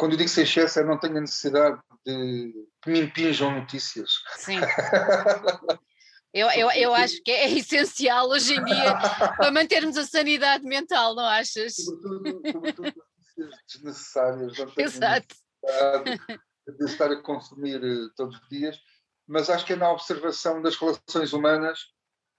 quando 0.00 0.12
eu 0.12 0.16
digo 0.16 0.30
sem 0.30 0.44
excesso, 0.44 0.78
eu 0.78 0.86
não 0.86 0.98
tenho 0.98 1.18
a 1.18 1.20
necessidade 1.20 1.78
de 2.04 2.52
que 2.82 2.90
me 2.90 3.00
impinjam 3.00 3.50
notícias. 3.52 4.10
Sim. 4.36 4.58
Eu, 6.32 6.48
eu, 6.50 6.70
eu 6.70 6.94
acho 6.94 7.20
que 7.24 7.30
é 7.32 7.50
essencial 7.50 8.28
hoje 8.28 8.54
em 8.54 8.64
dia 8.64 8.94
para 9.36 9.50
mantermos 9.50 9.96
a 9.96 10.06
sanidade 10.06 10.64
mental, 10.64 11.12
não 11.12 11.24
achas? 11.24 11.74
Sobretudo, 11.74 12.40
sobretudo 12.52 13.04
desnecessárias. 13.66 14.52
Exato. 14.76 15.34
De 16.78 16.84
estar 16.84 17.10
a 17.10 17.20
consumir 17.20 17.82
eh, 17.82 18.08
todos 18.14 18.38
os 18.38 18.48
dias, 18.48 18.78
mas 19.26 19.50
acho 19.50 19.66
que 19.66 19.72
é 19.72 19.76
na 19.76 19.90
observação 19.90 20.62
das 20.62 20.76
relações 20.76 21.32
humanas 21.32 21.80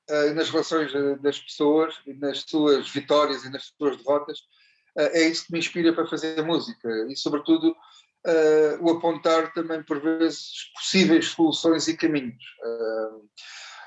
uh, 0.10 0.28
e 0.28 0.34
nas 0.34 0.50
relações 0.50 0.94
uh, 0.94 1.18
das 1.22 1.38
pessoas, 1.38 1.96
nas 2.06 2.40
suas 2.48 2.90
vitórias 2.90 3.44
e 3.44 3.50
nas 3.50 3.74
suas 3.78 3.98
derrotas, 3.98 4.40
é 4.96 5.28
isso 5.28 5.46
que 5.46 5.54
me 5.54 5.60
inspira 5.60 5.94
para 5.94 6.08
fazer 6.08 6.42
música 6.44 6.88
e, 7.10 7.16
sobretudo, 7.18 7.76
uh, 8.26 8.84
o 8.84 8.92
apontar 8.92 9.54
também, 9.54 9.84
por 9.84 10.00
vezes, 10.00 10.72
possíveis 10.76 11.28
soluções 11.28 11.88
e 11.88 11.98
caminhos. 11.98 12.44
Uh, 12.64 13.30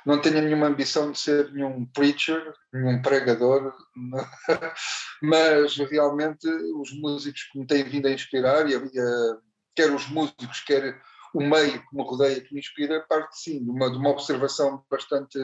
não 0.06 0.20
tenho 0.20 0.42
nenhuma 0.42 0.66
ambição 0.66 1.10
de 1.10 1.18
ser 1.18 1.50
nenhum 1.52 1.86
preacher, 1.86 2.52
nenhum 2.72 3.00
pregador, 3.00 3.74
mas 5.22 5.76
realmente 5.76 6.46
os 6.46 6.92
músicos 6.92 7.44
que 7.44 7.58
me 7.58 7.66
têm 7.66 7.84
vindo 7.84 8.06
a 8.06 8.12
inspirar, 8.12 8.68
e, 8.68 8.76
uh, 8.76 9.42
quer 9.74 9.90
os 9.90 10.06
músicos, 10.08 10.60
quer 10.60 11.00
o 11.32 11.40
meio 11.40 11.80
que 11.80 11.96
me 11.96 12.04
rodeia 12.04 12.40
que 12.40 12.52
me 12.52 12.60
inspira, 12.60 13.04
parte 13.08 13.40
sim 13.40 13.64
de 13.64 13.70
uma, 13.70 13.90
de 13.90 13.96
uma 13.96 14.10
observação 14.10 14.84
bastante 14.90 15.38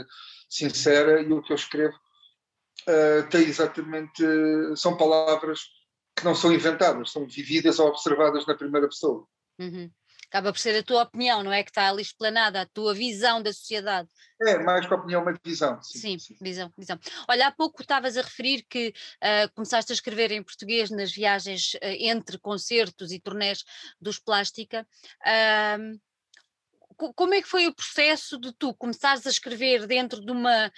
sincera 0.49 1.21
e 1.21 1.33
o 1.33 1.43
que 1.43 1.53
eu 1.53 1.57
escrevo 1.57 1.97
uh, 2.87 3.29
tem 3.31 3.43
exatamente. 3.43 4.23
São 4.77 4.97
palavras 4.97 5.61
que 6.17 6.25
não 6.25 6.35
são 6.35 6.53
inventadas, 6.53 7.13
são 7.13 7.27
vividas 7.27 7.79
ou 7.79 7.89
observadas 7.89 8.47
na 8.47 8.55
primeira 8.55 8.89
pessoa. 8.89 9.27
Uhum. 9.59 9.91
acaba 10.29 10.53
por 10.53 10.59
ser 10.59 10.79
a 10.79 10.83
tua 10.83 11.03
opinião, 11.03 11.43
não 11.43 11.53
é? 11.53 11.63
Que 11.63 11.71
está 11.71 11.91
ali 11.91 12.01
explanada, 12.01 12.63
a 12.63 12.67
tua 12.67 12.95
visão 12.95 13.43
da 13.43 13.53
sociedade. 13.53 14.09
É, 14.41 14.59
mais 14.59 14.87
que 14.87 14.95
a 14.95 14.97
opinião, 14.97 15.21
uma 15.21 15.39
visão. 15.45 15.83
Sim, 15.83 16.19
sim, 16.19 16.19
sim. 16.19 16.37
visão, 16.41 16.73
visão. 16.79 16.99
Olha, 17.29 17.49
há 17.49 17.53
pouco 17.53 17.83
estavas 17.83 18.17
a 18.17 18.23
referir 18.23 18.65
que 18.69 18.89
uh, 18.89 19.53
começaste 19.55 19.93
a 19.93 19.95
escrever 19.95 20.31
em 20.33 20.43
português 20.43 20.89
nas 20.91 21.13
viagens 21.13 21.75
uh, 21.75 21.79
entre 21.83 22.39
concertos 22.39 23.13
e 23.13 23.21
turnés 23.21 23.65
dos 24.01 24.19
Plástica. 24.19 24.87
Uh, 25.21 26.01
como 27.15 27.35
é 27.35 27.43
que 27.43 27.49
foi 27.49 27.67
o 27.67 27.75
processo 27.75 28.39
de 28.39 28.53
tu 28.53 28.75
começares 28.75 29.27
a 29.27 29.31
escrever 29.31 29.87
dentro 29.87 30.21
de 30.25 30.31
uma, 30.31 30.71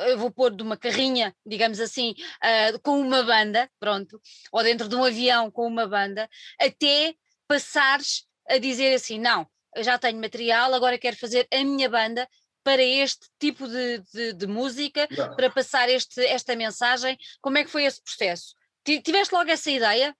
eu 0.00 0.18
vou 0.18 0.30
pôr 0.30 0.54
de 0.54 0.62
uma 0.62 0.76
carrinha, 0.76 1.34
digamos 1.44 1.80
assim, 1.80 2.12
uh, 2.12 2.80
com 2.82 3.00
uma 3.00 3.22
banda, 3.22 3.68
pronto, 3.78 4.20
ou 4.52 4.62
dentro 4.62 4.88
de 4.88 4.94
um 4.94 5.04
avião 5.04 5.50
com 5.50 5.66
uma 5.66 5.86
banda, 5.86 6.28
até 6.60 7.14
passares 7.48 8.24
a 8.48 8.58
dizer 8.58 8.94
assim, 8.94 9.18
não, 9.18 9.46
eu 9.74 9.82
já 9.82 9.98
tenho 9.98 10.20
material, 10.20 10.72
agora 10.72 10.98
quero 10.98 11.16
fazer 11.16 11.46
a 11.52 11.64
minha 11.64 11.88
banda 11.88 12.28
para 12.64 12.82
este 12.82 13.28
tipo 13.38 13.68
de, 13.68 14.02
de, 14.12 14.32
de 14.32 14.46
música, 14.46 15.06
não. 15.10 15.36
para 15.36 15.50
passar 15.50 15.88
este, 15.88 16.20
esta 16.26 16.56
mensagem. 16.56 17.16
Como 17.40 17.58
é 17.58 17.64
que 17.64 17.70
foi 17.70 17.84
esse 17.84 18.02
processo? 18.02 18.54
Tiveste 18.84 19.32
logo 19.32 19.48
essa 19.48 19.70
ideia? 19.70 20.12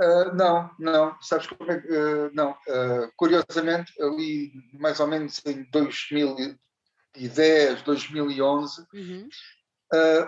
Uh, 0.00 0.32
não, 0.32 0.70
não, 0.78 1.20
sabes 1.20 1.48
como 1.48 1.72
é 1.72 1.80
que. 1.80 1.88
Uh, 1.88 2.30
não, 2.32 2.52
uh, 2.52 3.10
curiosamente, 3.16 3.92
ali 4.00 4.52
mais 4.72 5.00
ou 5.00 5.08
menos 5.08 5.44
em 5.44 5.64
2010, 5.72 7.82
2011, 7.82 8.86
uhum. 8.94 9.28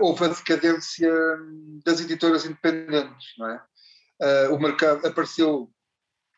houve 0.01 0.25
a 0.25 0.29
decadência 0.29 1.13
das 1.85 2.01
editoras 2.01 2.45
independentes, 2.45 3.29
não 3.39 3.49
é? 3.49 3.63
o 4.51 4.59
mercado 4.59 5.07
apareceu 5.07 5.73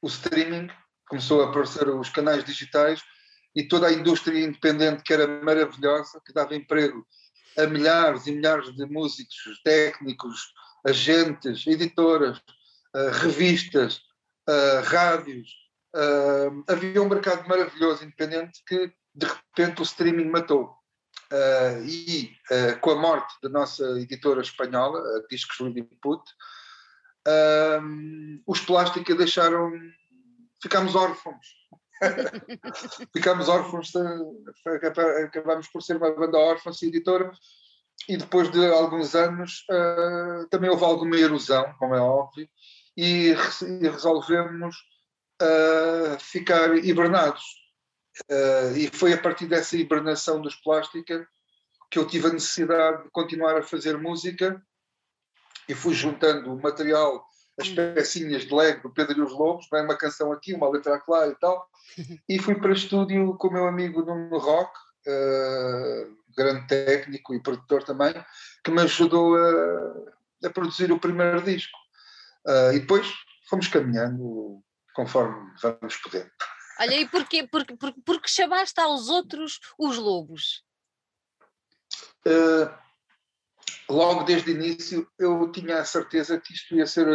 o 0.01 0.07
streaming, 0.07 0.71
começou 1.09 1.43
a 1.43 1.49
aparecer 1.49 1.89
os 1.89 2.09
canais 2.11 2.45
digitais 2.45 3.03
e 3.57 3.67
toda 3.67 3.89
a 3.89 3.93
indústria 3.93 4.39
independente 4.39 5.03
que 5.03 5.13
era 5.13 5.27
maravilhosa, 5.43 6.23
que 6.25 6.33
dava 6.33 6.55
emprego 6.55 7.05
a 7.59 7.67
milhares 7.67 8.27
e 8.27 8.33
milhares 8.33 8.73
de 8.77 8.87
músicos, 8.87 9.61
técnicos, 9.65 10.53
agentes, 10.87 11.67
editoras 11.67 12.41
revistas, 13.13 14.01
uh, 14.49 14.83
rádios. 14.85 15.51
Uh, 15.95 16.65
havia 16.69 17.03
um 17.03 17.09
mercado 17.09 17.47
maravilhoso 17.49 18.05
independente 18.05 18.63
que 18.67 18.93
de 19.15 19.27
repente 19.27 19.81
o 19.81 19.85
streaming 19.85 20.31
matou. 20.31 20.75
e 21.87 22.31
com 22.81 22.91
a 22.91 22.97
morte 22.97 23.35
da 23.43 23.49
nossa 23.49 23.85
editora 24.01 24.41
espanhola, 24.43 24.99
a 24.99 25.27
Discos 25.29 25.61
Lilliput, 25.61 26.23
os 28.47 28.61
Plástica 28.61 29.15
deixaram. 29.15 29.71
ficámos 30.63 30.95
órfãos. 30.95 31.47
ficámos 33.15 33.49
órfãos, 33.49 33.93
acabámos 35.25 35.69
por 35.69 35.83
ser 35.83 35.97
uma 35.97 36.11
banda 36.11 36.39
órfã, 36.39 36.71
editora, 36.83 37.33
e 38.09 38.17
depois 38.17 38.51
de 38.51 38.67
alguns 38.67 39.15
anos 39.15 39.65
uh, 39.71 40.49
também 40.49 40.71
houve 40.71 40.85
alguma 40.85 41.17
erosão, 41.17 41.73
como 41.79 41.95
é 41.95 42.01
óbvio, 42.01 42.49
e, 42.97 43.35
e 43.63 43.89
resolvemos 43.89 44.77
uh, 45.41 46.19
ficar 46.21 46.77
hibernados. 46.77 47.43
Uh, 48.31 48.77
e 48.77 48.89
foi 48.89 49.13
a 49.15 49.19
partir 49.19 49.47
dessa 49.47 49.77
hibernação 49.77 50.41
dos 50.41 50.55
plástica 50.57 51.27
que 51.91 51.99
eu 51.99 52.07
tive 52.07 52.29
a 52.29 52.33
necessidade 52.33 53.05
de 53.05 53.11
continuar 53.11 53.57
a 53.57 53.63
fazer 53.63 53.99
música 53.99 54.63
e 55.69 55.75
fui 55.75 55.95
juntando 55.95 56.53
o 56.53 56.61
material, 56.61 57.25
as 57.59 57.69
hum. 57.69 57.75
pecinhas 57.75 58.43
de 58.43 58.55
leg 58.55 58.81
do 58.83 58.91
Pedro 58.91 59.19
e 59.19 59.23
os 59.23 59.33
Lobos, 59.33 59.67
é? 59.73 59.83
uma 59.83 59.97
canção 59.97 60.33
aqui, 60.33 60.55
uma 60.55 60.71
letra 60.71 61.03
lá 61.07 61.29
e 61.29 61.35
tal, 61.37 61.67
e 62.29 62.39
fui 62.39 62.55
para 62.55 62.73
estúdio 62.73 63.35
com 63.37 63.49
o 63.49 63.53
meu 63.53 63.67
amigo 63.67 64.03
Nuno 64.03 64.39
Rock, 64.39 64.73
uh, 65.07 66.17
grande 66.37 66.67
técnico 66.67 67.35
e 67.35 67.43
produtor 67.43 67.85
também, 67.85 68.15
que 68.65 68.71
me 68.71 68.83
ajudou 68.83 69.37
a, 69.37 70.47
a 70.47 70.51
produzir 70.51 70.91
o 70.93 70.99
primeiro 70.99 71.43
disco. 71.43 71.79
Uh, 72.47 72.73
e 72.75 72.81
depois 72.81 73.07
fomos 73.49 73.69
caminhando 73.69 74.63
conforme 74.95 75.53
vamos 75.61 75.97
podendo. 75.99 76.31
Olha, 76.81 77.01
e 77.01 77.09
porquê? 77.09 77.47
Porque, 77.47 77.77
porque, 77.77 78.01
porque 78.05 78.29
chamaste 78.29 78.81
aos 78.81 79.09
outros 79.09 79.61
os 79.79 79.97
lobos? 79.97 80.65
Uh, 82.27 82.73
logo 83.89 84.25
desde 84.25 84.51
o 84.51 84.55
início 84.55 85.09
eu 85.19 85.51
tinha 85.53 85.79
a 85.79 85.85
certeza 85.85 86.41
que 86.41 86.53
isto 86.53 86.75
ia 86.75 86.87
ser, 86.87 87.07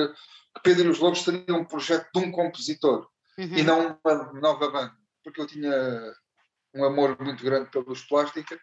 que 0.56 0.62
Pedro 0.64 0.88
e 0.88 0.90
os 0.90 1.00
Lobos 1.00 1.24
seria 1.24 1.56
um 1.56 1.66
projeto 1.66 2.10
de 2.14 2.20
um 2.20 2.32
compositor 2.32 3.08
uhum. 3.38 3.58
e 3.58 3.64
não 3.64 4.00
uma 4.04 4.34
nova 4.34 4.70
banda, 4.70 4.96
porque 5.24 5.42
eu 5.42 5.48
tinha 5.48 5.72
um 6.74 6.86
amor 6.86 7.18
muito 7.20 7.44
grande 7.44 7.70
pelos 7.72 8.04
Plástica 8.04 8.60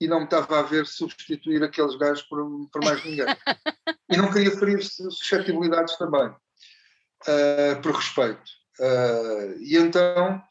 e 0.00 0.08
não 0.08 0.18
me 0.18 0.24
estava 0.24 0.58
a 0.58 0.62
ver 0.62 0.86
substituir 0.86 1.62
aqueles 1.62 1.96
gajos 1.96 2.22
por, 2.22 2.38
por 2.70 2.84
mais 2.84 3.04
ninguém. 3.04 3.26
e 4.10 4.16
não 4.16 4.32
queria 4.32 4.50
ferir 4.50 4.82
suscetibilidades 4.82 5.96
também, 5.96 6.26
uh, 6.28 7.82
por 7.82 7.94
respeito. 7.94 8.50
Uh, 8.78 9.58
e 9.60 9.76
então 9.76 10.42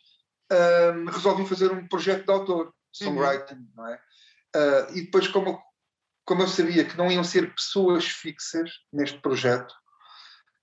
uh, 0.52 1.10
resolvi 1.12 1.48
fazer 1.48 1.72
um 1.72 1.88
projeto 1.88 2.26
de 2.26 2.32
autor, 2.32 2.74
songwriting, 2.92 3.56
uhum. 3.56 3.70
não 3.76 3.88
é? 3.88 4.00
e 4.94 5.04
depois, 5.04 5.30
como, 5.30 5.62
como 6.26 6.42
eu 6.42 6.48
sabia 6.48 6.84
que 6.84 6.98
não 6.98 7.10
iam 7.10 7.24
ser 7.24 7.54
pessoas 7.56 8.06
fixas 8.06 8.70
neste 8.92 9.18
projeto, 9.20 9.74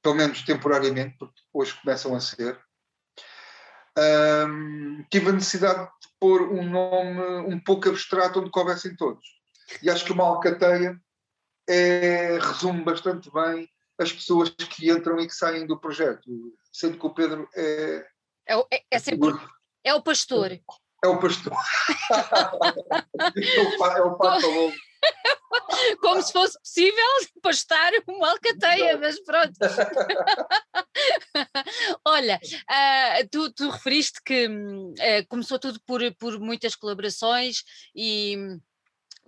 pelo 0.02 0.14
menos 0.14 0.42
temporariamente, 0.42 1.16
porque 1.18 1.40
hoje 1.54 1.74
começam 1.80 2.14
a 2.14 2.20
ser, 2.20 2.60
um, 3.98 5.04
tive 5.10 5.30
a 5.30 5.32
necessidade 5.32 5.84
de 5.84 6.08
pôr 6.20 6.42
um 6.52 6.68
nome 6.68 7.52
um 7.52 7.58
pouco 7.58 7.88
abstrato 7.88 8.40
onde 8.40 8.50
coubessem 8.50 8.96
todos. 8.96 9.26
E 9.82 9.90
acho 9.90 10.04
que 10.04 10.12
uma 10.12 10.24
alcateia 10.24 10.98
é, 11.68 12.38
resume 12.40 12.82
bastante 12.82 13.30
bem 13.32 13.68
as 13.98 14.12
pessoas 14.12 14.50
que 14.50 14.90
entram 14.90 15.18
e 15.18 15.26
que 15.26 15.34
saem 15.34 15.66
do 15.66 15.78
projeto, 15.78 16.22
sendo 16.72 16.98
que 16.98 17.06
o 17.06 17.14
Pedro 17.14 17.48
é. 17.54 18.06
É, 18.46 18.58
é, 18.72 18.84
é 18.92 18.98
sempre. 18.98 19.34
É 19.84 19.92
o 19.94 20.02
pastor. 20.02 20.52
É 21.04 21.08
o 21.08 21.18
pastor. 21.18 21.52
é 23.36 23.60
o, 23.60 23.86
é 23.86 24.02
o 24.02 24.16
pato 24.18 24.72
Como 26.00 26.22
se 26.22 26.32
fosse 26.32 26.58
possível 26.58 27.04
pastar 27.42 27.92
uma 28.06 28.30
alcateia, 28.30 28.96
mas 28.98 29.20
pronto. 29.20 29.58
Olha, 32.04 32.40
uh, 32.70 33.28
tu, 33.30 33.52
tu, 33.52 33.70
referiste 33.70 34.20
que 34.24 34.48
uh, 34.48 35.26
começou 35.28 35.58
tudo 35.58 35.80
por, 35.86 36.00
por 36.16 36.38
muitas 36.40 36.74
colaborações 36.74 37.62
e 37.94 38.36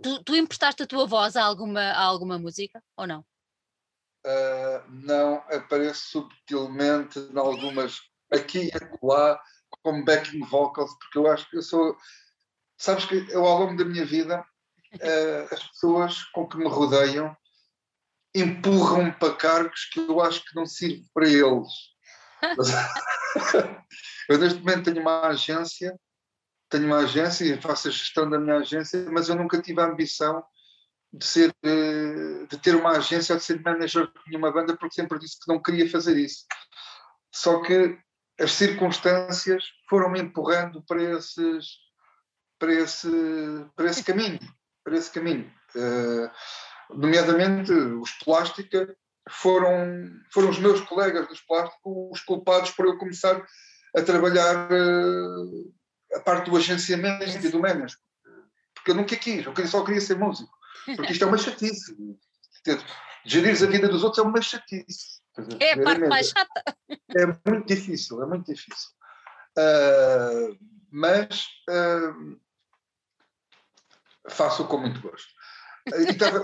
tu, 0.03 0.23
tu 0.25 0.37
emprestaste 0.37 0.83
a 0.83 0.87
tua 0.87 1.07
voz 1.07 1.37
a 1.37 1.45
alguma, 1.45 1.81
a 1.81 2.03
alguma 2.03 2.38
música 2.38 2.83
ou 2.97 3.07
não? 3.07 3.25
Uh, 4.27 4.83
não, 4.88 5.37
apareço 5.51 6.11
subtilmente 6.11 7.19
em 7.19 7.38
algumas 7.38 8.01
aqui 8.31 8.69
e 8.69 9.07
lá 9.07 9.40
como 9.83 10.05
backing 10.05 10.40
vocals, 10.40 10.90
porque 10.99 11.19
eu 11.19 11.31
acho 11.31 11.49
que 11.49 11.57
eu 11.57 11.62
sou. 11.62 11.97
Sabes 12.77 13.05
que 13.05 13.14
eu, 13.31 13.45
ao 13.45 13.61
longo 13.61 13.77
da 13.77 13.85
minha 13.85 14.05
vida, 14.05 14.45
uh, 14.94 15.55
as 15.55 15.62
pessoas 15.68 16.22
com 16.33 16.48
que 16.48 16.57
me 16.57 16.68
rodeiam 16.68 17.37
empurram-me 18.35 19.12
para 19.12 19.35
cargos 19.35 19.87
que 19.92 20.00
eu 20.00 20.20
acho 20.20 20.44
que 20.44 20.55
não 20.55 20.66
sirvo 20.66 21.05
para 21.12 21.29
eles. 21.29 21.68
eu 24.29 24.38
neste 24.38 24.59
momento 24.61 24.85
tenho 24.85 25.00
uma 25.00 25.26
agência, 25.26 25.98
tenho 26.68 26.87
uma 26.87 26.98
agência 26.98 27.44
e 27.44 27.61
faço 27.61 27.88
a 27.88 27.90
gestão 27.90 28.29
da 28.31 28.38
minha 28.38 28.59
agência, 28.59 29.05
mas 29.11 29.29
eu 29.29 29.35
nunca 29.35 29.61
tive 29.61 29.81
a 29.81 29.87
ambição 29.87 30.42
de 31.12 31.26
ser 31.26 31.53
eh, 31.64 32.46
de 32.48 32.57
ter 32.59 32.76
uma 32.76 32.92
agência 32.92 33.33
ou 33.33 33.38
de 33.38 33.44
ser 33.44 33.61
manager 33.61 34.09
de 34.29 34.37
uma 34.37 34.53
banda 34.53 34.76
porque 34.76 34.94
sempre 34.94 35.18
disse 35.18 35.40
que 35.40 35.53
não 35.53 35.61
queria 35.61 35.90
fazer 35.90 36.16
isso. 36.16 36.44
Só 37.35 37.61
que 37.62 37.98
as 38.40 38.53
circunstâncias 38.53 39.64
foram-me 39.88 40.20
empurrando 40.20 40.83
para 40.87 41.03
esses 41.03 41.66
para 42.61 42.72
esse 42.72 43.11
para 43.74 43.87
esse 43.87 44.05
caminho 44.05 44.38
para 44.90 44.98
esse 44.98 45.11
caminho. 45.11 45.50
Uh, 45.74 46.98
nomeadamente 46.98 47.72
os 47.72 48.11
Plástica 48.24 48.94
foram, 49.31 50.11
foram 50.32 50.51
os 50.51 50.59
meus 50.59 50.80
colegas 50.80 51.28
dos 51.28 51.41
Plásticos 51.41 52.11
os 52.11 52.20
culpados 52.20 52.72
por 52.72 52.86
eu 52.86 52.99
começar 52.99 53.41
a 53.97 54.03
trabalhar 54.03 54.68
uh, 54.70 55.72
a 56.14 56.20
parte 56.20 56.51
do 56.51 56.57
agenciamento 56.57 57.24
e 57.24 57.49
do 57.49 57.61
management. 57.61 57.99
Porque 58.74 58.91
eu 58.91 58.95
nunca 58.97 59.14
quis, 59.14 59.47
eu 59.47 59.68
só 59.68 59.84
queria 59.84 60.01
ser 60.01 60.18
músico. 60.18 60.51
Porque 60.97 61.12
isto 61.12 61.24
é 61.24 61.26
uma 61.28 61.38
chatice. 61.38 61.97
Gerir 63.24 63.62
a 63.62 63.66
vida 63.66 63.88
dos 63.88 64.03
outros 64.03 64.24
é 64.24 64.28
uma 64.28 64.43
chatice. 64.43 65.20
É 65.61 65.72
a 65.74 65.82
parte 65.82 66.07
mais 66.09 66.30
chata. 66.30 66.64
É 67.16 67.26
muito 67.26 67.66
difícil, 67.66 68.22
é 68.22 68.26
muito 68.26 68.47
difícil. 68.47 68.91
Uh, 69.57 70.59
mas 70.91 71.47
uh, 71.68 72.41
faço 74.29 74.66
com 74.66 74.79
muito 74.79 75.01
gosto. 75.01 75.31
estava, 76.09 76.43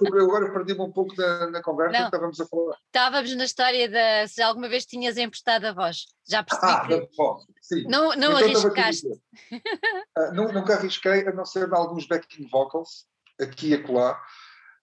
eu 0.00 0.24
agora 0.24 0.52
perdi-me 0.52 0.80
um 0.80 0.92
pouco 0.92 1.14
na, 1.16 1.50
na 1.50 1.62
conversa, 1.62 2.04
estávamos 2.04 2.40
a 2.40 2.46
falar. 2.46 2.76
Estávamos 2.86 3.36
na 3.36 3.44
história 3.44 3.88
da 3.88 4.26
se 4.26 4.42
alguma 4.42 4.68
vez 4.68 4.86
tinhas 4.86 5.16
emprestado 5.16 5.66
a 5.66 5.72
voz. 5.72 6.06
Já 6.28 6.42
percebi 6.42 6.72
ah, 6.72 6.86
que... 6.86 7.16
voz, 7.16 7.44
sim. 7.60 7.84
Não, 7.84 8.14
não 8.16 8.38
então, 8.40 8.70
arriscaste. 8.70 9.06
uh, 9.06 10.32
nunca 10.34 10.74
arrisquei, 10.74 11.26
a 11.26 11.32
não 11.32 11.44
ser 11.44 11.72
alguns 11.72 12.06
backing 12.06 12.48
vocals, 12.48 13.06
aqui 13.40 13.70
e 13.70 13.74
acolá. 13.74 14.20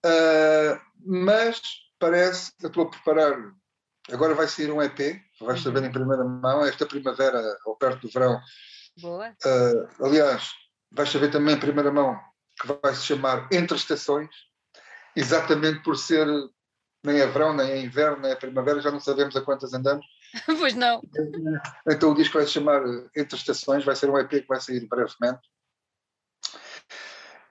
Uh, 0.05 0.79
mas 1.05 1.61
parece, 1.97 2.51
eu 2.61 2.67
estou 2.67 2.83
a 2.83 2.89
preparar, 2.89 3.35
agora 4.11 4.35
vai 4.35 4.47
sair 4.47 4.71
um 4.71 4.81
EP, 4.81 5.19
vais 5.41 5.61
saber 5.61 5.79
uhum. 5.79 5.85
em 5.85 5.91
primeira 5.91 6.23
mão, 6.23 6.63
esta 6.63 6.85
primavera, 6.85 7.41
ou 7.65 7.75
perto 7.75 8.01
do 8.01 8.13
verão. 8.13 8.39
Boa. 9.01 9.29
Uh, 9.29 10.05
aliás, 10.05 10.51
vais 10.91 11.09
saber 11.09 11.31
também 11.31 11.55
em 11.55 11.59
primeira 11.59 11.91
mão 11.91 12.17
que 12.59 12.67
vai 12.81 12.93
se 12.95 13.03
chamar 13.03 13.47
Entre 13.51 13.75
Estações, 13.75 14.29
exatamente 15.15 15.83
por 15.83 15.97
ser 15.97 16.27
nem 17.03 17.19
é 17.19 17.27
verão, 17.27 17.53
nem 17.53 17.69
é 17.69 17.79
inverno, 17.79 18.23
nem 18.23 18.31
é 18.31 18.35
primavera, 18.35 18.81
já 18.81 18.91
não 18.91 18.99
sabemos 18.99 19.35
a 19.35 19.41
quantas 19.41 19.73
andamos. 19.73 20.05
pois 20.59 20.73
não. 20.73 21.01
Então 21.87 22.11
o 22.11 22.15
disco 22.15 22.37
vai 22.37 22.47
se 22.47 22.53
chamar 22.53 22.81
Entre 23.15 23.37
Estações, 23.37 23.85
vai 23.85 23.95
ser 23.95 24.09
um 24.09 24.17
EP 24.17 24.29
que 24.29 24.47
vai 24.47 24.59
sair 24.59 24.87
brevemente 24.87 25.41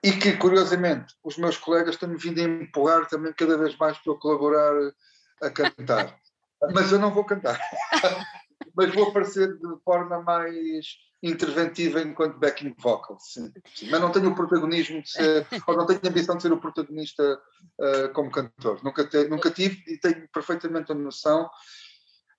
e 0.04 0.12
que, 0.12 0.36
curiosamente, 0.36 1.14
os 1.24 1.38
meus 1.38 1.56
colegas 1.56 1.96
têm 1.96 2.14
vindo 2.14 2.38
a 2.38 2.44
empurrar 2.44 3.08
também 3.08 3.32
cada 3.32 3.56
vez 3.56 3.74
mais 3.78 3.96
para 3.96 4.12
eu 4.12 4.18
colaborar 4.18 4.92
a 5.40 5.48
cantar. 5.48 6.18
Mas 6.74 6.92
eu 6.92 6.98
não 6.98 7.10
vou 7.10 7.24
cantar. 7.24 7.58
Mas 8.76 8.94
vou 8.94 9.08
aparecer 9.08 9.56
de 9.56 9.76
forma 9.82 10.20
mais 10.20 10.98
interventiva 11.30 12.00
enquanto 12.02 12.38
backing 12.38 12.74
vocal, 12.78 13.18
sim. 13.18 13.52
sim. 13.74 13.88
Mas 13.90 14.00
não 14.00 14.12
tenho 14.12 14.30
o 14.30 14.34
protagonismo 14.34 15.02
de 15.02 15.10
ser, 15.10 15.46
ou 15.66 15.76
não 15.76 15.86
tenho 15.86 16.00
a 16.02 16.08
ambição 16.08 16.36
de 16.36 16.42
ser 16.42 16.52
o 16.52 16.60
protagonista 16.60 17.40
uh, 17.80 18.12
como 18.12 18.30
cantor. 18.30 18.82
Nunca, 18.84 19.04
te, 19.04 19.24
nunca 19.28 19.50
tive 19.50 19.82
e 19.86 19.98
tenho 19.98 20.28
perfeitamente 20.28 20.92
a 20.92 20.94
noção. 20.94 21.48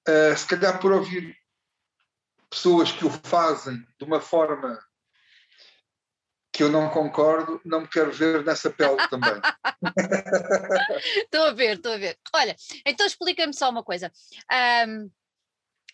Uh, 0.07 0.37
se 0.37 0.45
calhar 0.45 0.79
por 0.79 0.91
ouvir 0.91 1.35
pessoas 2.49 2.91
que 2.91 3.05
o 3.05 3.09
fazem 3.09 3.77
de 3.97 4.05
uma 4.05 4.21
forma 4.21 4.79
que 6.55 6.63
eu 6.63 6.69
não 6.69 6.89
concordo, 6.89 7.59
não 7.65 7.81
me 7.81 7.87
quero 7.87 8.13
ver 8.13 8.41
nessa 8.45 8.69
pele 8.69 8.95
também. 9.09 9.41
estou 11.25 11.43
a 11.43 11.51
ver, 11.51 11.75
estou 11.75 11.91
a 11.91 11.97
ver. 11.97 12.17
Olha, 12.33 12.55
então 12.85 13.05
explica-me 13.05 13.53
só 13.53 13.69
uma 13.69 13.83
coisa. 13.83 14.09
Um, 14.87 15.11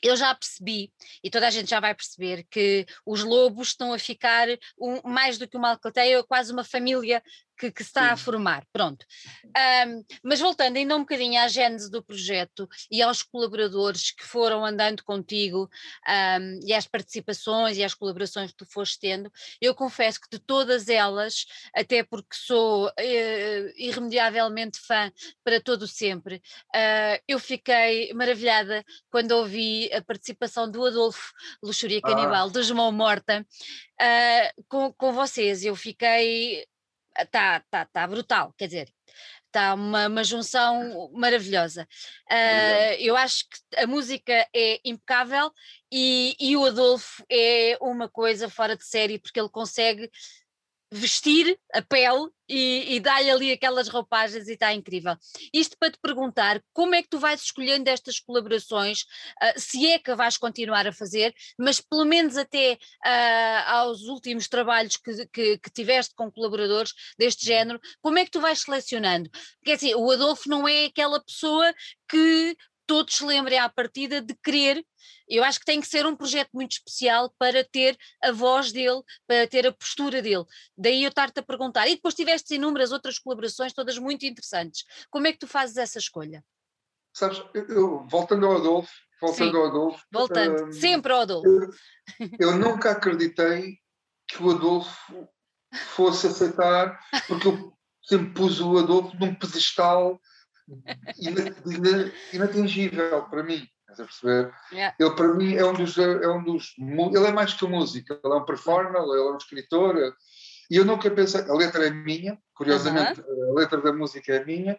eu 0.01 0.15
já 0.15 0.33
percebi, 0.33 0.91
e 1.23 1.29
toda 1.29 1.47
a 1.47 1.51
gente 1.51 1.69
já 1.69 1.79
vai 1.79 1.93
perceber, 1.93 2.45
que 2.49 2.85
os 3.05 3.23
lobos 3.23 3.69
estão 3.69 3.93
a 3.93 3.99
ficar 3.99 4.47
um, 4.79 5.01
mais 5.09 5.37
do 5.37 5.47
que 5.47 5.57
uma 5.57 5.71
alcateia, 5.71 6.23
quase 6.23 6.51
uma 6.51 6.63
família 6.63 7.21
que, 7.61 7.71
que, 7.71 7.83
se 7.83 7.89
está 7.89 8.07
Sim. 8.07 8.13
a 8.13 8.17
formar, 8.17 8.65
pronto. 8.73 9.05
Um, 9.45 10.03
mas 10.23 10.39
voltando 10.39 10.77
ainda 10.77 10.95
um 10.95 11.01
bocadinho 11.01 11.39
à 11.39 11.47
gênese 11.47 11.91
do 11.91 12.01
projeto 12.01 12.67
e 12.89 13.03
aos 13.03 13.21
colaboradores 13.21 14.09
que 14.09 14.23
foram 14.23 14.65
andando 14.65 15.03
contigo 15.03 15.69
um, 16.07 16.59
e 16.65 16.73
às 16.73 16.87
participações 16.87 17.77
e 17.77 17.83
às 17.83 17.93
colaborações 17.93 18.49
que 18.49 18.57
tu 18.57 18.65
foste 18.65 18.99
tendo, 18.99 19.31
eu 19.61 19.75
confesso 19.75 20.19
que 20.19 20.27
de 20.31 20.39
todas 20.39 20.89
elas, 20.89 21.45
até 21.75 22.03
porque 22.03 22.35
sou 22.35 22.87
uh, 22.87 23.73
irremediavelmente 23.77 24.79
fã 24.79 25.11
para 25.43 25.61
todo 25.61 25.87
sempre, 25.87 26.37
uh, 26.75 27.21
eu 27.27 27.37
fiquei 27.37 28.11
maravilhada 28.13 28.83
quando 29.11 29.33
ouvi 29.33 29.91
a 29.93 30.01
participação 30.01 30.69
do 30.69 30.83
Adolfo 30.83 31.31
Luxúria 31.61 31.99
ah. 32.03 32.07
Canibal, 32.09 32.47
ah. 32.47 32.51
do 32.51 32.63
João 32.63 32.91
Morta, 32.91 33.45
uh, 34.01 34.63
com, 34.67 34.91
com 34.93 35.13
vocês. 35.13 35.63
Eu 35.63 35.75
fiquei 35.75 36.65
está 37.17 37.59
tá, 37.69 37.85
tá 37.85 38.07
brutal, 38.07 38.53
quer 38.57 38.67
dizer, 38.67 38.93
está 39.47 39.73
uma, 39.73 40.07
uma 40.07 40.23
junção 40.23 41.11
maravilhosa. 41.13 41.87
Uh, 42.29 42.95
eu 42.99 43.15
acho 43.17 43.45
que 43.49 43.79
a 43.79 43.85
música 43.85 44.47
é 44.55 44.79
impecável 44.85 45.51
e, 45.91 46.35
e 46.39 46.55
o 46.55 46.65
Adolfo 46.65 47.23
é 47.29 47.77
uma 47.81 48.07
coisa 48.09 48.49
fora 48.49 48.75
de 48.75 48.85
série, 48.85 49.19
porque 49.19 49.39
ele 49.39 49.49
consegue 49.49 50.09
vestir 50.91 51.57
a 51.73 51.81
pele 51.81 52.29
e, 52.49 52.95
e 52.95 52.99
dar-lhe 52.99 53.31
ali 53.31 53.51
aquelas 53.51 53.87
roupagens 53.87 54.47
e 54.49 54.53
está 54.53 54.73
incrível. 54.73 55.15
Isto 55.53 55.77
para 55.79 55.91
te 55.91 55.97
perguntar 56.01 56.61
como 56.73 56.93
é 56.93 57.01
que 57.01 57.07
tu 57.07 57.17
vais 57.17 57.41
escolhendo 57.41 57.89
estas 57.89 58.19
colaborações, 58.19 59.03
uh, 59.41 59.57
se 59.57 59.87
é 59.87 59.97
que 59.97 60.13
vais 60.13 60.37
continuar 60.37 60.85
a 60.85 60.91
fazer, 60.91 61.33
mas 61.57 61.79
pelo 61.79 62.03
menos 62.03 62.35
até 62.35 62.73
uh, 62.73 63.69
aos 63.69 64.01
últimos 64.01 64.49
trabalhos 64.49 64.97
que, 64.97 65.25
que, 65.27 65.57
que, 65.59 65.71
tiveste 65.71 66.13
com 66.13 66.29
colaboradores 66.29 66.91
deste 67.17 67.45
género, 67.45 67.79
como 68.01 68.19
é 68.19 68.25
que 68.25 68.31
tu 68.31 68.41
vais 68.41 68.59
selecionando? 68.59 69.29
Quer 69.63 69.75
dizer, 69.75 69.95
o 69.95 70.11
Adolfo 70.11 70.49
não 70.49 70.67
é 70.67 70.85
aquela 70.85 71.23
pessoa 71.23 71.73
que 72.09 72.57
todos 72.91 73.15
se 73.15 73.25
lembrem 73.25 73.57
à 73.57 73.69
partida 73.69 74.21
de 74.21 74.35
querer. 74.35 74.85
Eu 75.25 75.45
acho 75.45 75.57
que 75.57 75.65
tem 75.65 75.79
que 75.79 75.87
ser 75.87 76.05
um 76.05 76.13
projeto 76.13 76.49
muito 76.53 76.73
especial 76.73 77.33
para 77.39 77.63
ter 77.63 77.97
a 78.21 78.33
voz 78.33 78.73
dele, 78.73 79.01
para 79.25 79.47
ter 79.47 79.65
a 79.65 79.71
postura 79.71 80.21
dele. 80.21 80.43
Daí 80.77 81.05
eu 81.05 81.07
estar-te 81.07 81.39
a 81.39 81.41
perguntar. 81.41 81.87
E 81.87 81.95
depois 81.95 82.13
tiveste 82.13 82.55
inúmeras 82.55 82.91
outras 82.91 83.17
colaborações, 83.17 83.71
todas 83.71 83.97
muito 83.97 84.25
interessantes. 84.25 84.83
Como 85.09 85.25
é 85.25 85.31
que 85.31 85.39
tu 85.39 85.47
fazes 85.47 85.77
essa 85.77 85.99
escolha? 85.99 86.43
Sabes, 87.13 87.41
eu, 87.53 88.05
voltando 88.09 88.45
ao 88.45 88.57
Adolfo, 88.57 88.91
voltando 89.21 89.51
Sim, 89.51 89.57
ao 89.57 89.65
Adolfo. 89.67 90.05
Voltando, 90.11 90.65
um, 90.65 90.71
sempre 90.73 91.13
ao 91.13 91.21
Adolfo. 91.21 91.47
Eu, 91.47 91.71
eu 92.37 92.57
nunca 92.57 92.91
acreditei 92.91 93.77
que 94.27 94.43
o 94.43 94.51
Adolfo 94.51 95.29
fosse 95.95 96.27
aceitar, 96.27 96.99
porque 97.25 97.47
eu 97.47 97.73
sempre 98.03 98.33
pus 98.33 98.59
o 98.59 98.77
Adolfo 98.77 99.15
num 99.17 99.33
pedestal 99.33 100.19
inatingível 102.33 103.23
para 103.23 103.43
mim. 103.43 103.67
Estás 103.81 103.99
a 103.99 104.03
perceber? 104.05 104.53
Yeah. 104.71 104.95
Ele, 104.99 105.15
para 105.15 105.33
mim, 105.33 105.55
é 105.55 105.65
um, 105.65 105.73
dos, 105.73 105.97
é 105.97 106.27
um 106.29 106.43
dos. 106.43 106.73
Ele 106.77 107.27
é 107.27 107.31
mais 107.31 107.53
que 107.53 107.65
música, 107.67 108.19
ele 108.23 108.33
é 108.33 108.37
um 108.37 108.45
performer, 108.45 109.01
ele 109.01 109.19
é 109.19 109.31
um 109.31 109.37
escritor. 109.37 110.15
E 110.69 110.77
eu 110.77 110.85
nunca 110.85 111.11
pensei. 111.11 111.41
A 111.41 111.53
letra 111.53 111.85
é 111.85 111.89
minha, 111.89 112.37
curiosamente, 112.53 113.19
uh 113.19 113.25
-huh. 113.25 113.51
a 113.51 113.59
letra 113.59 113.81
da 113.81 113.91
música 113.91 114.33
é 114.33 114.45
minha. 114.45 114.77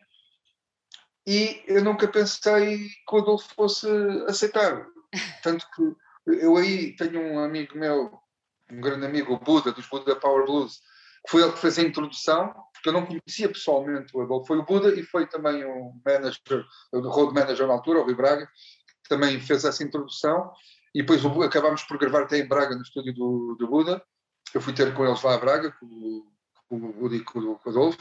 E 1.27 1.63
eu 1.67 1.85
nunca 1.85 2.09
pensei 2.09 2.89
que 2.89 3.15
o 3.15 3.19
Adolfo 3.19 3.55
fosse 3.55 3.87
aceitar. 4.27 4.87
Tanto 5.43 5.67
que 5.75 5.83
eu 6.27 6.57
aí 6.57 6.97
tenho 6.97 7.21
um 7.21 7.39
amigo 7.39 7.79
meu, 7.79 8.19
um 8.71 8.81
grande 8.81 9.07
amigo, 9.07 9.35
o 9.35 9.39
Buda, 9.39 9.73
dos 9.73 9.87
Buda 9.87 10.17
Power 10.17 10.47
Blues, 10.47 10.81
foi 11.29 11.43
ele 11.43 11.53
que 11.53 11.59
fez 11.59 11.79
a 11.79 11.83
introdução 11.83 12.53
porque 12.83 12.89
eu 12.89 12.93
não 12.95 13.07
conhecia 13.07 13.49
pessoalmente 13.49 14.15
o 14.15 14.23
Adolfo. 14.23 14.49
Foi 14.49 14.59
o 14.59 14.65
Buda 14.65 14.93
e 14.93 15.05
foi 15.05 15.25
também 15.29 15.65
o 15.65 15.93
manager, 16.05 16.67
o 16.91 17.01
road 17.09 17.33
manager 17.33 17.69
na 17.69 17.75
altura, 17.75 18.01
o 18.01 18.05
Rui 18.05 18.15
Braga, 18.15 18.45
que 18.45 19.09
também 19.09 19.41
fez 19.41 19.65
essa 19.65 19.85
introdução. 19.85 20.51
E 20.93 21.01
depois 21.01 21.25
acabámos 21.45 21.85
por 21.85 21.97
gravar 21.97 22.23
até 22.23 22.39
em 22.39 22.49
Braga, 22.49 22.75
no 22.75 22.83
estúdio 22.83 23.15
do, 23.15 23.55
do 23.57 23.69
Buda. 23.69 24.03
Eu 24.53 24.61
fui 24.61 24.73
ter 24.73 24.93
com 24.95 25.07
eles 25.07 25.23
lá 25.23 25.35
a 25.35 25.39
Braga, 25.39 25.71
com, 25.79 26.27
com 26.69 26.77
o 26.77 26.93
Buda 26.93 27.15
e 27.15 27.21
com, 27.21 27.55
com 27.55 27.71
o 27.71 27.73
Adolfo. 27.73 27.99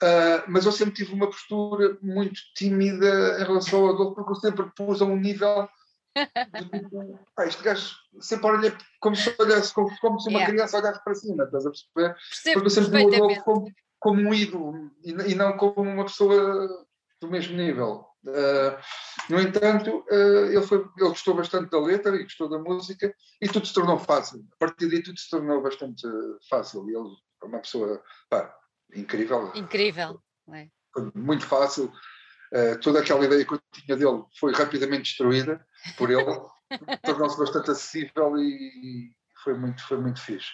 Uh, 0.00 0.46
mas 0.46 0.64
eu 0.64 0.70
sempre 0.70 0.94
tive 0.94 1.12
uma 1.12 1.26
postura 1.26 1.98
muito 2.00 2.40
tímida 2.54 3.40
em 3.40 3.44
relação 3.44 3.80
ao 3.80 3.94
Adolfo, 3.94 4.14
porque 4.14 4.30
eu 4.30 4.36
sempre 4.36 4.70
pus 4.76 5.02
a 5.02 5.04
um 5.04 5.16
nível 5.16 5.68
este 7.46 7.62
gajo 7.62 7.96
sempre 8.20 8.46
olha 8.46 8.78
como 9.00 9.16
se 9.16 9.34
olhasse 9.38 9.72
como, 9.72 9.90
como 10.00 10.20
se 10.20 10.28
uma 10.28 10.38
yeah. 10.38 10.52
criança 10.52 10.78
olhasse 10.78 11.04
para 11.04 11.14
cima, 11.14 11.44
estás 11.44 11.66
a 11.66 11.70
perceber? 11.70 12.14
Percebo 12.14 12.54
porque 12.54 12.66
eu 12.66 12.70
sempre 12.70 13.20
o 13.20 13.44
como, 13.44 13.72
como 13.98 14.20
um 14.20 14.34
ídolo 14.34 14.90
e, 15.04 15.10
e, 15.10 15.34
não 15.34 15.56
como 15.56 15.90
uma 15.90 16.04
pessoa 16.04 16.86
do 17.20 17.30
mesmo 17.30 17.56
nível. 17.56 18.06
Uh, 18.26 18.76
no 19.30 19.40
entanto, 19.40 20.04
uh, 20.10 20.46
ele, 20.46 20.62
foi, 20.62 20.78
ele 20.78 21.08
gostou 21.08 21.34
bastante 21.34 21.70
da 21.70 21.80
letra 21.80 22.14
e 22.16 22.24
gostou 22.24 22.48
da 22.48 22.58
música 22.58 23.12
e 23.40 23.48
tudo 23.48 23.66
se 23.66 23.74
tornou 23.74 23.98
fácil. 23.98 24.44
A 24.54 24.56
partir 24.58 24.88
daí 24.88 25.02
tudo 25.02 25.18
se 25.18 25.30
tornou 25.30 25.62
bastante 25.62 26.06
fácil. 26.48 26.88
E 26.88 26.94
ele 26.94 27.14
é 27.42 27.46
uma 27.46 27.60
pessoa 27.60 28.02
pá, 28.28 28.54
incrível. 28.94 29.52
Incrível. 29.54 30.20
É. 30.52 30.68
Foi 30.92 31.10
muito 31.14 31.46
fácil. 31.46 31.92
Uh, 32.52 32.78
toda 32.80 33.00
aquela 33.00 33.24
ideia 33.24 33.44
que 33.44 33.54
eu 33.54 33.60
tinha 33.72 33.96
dele 33.96 34.24
foi 34.38 34.52
rapidamente 34.52 35.04
destruída 35.04 35.64
por 35.96 36.10
ele. 36.10 36.24
Tornou-se 37.04 37.38
bastante 37.38 37.70
acessível 37.70 38.36
e 38.38 39.10
foi 39.42 39.54
muito, 39.54 39.86
foi 39.86 39.98
muito 39.98 40.20
fixe. 40.20 40.50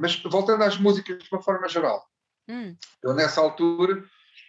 mas 0.00 0.20
voltando 0.22 0.64
às 0.64 0.78
músicas 0.78 1.18
de 1.18 1.28
uma 1.30 1.42
forma 1.42 1.68
geral, 1.68 2.04
Hum. 2.48 2.76
Eu, 3.02 3.14
nessa 3.14 3.40
altura, 3.40 4.04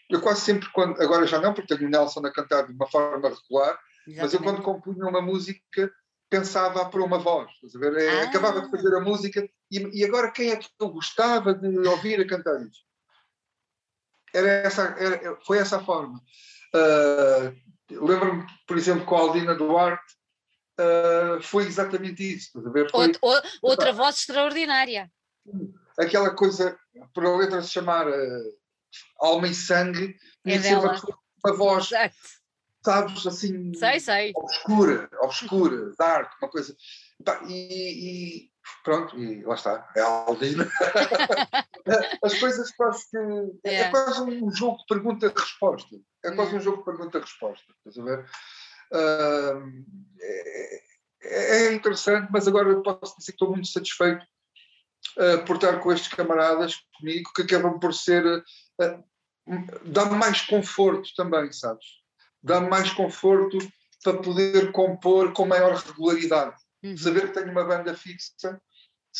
eu 0.09 0.21
quase 0.21 0.41
sempre, 0.41 0.69
quando, 0.71 1.01
agora 1.01 1.25
já 1.27 1.39
não, 1.39 1.53
porque 1.53 1.75
tenho 1.75 1.87
o 1.87 1.91
Nelson 1.91 2.25
a 2.25 2.31
cantar 2.31 2.67
de 2.67 2.73
uma 2.73 2.89
forma 2.89 3.29
regular, 3.29 3.79
Exatamente. 4.07 4.21
mas 4.21 4.33
eu 4.33 4.39
quando 4.41 4.61
compunha 4.61 5.05
uma 5.05 5.21
música 5.21 5.91
pensava 6.29 6.89
para 6.89 7.03
uma 7.03 7.19
voz, 7.19 7.51
é, 7.99 8.21
ah. 8.21 8.23
acabava 8.23 8.61
de 8.61 8.71
fazer 8.71 8.95
a 8.95 8.99
música 8.99 9.47
e, 9.71 9.99
e, 9.99 10.03
agora 10.03 10.31
quem 10.31 10.49
é 10.49 10.55
que 10.55 10.67
eu 10.79 10.89
gostava 10.89 11.53
de 11.53 11.87
ouvir 11.87 12.19
a 12.19 12.27
cantar 12.27 12.59
isso? 12.61 12.81
Era 14.33 14.47
essa, 14.47 14.83
era, 14.97 15.37
foi 15.45 15.59
essa 15.59 15.77
a 15.77 15.83
forma. 15.83 16.19
Uh, 16.73 17.63
Lembro-me, 17.91 18.45
por 18.67 18.77
exemplo, 18.77 19.05
com 19.05 19.15
a 19.15 19.19
Aldina 19.19 19.53
Duarte, 19.53 20.13
uh, 20.79 21.41
foi 21.43 21.65
exatamente 21.65 22.35
isso. 22.35 22.51
Foi, 22.91 23.11
outra, 23.11 23.43
outra 23.61 23.93
voz 23.93 24.15
extraordinária 24.15 25.11
aquela 25.97 26.33
coisa, 26.33 26.77
por 27.13 27.25
a 27.25 27.37
letra 27.37 27.61
se 27.61 27.69
chamar 27.69 28.07
uh, 28.07 28.57
Alma 29.19 29.47
e 29.47 29.53
Sangue, 29.53 30.15
É 30.45 30.55
e 30.55 30.57
uma, 30.57 30.61
dela. 30.61 31.01
com 31.01 31.47
uma 31.49 31.55
voz, 31.57 31.85
Exato. 31.87 32.15
sabes, 32.83 33.27
assim, 33.27 33.73
Sei, 33.73 33.99
sei. 33.99 34.31
obscura, 34.35 35.09
obscura, 35.21 35.93
dark, 35.97 36.31
uma 36.41 36.49
coisa. 36.49 36.75
E, 37.47 38.45
e 38.45 38.52
pronto, 38.83 39.17
e 39.17 39.43
lá 39.43 39.55
está, 39.55 39.89
é 39.95 40.01
a 40.01 40.05
Aldina. 40.05 40.69
As 42.23 42.39
coisas 42.39 42.71
quase 42.71 43.09
que. 43.09 43.17
É, 43.65 43.71
Yeah. 43.73 43.91
quase 43.91 44.21
um 44.21 44.51
jogo 44.51 44.77
de 44.77 44.85
pergunta-resposta. 44.87 45.95
É 46.23 46.31
quase 46.31 46.55
um 46.55 46.59
jogo 46.59 46.77
de 46.77 46.85
pergunta-resposta. 46.85 47.65
Estás 47.85 47.97
a 47.97 48.03
ver? 48.03 48.25
Ahm, 48.93 49.85
é, 50.21 51.67
é 51.67 51.73
interessante, 51.73 52.29
mas 52.31 52.47
agora 52.47 52.69
eu 52.69 52.81
posso 52.81 53.17
dizer 53.17 53.31
que 53.31 53.35
estou 53.35 53.49
muito 53.49 53.67
satisfeito 53.67 54.25
ah, 55.17 55.43
por 55.45 55.55
estar 55.57 55.79
com 55.79 55.91
estes 55.91 56.13
camaradas 56.13 56.75
comigo 56.99 57.31
que 57.35 57.41
acabam 57.41 57.79
por 57.79 57.93
ser. 57.93 58.43
ah, 58.79 58.99
dá-me 59.85 60.15
mais 60.15 60.41
conforto 60.41 61.09
também, 61.17 61.51
sabes? 61.51 61.85
Dá-me 62.41 62.69
mais 62.69 62.91
conforto 62.93 63.57
para 64.03 64.21
poder 64.21 64.71
compor 64.71 65.33
com 65.33 65.45
maior 65.45 65.75
regularidade. 65.75 66.55
Uhum. 66.83 66.97
Saber 66.97 67.27
que 67.27 67.33
tenho 67.39 67.51
uma 67.51 67.63
banda 67.63 67.93
fixa 67.95 68.61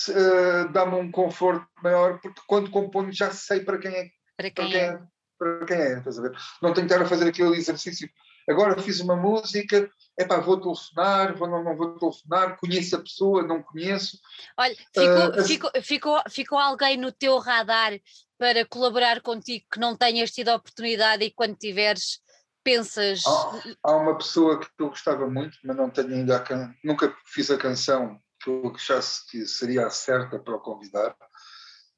eh, 0.09 0.67
dá-me 0.71 0.95
um 0.95 1.11
conforto 1.11 1.67
maior, 1.81 2.19
porque 2.19 2.41
quando 2.47 2.71
componho 2.71 3.11
já 3.11 3.31
sei 3.31 3.59
para 3.59 3.77
quem 3.77 3.91
é, 3.91 4.09
Para 4.35 4.51
para 4.51 4.51
quem 4.51 4.69
quem 4.71 4.79
é? 4.79 4.85
é, 4.85 4.99
para 5.37 5.65
quem 5.65 5.77
é, 5.77 5.97
estás 5.99 6.17
a 6.19 6.21
ver? 6.23 6.31
Não 6.61 6.73
tenho 6.73 6.87
que 6.87 6.93
estar 6.93 7.05
a 7.05 7.07
fazer 7.09 7.29
aquele 7.29 7.55
exercício. 7.55 8.09
Agora 8.49 8.81
fiz 8.81 8.99
uma 8.99 9.15
música, 9.15 9.89
epá, 10.19 10.39
vou 10.39 10.59
telefonar, 10.59 11.37
vou, 11.37 11.47
não, 11.47 11.63
não 11.63 11.77
vou 11.77 11.97
telefonar, 11.97 12.57
conheço 12.57 12.95
a 12.95 13.01
pessoa, 13.01 13.43
não 13.43 13.61
conheço. 13.63 14.19
Olha, 14.57 14.75
ficou, 14.75 15.23
assim- 15.39 15.53
ficou, 15.53 15.71
ficou, 15.81 16.23
ficou 16.29 16.57
alguém 16.57 16.97
no 16.97 17.11
teu 17.11 17.37
radar 17.37 17.93
para 18.37 18.65
colaborar 18.65 19.21
contigo 19.21 19.65
que 19.71 19.79
não 19.79 19.95
tenhas 19.95 20.31
tido 20.31 20.49
a 20.49 20.55
oportunidade 20.55 21.23
e 21.23 21.31
quando 21.31 21.55
tiveres 21.55 22.19
pensas. 22.63 23.21
Há, 23.25 23.61
há 23.83 23.95
uma 23.95 24.17
pessoa 24.17 24.59
que 24.59 24.67
eu 24.79 24.89
gostava 24.89 25.29
muito, 25.29 25.57
mas 25.63 25.75
não 25.75 25.89
tenho 25.89 26.13
ainda 26.13 26.39
can... 26.39 26.73
nunca 26.83 27.15
fiz 27.25 27.51
a 27.51 27.57
canção 27.57 28.19
que 28.43 28.49
eu 28.49 28.73
achasse 28.75 29.25
que 29.29 29.45
seria 29.45 29.87
a 29.87 29.89
certa 29.89 30.39
para 30.39 30.55
o 30.55 30.59
convidar. 30.59 31.15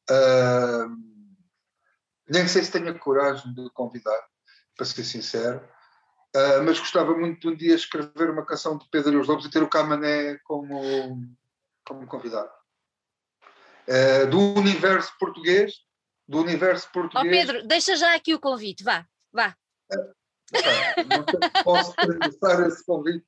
Ah, 0.09 0.88
nem 2.30 2.47
sei 2.47 2.63
se 2.63 2.72
tenho 2.72 2.89
a 2.89 2.99
coragem 2.99 3.53
de 3.53 3.70
convidar, 3.72 4.20
para 4.76 4.86
ser 4.86 5.03
sincero. 5.03 5.68
Ah, 6.36 6.61
mas 6.63 6.80
gostava 6.80 7.16
muito 7.16 7.39
de 7.39 7.47
um 7.47 7.55
dia 7.55 7.76
escrever 7.76 8.30
uma 8.30 8.45
canção 8.45 8.78
de 8.78 8.88
Pedro 8.89 9.13
e 9.13 9.18
os 9.18 9.28
Lobos 9.28 9.45
e 9.45 9.49
ter 9.49 9.63
o 9.63 9.70
Camané 9.70 10.38
como, 10.43 11.20
como 11.86 12.07
convidado. 12.07 12.51
Ah, 13.88 14.26
do 14.26 14.39
universo 14.55 15.13
português, 15.20 15.74
do 16.28 16.39
universo 16.39 16.88
Ó 16.89 16.93
português. 16.93 17.45
Pedro, 17.45 17.68
deixa 17.68 17.95
já 17.95 18.16
aqui 18.16 18.34
o 18.34 18.39
convite, 18.39 18.84
vá, 18.84 19.07
vá. 19.32 19.55
Não 20.54 21.64
posso 21.64 21.96
começar 21.96 22.68
esse 22.68 22.86
convite. 22.86 23.26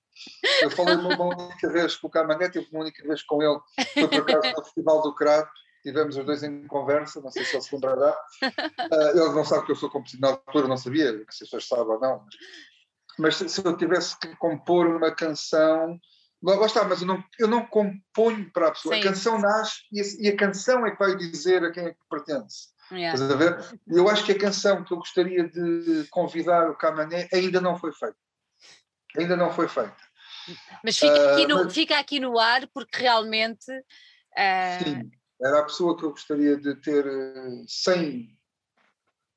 Eu 0.61 0.71
falei 0.71 0.95
uma, 0.95 1.25
única 1.25 1.69
vez 1.69 1.95
com 1.95 2.07
o 2.07 2.09
Camané, 2.09 2.49
tive 2.49 2.67
uma 2.71 2.81
única 2.81 3.03
vez 3.03 3.23
com 3.23 3.41
ele, 3.41 3.59
foi 3.93 4.07
por 4.07 4.21
acaso 4.21 4.55
no 4.55 4.63
Festival 4.63 5.01
do 5.01 5.15
Crato, 5.15 5.51
tivemos 5.83 6.17
os 6.17 6.25
dois 6.25 6.43
em 6.43 6.65
conversa, 6.67 7.21
não 7.21 7.31
sei 7.31 7.43
se 7.45 7.55
ele 7.55 7.63
se 7.63 7.75
lembrará. 7.75 8.17
Ah, 8.43 9.11
ele 9.11 9.29
não 9.29 9.45
sabe 9.45 9.65
que 9.65 9.71
eu 9.71 9.75
sou 9.75 9.89
compositor, 9.89 10.21
na 10.21 10.35
altura 10.35 10.67
não 10.67 10.77
sabia, 10.77 11.11
não 11.11 11.19
sei 11.19 11.25
se 11.25 11.43
as 11.43 11.49
pessoas 11.49 11.67
sabem 11.67 11.93
ou 11.93 11.99
não, 11.99 12.25
mas, 13.17 13.39
mas 13.39 13.51
se, 13.51 13.65
eu 13.65 13.77
tivesse 13.77 14.17
que 14.19 14.35
compor 14.37 14.87
uma 14.87 15.11
canção, 15.11 15.99
lá 16.41 16.65
está, 16.65 16.83
mas 16.83 17.01
eu 17.01 17.07
não, 17.07 17.23
eu 17.39 17.47
não 17.47 17.65
componho 17.65 18.51
para 18.51 18.67
a 18.67 18.71
pessoa, 18.71 18.95
Sim. 18.95 19.01
a 19.01 19.03
canção 19.03 19.39
nasce 19.39 19.81
e 19.91 20.01
a, 20.01 20.03
e 20.19 20.27
a 20.29 20.37
canção 20.37 20.85
é 20.85 20.91
que 20.91 20.99
vai 20.99 21.15
dizer 21.15 21.63
a 21.63 21.71
quem 21.71 21.85
é 21.85 21.91
que 21.91 21.99
pertence. 22.09 22.69
Yeah. 22.91 23.15
Estás 23.15 23.31
a 23.31 23.35
ver? 23.35 23.79
Eu 23.87 24.07
acho 24.09 24.23
que 24.25 24.31
a 24.31 24.39
canção 24.39 24.83
que 24.83 24.93
eu 24.93 24.97
gostaria 24.97 25.47
de 25.47 26.07
convidar 26.09 26.69
o 26.69 26.75
Camané 26.77 27.27
ainda 27.33 27.59
não 27.59 27.77
foi 27.77 27.91
feita. 27.91 28.17
Ainda 29.17 29.35
não 29.35 29.51
foi 29.51 29.67
feita. 29.67 29.95
Mas 30.83 30.97
fica 30.97 31.13
aqui, 31.33 31.43
Ah, 31.43 31.47
no, 31.47 31.63
mas- 31.65 31.73
fica 31.73 31.99
aqui 31.99 32.19
no 32.19 32.39
ar 32.39 32.67
porque 32.73 33.01
realmente. 33.01 33.69
ah, 34.37 34.79
Sim, 34.83 35.11
era 35.41 35.59
a 35.59 35.63
pessoa 35.63 35.97
que 35.97 36.03
eu 36.05 36.11
gostaria 36.11 36.55
de 36.57 36.75
ter 36.75 37.05
eh, 37.05 37.63
sem 37.67 38.37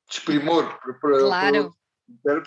desprimor 0.08 0.78
para, 0.80 0.94
para, 0.94 1.18
Claro. 1.20 1.74
para. 2.22 2.42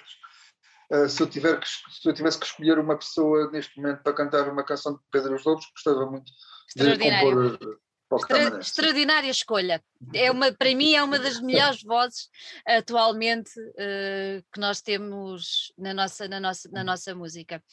Eh, 0.91 1.07
se, 1.09 1.21
eu 1.21 1.27
tiver 1.29 1.59
que, 1.59 1.67
se 1.67 2.07
eu 2.07 2.13
tivesse 2.13 2.39
que 2.39 2.45
escolher 2.45 2.79
uma 2.79 2.97
pessoa 2.97 3.49
neste 3.51 3.79
momento 3.79 4.03
para 4.03 4.13
cantar 4.13 4.47
uma 4.49 4.63
canção 4.63 4.93
de 4.93 4.99
Pedro 5.11 5.35
os 5.35 5.43
Lobos, 5.43 5.65
gostava 5.73 6.05
muito 6.09 6.31
de 6.75 6.97
compor 6.99 7.79
Extra- 8.15 8.59
extraordinária 8.59 9.29
escolha. 9.29 9.83
É 10.13 10.31
uma, 10.31 10.51
para 10.51 10.75
mim 10.75 10.93
é 10.93 11.01
uma 11.03 11.17
das 11.17 11.39
melhores 11.39 11.81
vozes 11.81 12.29
atualmente 12.65 13.51
eh, 13.77 14.43
que 14.51 14.59
nós 14.59 14.81
temos 14.81 15.73
na 15.77 15.93
nossa, 15.93 16.27
na, 16.27 16.39
nossa, 16.39 16.69
na 16.71 16.83
nossa 16.83 17.15
música. 17.15 17.63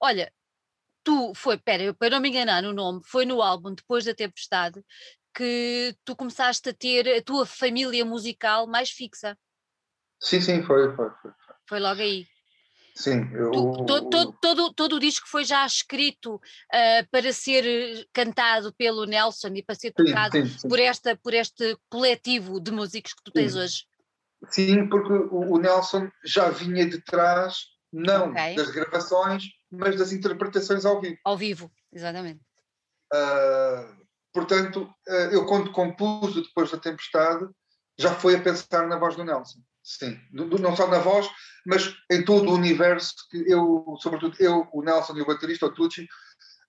Olha, 0.00 0.32
tu 1.04 1.32
foi, 1.34 1.58
pera, 1.58 1.92
para 1.94 2.10
não 2.10 2.20
me 2.20 2.28
enganar 2.28 2.62
no 2.62 2.72
nome, 2.72 3.00
foi 3.04 3.26
no 3.26 3.42
álbum 3.42 3.74
Depois 3.74 4.04
da 4.04 4.14
Tempestade 4.14 4.82
que 5.34 5.96
tu 6.04 6.14
começaste 6.14 6.68
a 6.68 6.74
ter 6.74 7.08
a 7.08 7.22
tua 7.22 7.46
família 7.46 8.04
musical 8.04 8.66
mais 8.66 8.90
fixa. 8.90 9.36
Sim, 10.20 10.40
sim, 10.40 10.62
foi, 10.62 10.94
foi, 10.94 11.10
foi. 11.22 11.32
Foi 11.68 11.80
logo 11.80 12.00
aí. 12.00 12.26
Sim, 12.94 13.30
eu, 13.32 13.50
Tu- 13.50 13.86
to- 13.86 14.10
todo, 14.10 14.32
todo, 14.40 14.72
todo 14.74 14.96
o 14.96 15.00
disco 15.00 15.26
foi 15.26 15.44
já 15.44 15.64
escrito 15.64 16.40
ah, 16.72 17.06
para 17.10 17.32
ser 17.32 17.64
eh, 17.64 18.04
cantado 18.12 18.72
pelo 18.74 19.06
Nelson 19.06 19.48
e 19.54 19.62
para 19.62 19.74
ser 19.74 19.92
sim, 19.98 20.04
tocado 20.04 20.32
sim, 20.32 20.46
sim. 20.46 20.68
por, 20.68 20.78
esta, 20.78 21.16
por 21.16 21.32
este 21.32 21.76
coletivo 21.88 22.60
de 22.60 22.70
músicos 22.70 23.14
que 23.14 23.22
tu 23.24 23.32
tens 23.32 23.52
Sim. 23.52 23.58
hoje. 23.60 23.86
Sim, 24.50 24.88
porque 24.88 25.12
o, 25.12 25.54
o 25.54 25.58
Nelson 25.58 26.10
já 26.24 26.50
vinha 26.50 26.86
de 26.86 27.00
trás, 27.00 27.60
não 27.92 28.30
Ok. 28.30 28.56
das 28.56 28.70
gravações, 28.70 29.44
mas 29.70 29.96
das 29.96 30.12
interpretações 30.12 30.84
ao 30.84 31.00
vivo. 31.00 31.18
Ao 31.24 31.36
vivo, 31.36 31.72
exatamente. 31.92 32.40
Ah, 33.12 33.96
portanto, 34.32 34.92
ah, 35.08 35.12
eu 35.32 35.46
quando 35.46 35.72
compus 35.72 36.36
o 36.36 36.42
depois 36.42 36.70
da 36.70 36.78
tempestade, 36.78 37.48
já 38.02 38.14
foi 38.14 38.36
a 38.36 38.40
pensar 38.40 38.86
na 38.86 38.98
voz 38.98 39.16
do 39.16 39.24
Nelson. 39.24 39.60
Sim, 39.82 40.18
não 40.32 40.76
só 40.76 40.86
na 40.86 40.98
voz, 40.98 41.28
mas 41.66 41.94
em 42.10 42.24
todo 42.24 42.50
o 42.50 42.54
universo 42.54 43.14
que 43.30 43.38
eu, 43.50 43.96
sobretudo 44.00 44.36
eu, 44.38 44.68
o 44.72 44.82
Nelson 44.82 45.16
e 45.16 45.22
o 45.22 45.26
baterista, 45.26 45.66
o 45.66 45.74
Tucci, 45.74 46.06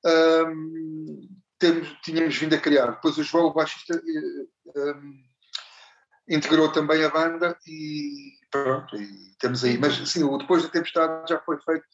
ahm, 0.03 1.27
temos, 1.59 1.87
tínhamos 2.03 2.35
vindo 2.35 2.55
a 2.55 2.59
criar. 2.59 2.87
Depois 2.91 3.17
o 3.17 3.23
João, 3.23 3.45
o 3.45 3.53
baixista, 3.53 3.93
eh, 3.95 4.79
ahm, 4.79 5.13
integrou 6.27 6.71
também 6.71 7.03
a 7.03 7.09
banda 7.09 7.55
e 7.67 8.33
pronto, 8.49 8.95
e 8.95 9.35
temos 9.39 9.63
aí. 9.63 9.77
Mas 9.77 9.95
sim, 10.09 10.23
o 10.23 10.37
depois 10.37 10.63
da 10.63 10.69
tempestade 10.69 11.29
já 11.29 11.39
foi 11.39 11.59
feito 11.61 11.85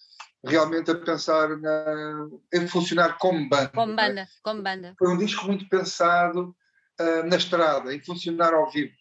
realmente 0.46 0.90
a 0.90 0.96
pensar 0.96 1.50
na, 1.58 2.30
em 2.54 2.66
funcionar 2.66 3.18
como 3.18 3.50
banda. 3.50 3.72
Como 3.76 3.92
é? 3.92 3.96
banda, 3.96 4.28
como 4.42 4.64
banda. 4.64 4.96
Foi 4.98 5.10
um 5.10 5.18
disco 5.18 5.46
muito 5.48 5.68
pensado 5.68 6.56
ah, 7.00 7.24
na 7.24 7.38
estrada, 7.38 7.94
em 7.94 8.04
funcionar 8.04 8.54
ao 8.54 8.70
vivo, 8.70 8.94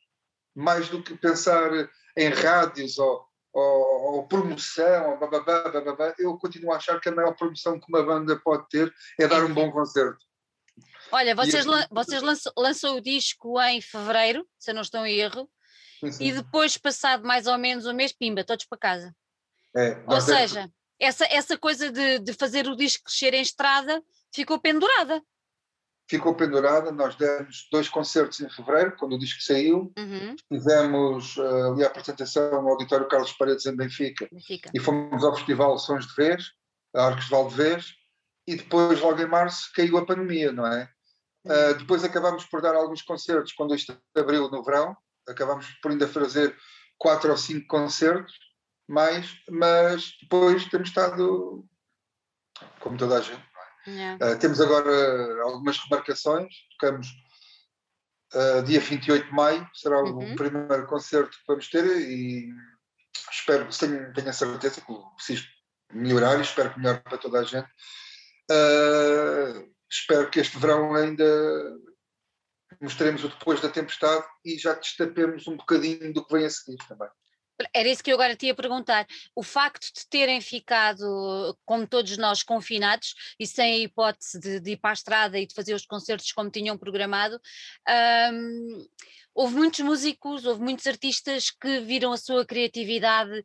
mais 0.59 0.89
do 0.89 1.03
que 1.03 1.17
pensar 1.17 1.71
em 2.17 2.29
rádios 2.31 2.99
ou, 2.99 3.25
ou, 3.53 4.15
ou 4.17 4.27
promoção, 4.27 5.13
ou 5.13 5.19
bababá, 5.19 5.69
bababá. 5.71 6.15
eu 6.19 6.37
continuo 6.37 6.73
a 6.73 6.77
achar 6.77 7.01
que 7.01 7.09
a 7.09 7.13
maior 7.15 7.35
promoção 7.37 7.79
que 7.79 7.87
uma 7.89 8.03
banda 8.03 8.37
pode 8.37 8.69
ter 8.69 8.93
é 9.19 9.29
dar 9.29 9.45
um 9.45 9.55
bom 9.55 9.71
concerto. 9.71 10.19
Olha, 11.13 11.35
vocês, 11.35 11.55
este- 11.55 11.69
lan- 11.69 11.87
vocês 11.91 12.23
lançam, 12.23 12.53
lançam 12.57 12.97
o 12.97 13.01
disco 13.01 13.61
em 13.63 13.81
fevereiro, 13.81 14.47
se 14.59 14.71
eu 14.71 14.75
não 14.75 14.83
estou 14.83 15.07
em 15.07 15.15
erro, 15.17 15.49
Sim, 16.01 16.25
e 16.25 16.33
depois, 16.33 16.77
passado 16.77 17.25
mais 17.25 17.47
ou 17.47 17.57
menos 17.57 17.87
um 17.87 17.95
mês, 17.95 18.13
pimba, 18.13 18.45
todos 18.45 18.67
para 18.67 18.79
casa. 18.79 19.17
É, 19.77 20.03
Ou 20.07 20.21
seja, 20.21 20.69
essa, 20.99 21.25
essa 21.27 21.57
coisa 21.57 21.91
de, 21.91 22.19
de 22.19 22.33
fazer 22.33 22.67
o 22.67 22.77
disco 22.77 23.05
crescer 23.05 23.33
em 23.33 23.41
estrada 23.43 24.03
ficou 24.35 24.59
pendurada. 24.61 25.23
Ficou 26.09 26.35
pendurada, 26.35 26.91
nós 26.91 27.15
demos 27.17 27.69
dois 27.71 27.89
concertos 27.89 28.41
em 28.41 28.49
fevereiro, 28.49 28.97
quando 28.97 29.15
o 29.15 29.19
disco 29.19 29.43
saiu, 29.43 29.93
Uhum, 29.99 30.37
fizemos 30.49 31.37
ah, 31.39 31.73
ali 31.73 31.85
a 31.85 31.87
apresentação 31.87 32.63
no 32.63 32.69
Auditório 32.71 33.09
Carlos 33.09 33.33
Paredes 33.33 33.67
em 33.67 33.77
Benfica, 33.77 34.29
fica. 34.47 34.71
e 34.75 34.81
fomos 34.81 35.23
ao 35.23 35.35
Festival 35.37 35.79
Sons 35.79 36.07
de 36.07 36.15
Vez, 36.15 36.53
a 36.95 37.07
Arcos 37.07 37.25
de 37.27 37.31
Valdevez, 37.31 37.95
e 38.47 38.57
depois, 38.57 38.99
logo 39.01 39.21
em 39.21 39.27
março, 39.27 39.71
caiu 39.75 39.99
a 39.99 40.07
pandemia, 40.07 40.51
não 40.51 40.67
é? 40.67 40.91
Uh, 41.45 41.75
depois 41.79 42.03
acabámos 42.03 42.47
por 42.47 42.63
dar 42.63 42.75
alguns 42.75 43.03
concertos 43.03 43.53
quando 43.53 43.75
isto 43.75 43.97
abriu 44.17 44.51
no 44.51 44.65
verão, 44.65 44.97
acabámos 45.29 45.67
por 45.83 45.91
ainda 45.91 46.09
fazer 46.09 46.57
quatro 46.97 47.31
ou 47.31 47.37
cinco 47.37 47.67
concertos, 47.67 48.35
mais, 48.89 49.31
mas 49.51 50.15
depois 50.23 50.65
temos 50.67 50.89
estado, 50.89 51.65
como 52.81 52.97
toda 52.97 53.19
a 53.19 53.21
gente, 53.21 53.43
Yeah. 53.87 54.19
Uh, 54.35 54.39
temos 54.39 54.61
agora 54.61 55.43
algumas 55.43 55.79
remarcações, 55.79 56.53
tocamos 56.79 57.09
uh, 58.35 58.63
dia 58.65 58.81
28 58.81 59.27
de 59.27 59.33
maio, 59.33 59.69
será 59.75 60.03
o 60.03 60.19
Uhum. 60.19 60.37
primeiro 60.37 60.87
concerto 60.87 61.31
que 61.31 61.45
vamos 61.47 61.69
ter 61.71 61.85
e 61.87 62.51
espero, 63.31 63.67
tenho, 63.79 64.13
tenho 64.13 64.29
a 64.29 64.33
certeza 64.33 64.81
que 64.81 64.93
preciso 65.17 65.47
melhorar 65.93 66.39
e 66.39 66.43
espero 66.43 66.73
que 66.73 66.79
melhore 66.79 67.01
para 67.03 67.19
toda 67.19 67.41
a 67.41 67.45
gente. 67.45 67.69
Uh, 68.51 69.73
espero 69.91 70.31
que 70.31 70.41
este 70.41 70.59
verão 70.59 70.95
ainda 70.95 71.25
mostremos 72.81 73.25
o 73.25 73.29
depois 73.29 73.61
da 73.61 73.69
tempestade 73.69 74.25
e 74.45 74.59
já 74.59 74.75
destapemos 74.75 75.47
um 75.49 75.57
bocadinho 75.57 76.13
do 76.13 76.25
que 76.25 76.35
vem 76.35 76.45
a 76.45 76.51
seguir 76.51 76.77
também. 76.87 77.09
Era 77.75 77.89
isso 77.89 78.03
que 78.03 78.11
eu 78.11 78.15
agora 78.15 78.37
te 78.37 78.47
ia 78.47 78.55
perguntar. 78.55 79.07
O 79.35 79.43
facto 79.43 79.93
de 79.93 80.07
terem 80.09 80.41
ficado, 80.41 81.57
como 81.65 81.87
todos 81.87 82.17
nós, 82.17 82.43
confinados 82.43 83.15
e 83.39 83.47
sem 83.47 83.75
a 83.75 83.79
hipótese 83.79 84.39
de, 84.39 84.61
de 84.61 84.73
ir 84.73 84.77
para 84.77 84.91
a 84.91 84.93
estrada 84.95 85.39
e 85.39 85.47
de 85.47 85.55
fazer 85.55 85.75
os 85.75 85.87
concertos 85.87 86.33
como 86.33 86.51
tinham 86.51 86.79
programado, 86.79 87.41
um, 88.33 88.87
houve 89.35 89.55
muitos 89.55 89.81
músicos, 89.81 90.45
houve 90.45 90.61
muitos 90.61 90.87
artistas 90.87 91.51
que 91.51 91.81
viram 91.81 92.13
a 92.13 92.17
sua 92.17 92.45
criatividade 92.45 93.45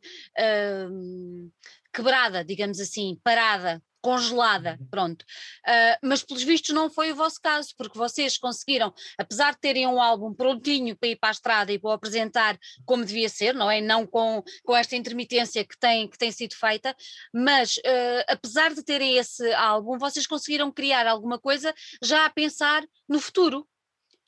um, 0.90 1.50
quebrada, 1.92 2.44
digamos 2.44 2.80
assim, 2.80 3.18
parada, 3.22 3.82
congelada, 4.04 4.76
uhum. 4.78 4.86
pronto. 4.90 5.22
Uh, 5.66 5.96
mas 6.02 6.22
pelos 6.22 6.42
vistos 6.42 6.74
não 6.74 6.90
foi 6.90 7.10
o 7.10 7.16
vosso 7.16 7.40
caso, 7.40 7.70
porque 7.78 7.96
vocês 7.96 8.36
conseguiram, 8.36 8.92
apesar 9.16 9.54
de 9.54 9.60
terem 9.60 9.86
um 9.86 9.98
álbum 9.98 10.34
prontinho 10.34 10.94
para 10.94 11.08
ir 11.08 11.16
para 11.16 11.30
a 11.30 11.32
estrada 11.32 11.72
e 11.72 11.78
para 11.78 11.88
o 11.88 11.92
apresentar 11.92 12.58
como 12.84 13.02
devia 13.02 13.30
ser, 13.30 13.54
não 13.54 13.70
é? 13.70 13.80
Não 13.80 14.06
com, 14.06 14.44
com 14.62 14.76
esta 14.76 14.94
intermitência 14.94 15.64
que 15.64 15.78
tem, 15.78 16.06
que 16.06 16.18
tem 16.18 16.30
sido 16.30 16.54
feita, 16.54 16.94
mas 17.32 17.78
uh, 17.78 18.24
apesar 18.28 18.74
de 18.74 18.82
terem 18.82 19.16
esse 19.16 19.50
álbum, 19.54 19.96
vocês 19.96 20.26
conseguiram 20.26 20.70
criar 20.70 21.06
alguma 21.06 21.38
coisa 21.38 21.74
já 22.02 22.26
a 22.26 22.30
pensar 22.30 22.84
no 23.08 23.18
futuro. 23.18 23.66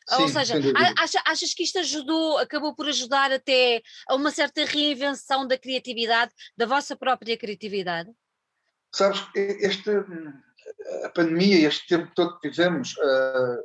Sim, 0.08 0.22
Ou 0.22 0.28
seja, 0.28 0.54
acha, 0.96 1.20
achas 1.26 1.52
que 1.52 1.64
isto 1.64 1.80
ajudou, 1.80 2.38
acabou 2.38 2.74
por 2.74 2.88
ajudar 2.88 3.30
até 3.30 3.82
a 4.08 4.14
uma 4.14 4.30
certa 4.30 4.64
reinvenção 4.64 5.46
da 5.46 5.58
criatividade, 5.58 6.32
da 6.56 6.64
vossa 6.64 6.96
própria 6.96 7.36
criatividade? 7.36 8.10
Sabes, 8.94 9.26
este, 9.34 9.90
a 11.04 11.08
pandemia, 11.10 11.68
este 11.68 11.86
tempo 11.86 12.10
todo 12.14 12.38
que 12.38 12.48
vivemos, 12.48 12.96
uh, 12.96 13.64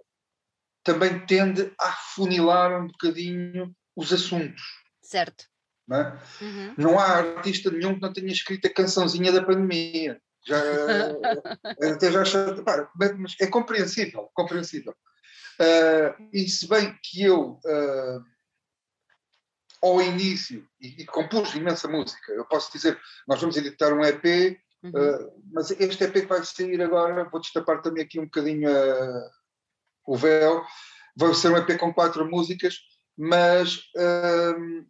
também 0.84 1.26
tende 1.26 1.74
a 1.80 1.90
afunilar 1.90 2.82
um 2.82 2.88
bocadinho 2.88 3.76
os 3.96 4.12
assuntos. 4.12 4.62
Certo. 5.02 5.46
Não, 5.88 5.98
é? 5.98 6.20
uhum. 6.42 6.74
não 6.78 7.00
há 7.00 7.18
artista 7.18 7.70
nenhum 7.70 7.96
que 7.96 8.02
não 8.02 8.14
tenha 8.14 8.32
escrito 8.32 8.68
a 8.68 8.74
cançãozinha 8.74 9.32
da 9.32 9.44
pandemia. 9.44 10.22
Já, 10.46 10.58
até 11.94 12.12
já 12.12 12.24
mas 13.18 13.36
é 13.40 13.48
compreensível, 13.48 14.30
compreensível. 14.34 14.96
Uh, 15.60 16.30
e 16.34 16.48
se 16.50 16.68
bem 16.68 16.98
que 17.04 17.24
eu, 17.24 17.60
uh, 17.66 18.26
ao 19.82 20.02
início, 20.02 20.68
e, 20.80 21.04
e, 21.04 21.06
compus 21.06 21.54
imensa 21.54 21.88
música, 21.88 22.32
eu 22.32 22.46
posso 22.46 22.72
dizer, 22.72 23.00
nós 23.28 23.40
vamos 23.40 23.58
editar 23.58 23.94
um 23.94 24.04
EP, 24.04 24.58
uhum. 24.84 24.90
uh, 24.90 25.44
mas 25.54 25.72
este 25.72 26.04
EP 26.04 26.14
que 26.14 26.26
vai 26.26 26.44
sair 26.44 26.82
agora, 26.82 27.30
vou 27.30 27.40
destapar 27.40 27.82
também 27.82 28.04
aqui 28.04 28.20
um 28.20 28.26
bocadinho 28.26 28.70
o 30.06 30.18
véu, 30.18 30.64
vai 31.16 31.34
ser 31.34 31.52
um 31.52 31.58
EP 31.58 31.78
com 31.78 31.94
quatro 31.94 32.30
músicas, 32.30 32.80
mas 33.18 33.80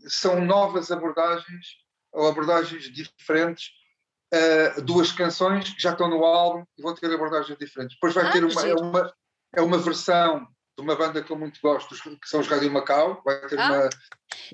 são 0.07 0.43
novas 0.45 0.89
abordagens, 0.91 1.65
ou 2.13 2.27
abordagens 2.27 2.83
diferentes, 2.83 3.71
duas 4.83 5.11
canções 5.11 5.73
que 5.73 5.81
já 5.81 5.91
estão 5.91 6.09
no 6.09 6.23
álbum 6.23 6.63
e 6.77 6.81
vão 6.81 6.95
ter 6.95 7.13
abordagens 7.13 7.57
diferentes. 7.57 7.97
Depois 7.97 8.13
vai 8.13 8.25
ah, 8.27 8.31
ter 8.31 8.45
uma, 8.45 8.61
é 8.61 8.73
uma, 8.73 9.13
é 9.57 9.61
uma 9.61 9.77
versão 9.77 10.47
de 10.77 10.83
uma 10.83 10.95
banda 10.95 11.23
que 11.23 11.31
eu 11.31 11.37
muito 11.37 11.59
gosto, 11.61 11.95
que 11.95 12.29
são 12.29 12.39
os 12.39 12.47
Rádio 12.47 12.71
Macau. 12.71 13.21
Vai 13.23 13.39
ter 13.47 13.59
ah, 13.59 13.67
uma, 13.67 13.77
uma. 13.77 13.89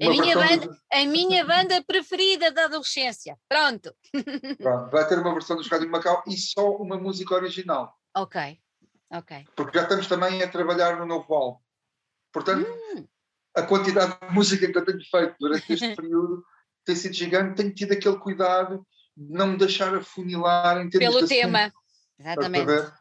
a, 0.02 0.10
minha 0.10 0.36
banda, 0.36 0.68
de... 0.68 0.80
a 0.94 1.06
minha 1.06 1.46
banda 1.46 1.84
preferida 1.84 2.52
da 2.52 2.66
adolescência. 2.66 3.38
Pronto. 3.48 3.96
Pronto. 4.58 4.92
Vai 4.92 5.08
ter 5.08 5.20
uma 5.20 5.34
versão 5.34 5.56
dos 5.56 5.68
Rádio 5.68 5.90
Macau 5.90 6.24
e 6.28 6.38
só 6.38 6.70
uma 6.78 6.98
música 6.98 7.36
original. 7.36 7.96
Ok. 8.16 8.60
Ok. 9.12 9.46
Porque 9.56 9.78
já 9.78 9.84
estamos 9.84 10.08
também 10.08 10.42
a 10.42 10.50
trabalhar 10.50 10.98
no 10.98 11.06
novo 11.06 11.34
álbum. 11.34 11.60
Portanto, 12.34 12.68
hum. 12.70 13.08
a 13.56 13.62
quantidade 13.62 14.18
de 14.20 14.34
música 14.34 14.70
que 14.70 14.78
eu 14.78 14.86
tenho 14.86 15.06
feito 15.10 15.36
durante 15.40 15.74
este 15.74 15.96
período 15.96 16.44
tem 16.84 16.96
sido 16.96 17.14
gigante. 17.14 17.56
Tenho 17.56 17.74
tido 17.74 17.94
aquele 17.94 18.18
cuidado 18.18 18.86
de 19.16 19.34
não 19.34 19.48
me 19.48 19.58
deixar 19.58 19.96
afunilar 19.96 20.82
em 20.82 20.90
termos 20.90 21.16
Pelo 21.16 21.28
tema. 21.28 21.72
Exatamente. 22.20 22.92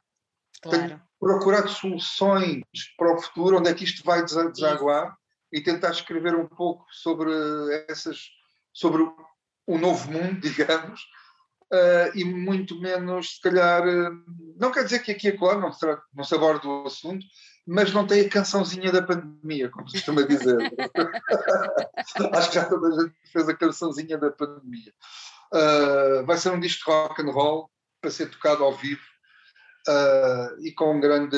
Claro 0.63 1.06
procurar 1.19 1.69
soluções 1.69 2.63
para 2.97 3.15
o 3.15 3.21
futuro, 3.21 3.59
onde 3.59 3.71
é 3.71 3.75
que 3.75 3.85
isto 3.85 4.05
vai 4.05 4.25
desaguar 4.25 5.17
e 5.53 5.61
tentar 5.61 5.91
escrever 5.91 6.35
um 6.35 6.47
pouco 6.47 6.85
sobre 6.91 7.31
essas, 7.89 8.29
sobre 8.73 9.03
o 9.67 9.79
novo 9.79 10.11
mundo, 10.11 10.41
digamos, 10.41 11.01
uh, 11.73 12.11
e 12.15 12.25
muito 12.25 12.79
menos, 12.81 13.37
se 13.37 13.41
calhar, 13.41 13.87
uh, 13.87 14.25
não 14.57 14.71
quer 14.71 14.85
dizer 14.85 15.01
que 15.01 15.13
aqui 15.13 15.29
e 15.29 15.39
claro 15.39 15.61
não 15.61 15.73
se, 15.73 15.87
não 16.15 16.25
se 16.25 16.35
aborda 16.35 16.69
o 16.69 16.87
assunto, 16.87 17.25
mas 17.67 17.93
não 17.93 18.07
tem 18.07 18.21
a 18.21 18.29
cançãozinha 18.29 18.93
da 18.93 19.03
pandemia, 19.03 19.69
como 19.71 19.89
se 19.89 19.97
costuma 19.97 20.23
dizer. 20.23 20.57
Acho 22.33 22.49
que 22.49 22.55
já 22.55 22.65
toda 22.67 22.89
a 22.89 23.03
gente 23.03 23.15
fez 23.33 23.49
a 23.49 23.57
cançãozinha 23.57 24.17
da 24.19 24.31
pandemia. 24.31 24.93
Uh, 25.53 26.25
vai 26.25 26.37
ser 26.37 26.51
um 26.51 26.61
disco 26.61 26.85
de 26.85 26.97
rock 26.97 27.23
and 27.23 27.33
roll 27.33 27.71
para 28.01 28.11
ser 28.11 28.31
tocado 28.31 28.63
ao 28.63 28.73
vivo 28.77 29.03
uh, 29.89 30.67
e 30.67 30.73
com 30.73 31.01
grande 31.01 31.37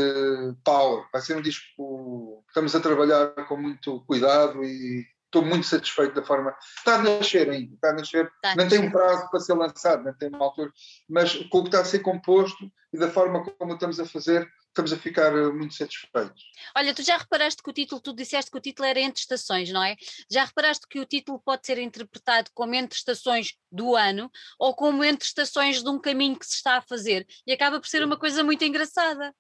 power. 0.65 1.05
Vai 1.13 1.23
ser 1.23 1.37
um 1.37 1.43
disco 1.43 2.43
que 2.45 2.49
estamos 2.49 2.75
a 2.75 2.81
trabalhar 2.81 3.29
com 3.47 3.57
muito 3.57 4.01
cuidado 4.07 4.65
e 4.65 5.07
estou 5.27 5.43
muito 5.43 5.67
satisfeito 5.67 6.15
da 6.15 6.25
forma. 6.25 6.55
Está 6.79 6.97
a 6.97 7.03
nascer 7.03 7.49
ainda, 7.51 7.75
está 7.75 7.91
a 7.91 7.93
nascer. 7.93 8.33
Está 8.37 8.57
não 8.57 8.69
tem 8.69 8.81
um 8.81 8.91
prazo 8.91 9.31
para 9.31 9.41
ser 9.41 9.55
lançado, 9.55 10.05
não 10.05 10.15
tem 10.15 10.29
uma 10.29 10.45
altura, 10.45 10.73
mas 11.09 11.35
com 11.35 11.59
o 11.59 11.63
que 11.63 11.69
está 11.69 11.81
a 11.81 11.85
ser 11.85 12.01
composto 12.01 12.71
e 12.93 12.99
da 12.99 13.11
forma 13.11 13.45
como 13.59 13.75
estamos 13.75 14.01
a 14.01 14.07
fazer, 14.07 14.49
estamos 14.69 14.93
a 14.93 14.97
ficar 14.97 15.37
eh, 15.37 15.51
muito 15.51 15.75
satisfeitos. 15.75 16.43
Olha, 16.77 16.95
tu 16.95 17.03
já 17.03 17.17
reparaste 17.17 17.63
que 17.63 17.71
o 17.71 17.73
título, 17.73 18.01
tu 18.01 18.15
disseste 18.15 18.51
que 18.51 18.57
o 18.57 18.61
título 18.61 18.87
era 18.89 19.01
Entre 19.01 19.21
Estações, 19.21 19.71
não 19.71 19.83
é? 19.83 19.97
Já 20.31 20.45
reparaste 20.45 20.87
que 20.89 21.01
o 21.01 21.07
título 21.07 21.41
pode 21.41 21.67
ser 21.67 21.79
interpretado 21.79 22.51
como 22.55 22.75
Entre 22.75 22.97
Estações 22.97 23.55
do 23.71 23.97
ano 23.97 24.31
ou 24.59 24.75
como 24.75 25.05
Entre 25.05 25.27
Estações 25.27 25.83
de 25.83 25.89
um 25.89 25.99
caminho 25.99 26.39
que 26.39 26.47
se 26.47 26.55
está 26.55 26.77
a 26.77 26.83
fazer 26.83 27.27
e 27.47 27.53
acaba 27.53 27.81
por 27.81 27.89
ser 27.89 28.05
uma 28.05 28.19
coisa 28.19 28.45
muito 28.45 28.65
engraçada. 28.65 29.35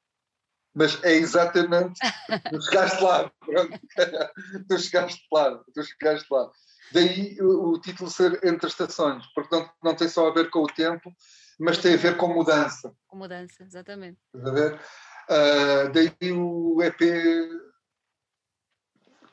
Mas 0.74 1.02
é 1.02 1.14
exatamente, 1.14 1.98
tu 2.52 2.62
chegaste 2.62 3.02
lá, 3.02 3.32
pronto, 3.40 3.80
tu 4.68 4.78
chegaste 4.78 5.26
lá, 5.32 5.58
tu 5.74 5.82
chegaste 5.82 6.26
lá. 6.30 6.50
Daí 6.92 7.36
o, 7.40 7.72
o, 7.72 7.80
título 7.80 8.10
ser 8.10 8.38
Entre 8.44 8.68
Estações, 8.68 9.26
porque 9.34 9.54
não, 9.54 9.70
não 9.82 9.94
tem 9.94 10.08
só 10.08 10.28
a 10.28 10.32
ver 10.32 10.50
com 10.50 10.60
o 10.60 10.66
tempo, 10.66 11.12
mas 11.58 11.78
tem 11.78 11.94
a 11.94 11.98
ver 11.98 12.16
com 12.16 12.28
mudança. 12.28 12.94
Com 13.06 13.16
mudança, 13.16 13.64
exatamente. 13.64 14.18
Estás 14.32 14.46
a 14.46 14.52
ver? 14.52 14.80
Uh, 15.28 15.92
daí 15.92 16.32
o 16.32 16.82
EP, 16.82 17.00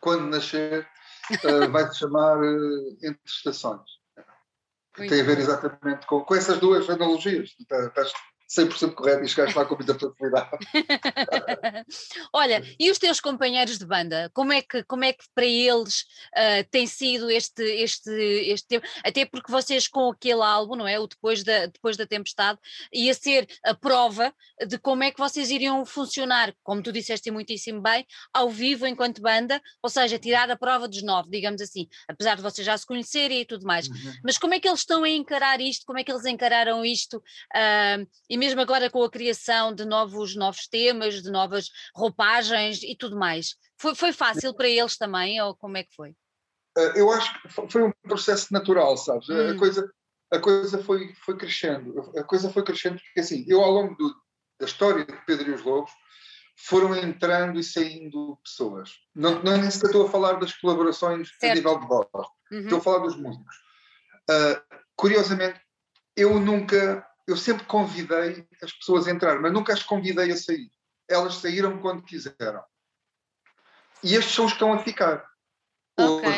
quando 0.01 0.27
nascer, 0.27 0.87
uh, 1.45 1.71
vai 1.71 1.87
se 1.89 1.99
chamar 1.99 2.37
uh, 2.37 2.97
Entre 3.01 3.21
Estações. 3.25 3.95
Que 4.93 5.07
tem 5.07 5.21
a 5.21 5.23
ver 5.23 5.39
exatamente 5.39 6.05
com, 6.05 6.21
com 6.21 6.35
essas 6.35 6.59
duas 6.59 6.89
analogias. 6.89 7.55
Estás 7.59 8.13
100% 8.49 8.93
correto 8.93 9.23
e 9.23 9.27
chegaste 9.27 9.57
lá 9.57 9.65
com 9.65 9.75
muita 9.75 9.97
facilidade. 9.97 10.49
Olha, 12.33 12.63
e 12.79 12.91
os 12.91 12.99
teus 12.99 13.19
companheiros 13.19 13.77
de 13.77 13.85
banda, 13.85 14.29
como 14.33 14.53
é 14.53 14.61
que, 14.61 14.83
como 14.83 15.03
é 15.03 15.13
que 15.13 15.25
para 15.33 15.45
eles 15.45 16.01
uh, 16.35 16.67
tem 16.69 16.85
sido 16.85 17.29
este, 17.29 17.63
este, 17.63 18.11
este 18.11 18.67
tempo? 18.67 18.87
Até 19.03 19.25
porque 19.25 19.51
vocês 19.51 19.87
com 19.87 20.09
aquele 20.09 20.41
álbum, 20.41 20.75
não 20.75 20.87
é? 20.87 20.99
O 20.99 21.07
Depois 21.07 21.43
da, 21.43 21.65
Depois 21.65 21.97
da 21.97 22.05
Tempestade, 22.05 22.59
ia 22.93 23.13
ser 23.13 23.47
a 23.63 23.73
prova 23.73 24.33
de 24.67 24.77
como 24.77 25.03
é 25.03 25.11
que 25.11 25.19
vocês 25.19 25.49
iriam 25.49 25.85
funcionar, 25.85 26.53
como 26.63 26.81
tu 26.81 26.91
disseste 26.91 27.31
muitíssimo 27.31 27.81
bem, 27.81 28.05
ao 28.33 28.49
vivo 28.49 28.85
enquanto 28.85 29.21
banda, 29.21 29.61
ou 29.81 29.89
seja, 29.89 30.19
tirar 30.19 30.49
a 30.49 30.55
prova 30.55 30.87
dos 30.87 31.03
nove, 31.03 31.29
digamos 31.29 31.61
assim, 31.61 31.87
apesar 32.07 32.35
de 32.35 32.41
vocês 32.41 32.65
já 32.65 32.77
se 32.77 32.85
conhecerem 32.85 33.41
e 33.41 33.45
tudo 33.45 33.65
mais. 33.65 33.87
Uhum. 33.87 34.13
Mas 34.23 34.37
como 34.37 34.53
é 34.53 34.59
que 34.59 34.67
eles 34.67 34.81
estão 34.81 35.03
a 35.03 35.09
encarar 35.09 35.59
isto? 35.59 35.85
Como 35.85 35.99
é 35.99 36.03
que 36.03 36.11
eles 36.11 36.25
encararam 36.25 36.85
isto? 36.85 37.17
Uh, 37.17 38.07
e 38.35 38.37
mesmo 38.37 38.59
agora 38.59 38.89
com 38.89 39.01
a 39.01 39.09
criação 39.09 39.73
de 39.73 39.85
novos, 39.85 40.35
novos 40.35 40.67
temas, 40.67 41.23
de 41.23 41.31
novas 41.31 41.69
roupagens 41.95 42.83
e 42.83 42.93
tudo 42.93 43.17
mais. 43.17 43.55
Foi, 43.79 43.95
foi 43.95 44.11
fácil 44.11 44.53
para 44.53 44.67
eles 44.67 44.97
também, 44.97 45.41
ou 45.41 45.55
como 45.55 45.77
é 45.77 45.83
que 45.83 45.95
foi? 45.95 46.13
Eh, 46.77 46.99
eu 46.99 47.09
acho 47.13 47.41
que 47.41 47.47
foi 47.47 47.83
um 47.83 47.93
processo 48.03 48.51
natural, 48.51 48.97
sabes? 48.97 49.29
Hum. 49.29 49.51
A 49.51 49.57
coisa, 49.57 49.89
a 50.33 50.39
coisa 50.39 50.83
foi, 50.83 51.15
foi 51.23 51.37
crescendo. 51.37 52.11
A 52.17 52.23
coisa 52.25 52.49
foi 52.49 52.61
crescendo 52.61 52.99
porque, 52.99 53.21
assim, 53.21 53.45
eu 53.47 53.61
ao 53.61 53.71
longo 53.71 53.95
do, 53.95 54.13
da 54.59 54.65
história 54.65 55.05
de 55.05 55.25
Pedro 55.25 55.51
e 55.51 55.53
os 55.53 55.63
Lobos 55.63 55.91
foram 56.57 56.93
entrando 56.93 57.57
e 57.57 57.63
saindo 57.63 58.37
pessoas. 58.43 58.91
Não, 59.15 59.41
não 59.43 59.57
nem 59.57 59.71
sequer 59.71 59.87
estou 59.87 60.07
a 60.07 60.11
falar 60.11 60.33
das 60.33 60.53
colaborações 60.55 61.29
certo. 61.39 61.53
a 61.53 61.55
nível 61.55 61.79
de 61.79 61.87
voz, 61.87 62.07
uhum. 62.51 62.59
estou 62.59 62.79
a 62.79 62.81
falar 62.81 62.99
dos 62.99 63.15
músicos. 63.15 63.55
Uh, 64.29 64.61
curiosamente, 64.97 65.61
eu 66.17 66.37
nunca 66.37 67.05
eu 67.27 67.35
sempre 67.35 67.65
convidei 67.65 68.47
as 68.61 68.71
pessoas 68.73 69.07
a 69.07 69.11
entrar, 69.11 69.39
mas 69.39 69.51
nunca 69.51 69.73
as 69.73 69.83
convidei 69.83 70.31
a 70.31 70.37
sair. 70.37 70.69
Elas 71.09 71.35
saíram 71.35 71.79
quando 71.81 72.03
quiseram. 72.03 72.63
E 74.03 74.15
estes 74.15 74.35
são 74.35 74.45
os 74.45 74.51
que 74.51 74.57
estão 74.57 74.73
a 74.73 74.79
ficar. 74.79 75.25
Ok. 75.97 76.29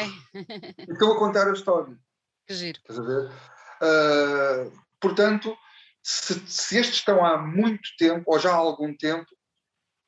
Estão 0.88 1.14
a 1.14 1.20
contar 1.20 1.48
a 1.48 1.54
história. 1.54 1.98
Que 2.48 2.54
giro. 2.54 2.80
Estás 2.80 2.98
a 2.98 3.04
ver? 3.04 3.30
Uh, 3.82 4.72
portanto, 5.02 5.54
se, 6.02 6.40
se, 6.48 6.78
estes 6.78 7.00
estão 7.00 7.26
há 7.26 7.38
muito 7.38 7.90
tempo, 7.98 8.24
ou 8.26 8.40
já 8.40 8.52
há 8.52 8.56
algum 8.56 8.96
tempo, 8.96 9.30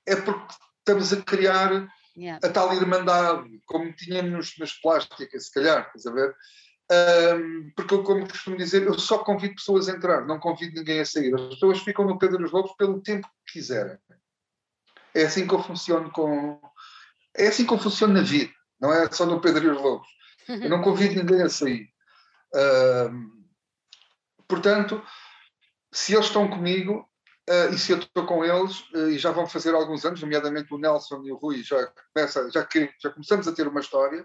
é 0.08 0.16
porque 0.16 0.56
estamos 0.78 1.12
a 1.12 1.22
criar 1.22 1.86
yeah. 2.16 2.40
a 2.42 2.50
tal 2.50 2.74
irmandade, 2.74 3.62
como 3.66 3.94
tínhamos 3.94 4.58
nas 4.58 4.72
plásticas, 4.72 5.48
se 5.48 5.52
calhar, 5.52 5.88
estás 5.88 6.06
a 6.06 6.12
ver? 6.14 6.34
Um, 6.92 7.72
porque 7.76 7.94
eu, 7.94 8.04
como 8.04 8.28
costumo 8.28 8.58
dizer, 8.58 8.84
eu 8.84 8.98
só 8.98 9.20
convido 9.20 9.56
pessoas 9.56 9.88
a 9.88 9.92
entrar, 9.92 10.26
não 10.26 10.40
convido 10.40 10.76
ninguém 10.76 11.00
a 11.00 11.06
sair. 11.06 11.34
As 11.36 11.42
pessoas 11.50 11.80
ficam 11.80 12.06
no 12.06 12.18
Pedro 12.18 12.40
dos 12.40 12.52
Lobos 12.52 12.74
pelo 12.78 13.02
tempo 13.02 13.28
que 13.46 13.54
quiserem. 13.54 13.98
É 15.14 15.24
assim 15.24 15.48
que 15.48 15.54
eu 15.54 15.62
funciono 15.62 16.12
com. 16.12 16.60
É 17.36 17.48
assim 17.48 17.66
que 17.66 17.74
eu 17.74 17.78
funciono 17.78 18.14
na 18.14 18.22
vida, 18.22 18.52
não 18.82 18.92
é 18.92 19.10
só 19.12 19.26
no 19.26 19.40
Pedro 19.40 19.72
dos 19.72 19.82
Lobos. 19.82 20.08
Eu 20.48 20.70
não 20.70 20.82
convido 20.82 21.16
ninguém 21.16 21.44
a 21.44 21.50
sair. 21.50 21.88
Um, 22.56 23.46
portanto, 24.48 25.02
se 25.92 26.14
eles 26.14 26.26
estão 26.26 26.50
comigo, 26.50 27.08
Uh, 27.50 27.74
e 27.74 27.80
se 27.80 27.92
eu 27.92 27.98
estou 27.98 28.28
com 28.28 28.46
eles, 28.46 28.82
uh, 28.94 29.10
e 29.10 29.18
já 29.18 29.32
vão 29.32 29.48
fazer 29.48 29.74
alguns 29.74 30.06
anos, 30.06 30.22
nomeadamente 30.22 30.72
o 30.72 30.78
Nelson 30.78 31.24
e 31.24 31.32
o 31.32 31.36
Rui, 31.36 31.64
já, 31.64 31.92
começa, 32.14 32.48
já, 32.52 32.64
que, 32.64 32.94
já 33.02 33.10
começamos 33.10 33.48
a 33.48 33.52
ter 33.52 33.68
uma 33.68 33.80
história. 33.80 34.24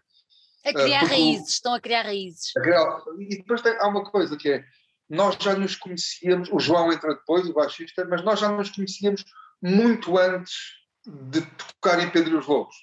A 0.65 0.73
criar 0.73 1.05
uh, 1.05 1.07
raízes, 1.09 1.55
estão 1.55 1.75
a 1.75 1.81
criar 1.81 2.03
raízes. 2.03 2.53
A 2.57 2.61
criar, 2.61 3.03
e 3.19 3.37
depois 3.37 3.61
tem, 3.61 3.77
há 3.79 3.87
uma 3.87 4.05
coisa 4.11 4.37
que 4.37 4.51
é, 4.51 4.65
nós 5.09 5.37
já 5.39 5.55
nos 5.55 5.77
conhecíamos, 5.77 6.49
o 6.51 6.59
João 6.59 6.93
entra 6.93 7.15
depois, 7.15 7.49
o 7.49 7.53
baixista, 7.53 8.05
mas 8.07 8.25
nós 8.25 8.41
já 8.41 8.51
nos 8.51 8.71
conhecíamos 8.71 9.25
muito 9.63 10.17
antes 10.19 10.55
de 11.07 11.43
tocar 11.43 12.01
em 12.01 12.11
Pedro 12.11 12.35
e 12.35 12.37
os 12.37 12.47
Lobos. 12.47 12.75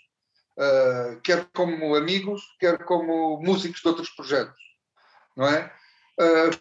quer 1.24 1.48
como 1.56 1.96
amigos, 1.96 2.44
quer 2.60 2.84
como 2.84 3.42
músicos 3.42 3.82
de 3.82 3.88
outros 3.88 4.10
projetos, 4.12 4.62
não 5.36 5.48
é? 5.48 5.74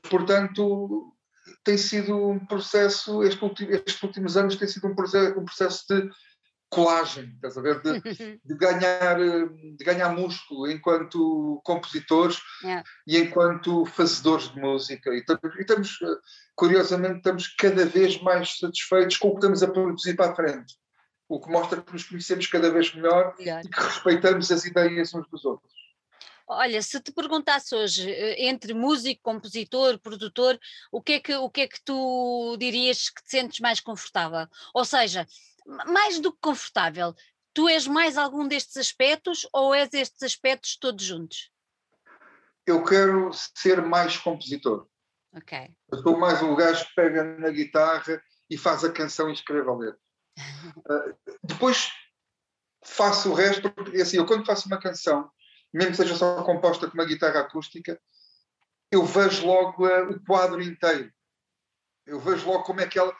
portanto, 0.08 1.14
tem 1.62 1.76
sido 1.76 2.16
um 2.16 2.38
processo, 2.38 3.22
este 3.22 3.42
último, 3.44 3.70
estes 3.72 4.02
últimos 4.02 4.36
anos 4.36 4.56
tem 4.56 4.68
sido 4.68 4.86
um 4.86 4.94
processo, 4.94 5.38
um 5.38 5.44
processo 5.44 5.84
de 5.88 6.10
colagem, 6.70 7.32
estás 7.34 7.58
a 7.58 7.60
ver? 7.60 7.82
De, 7.82 8.00
de, 8.44 8.54
ganhar, 8.54 9.18
de 9.18 9.84
ganhar 9.84 10.14
músculo 10.14 10.70
enquanto 10.70 11.60
compositores 11.64 12.38
yeah. 12.62 12.84
e 13.06 13.18
enquanto 13.18 13.84
fazedores 13.84 14.48
de 14.52 14.60
música. 14.60 15.10
E, 15.10 15.24
estamos, 15.58 15.98
curiosamente, 16.54 17.18
estamos 17.18 17.48
cada 17.48 17.84
vez 17.84 18.22
mais 18.22 18.58
satisfeitos 18.58 19.18
com 19.18 19.28
o 19.28 19.30
que 19.32 19.38
estamos 19.38 19.62
a 19.62 19.68
produzir 19.68 20.14
para 20.14 20.32
a 20.32 20.34
frente. 20.34 20.78
O 21.28 21.40
que 21.40 21.50
mostra 21.50 21.82
que 21.82 21.92
nos 21.92 22.04
conhecemos 22.04 22.46
cada 22.46 22.70
vez 22.70 22.94
melhor 22.94 23.34
yeah. 23.38 23.62
e 23.64 23.68
que 23.68 23.80
respeitamos 23.80 24.50
as 24.50 24.64
ideias 24.64 25.12
uns 25.12 25.28
dos 25.28 25.44
outros. 25.44 25.80
Olha, 26.52 26.82
se 26.82 26.98
te 27.00 27.12
perguntasse 27.12 27.72
hoje 27.76 28.10
eh, 28.10 28.48
entre 28.48 28.74
músico, 28.74 29.22
compositor, 29.22 30.00
produtor, 30.00 30.58
o 30.90 31.00
que 31.00 31.12
é 31.12 31.20
que, 31.20 31.32
o 31.36 31.48
que, 31.48 31.60
é 31.60 31.68
que 31.68 31.80
tu 31.84 32.56
dirias 32.58 33.08
que 33.08 33.22
te 33.22 33.30
sentes 33.30 33.60
mais 33.60 33.80
confortável? 33.80 34.48
Ou 34.74 34.84
seja, 34.84 35.24
mais 35.86 36.20
do 36.20 36.32
que 36.32 36.38
confortável, 36.40 37.14
tu 37.52 37.68
és 37.68 37.86
mais 37.86 38.16
algum 38.16 38.46
destes 38.46 38.76
aspectos 38.76 39.46
ou 39.52 39.74
és 39.74 39.92
estes 39.92 40.22
aspectos 40.22 40.76
todos 40.76 41.04
juntos? 41.04 41.50
Eu 42.66 42.84
quero 42.84 43.30
ser 43.54 43.82
mais 43.82 44.16
compositor. 44.16 44.86
Ok. 45.32 45.74
Eu 45.92 46.02
sou 46.02 46.18
mais 46.18 46.42
um 46.42 46.54
gajo 46.54 46.86
que 46.86 46.94
pega 46.94 47.24
na 47.38 47.50
guitarra 47.50 48.22
e 48.48 48.58
faz 48.58 48.84
a 48.84 48.92
canção 48.92 49.30
e 49.30 49.32
escreve 49.32 49.68
a 49.68 49.74
letra. 49.74 50.00
uh, 50.76 51.18
depois 51.42 51.90
faço 52.84 53.30
o 53.30 53.34
resto, 53.34 53.70
porque 53.70 54.00
assim, 54.00 54.16
eu 54.16 54.26
quando 54.26 54.44
faço 54.46 54.66
uma 54.66 54.80
canção, 54.80 55.30
mesmo 55.72 55.92
que 55.92 55.96
seja 55.98 56.16
só 56.16 56.42
composta 56.42 56.88
com 56.88 56.94
uma 56.94 57.04
guitarra 57.04 57.40
acústica, 57.40 58.00
eu 58.90 59.04
vejo 59.04 59.46
logo 59.46 59.86
uh, 59.86 60.10
o 60.10 60.24
quadro 60.24 60.60
inteiro. 60.60 61.12
Eu 62.06 62.18
vejo 62.18 62.46
logo 62.46 62.64
como 62.64 62.80
é 62.80 62.88
que 62.88 62.98
ela. 62.98 63.14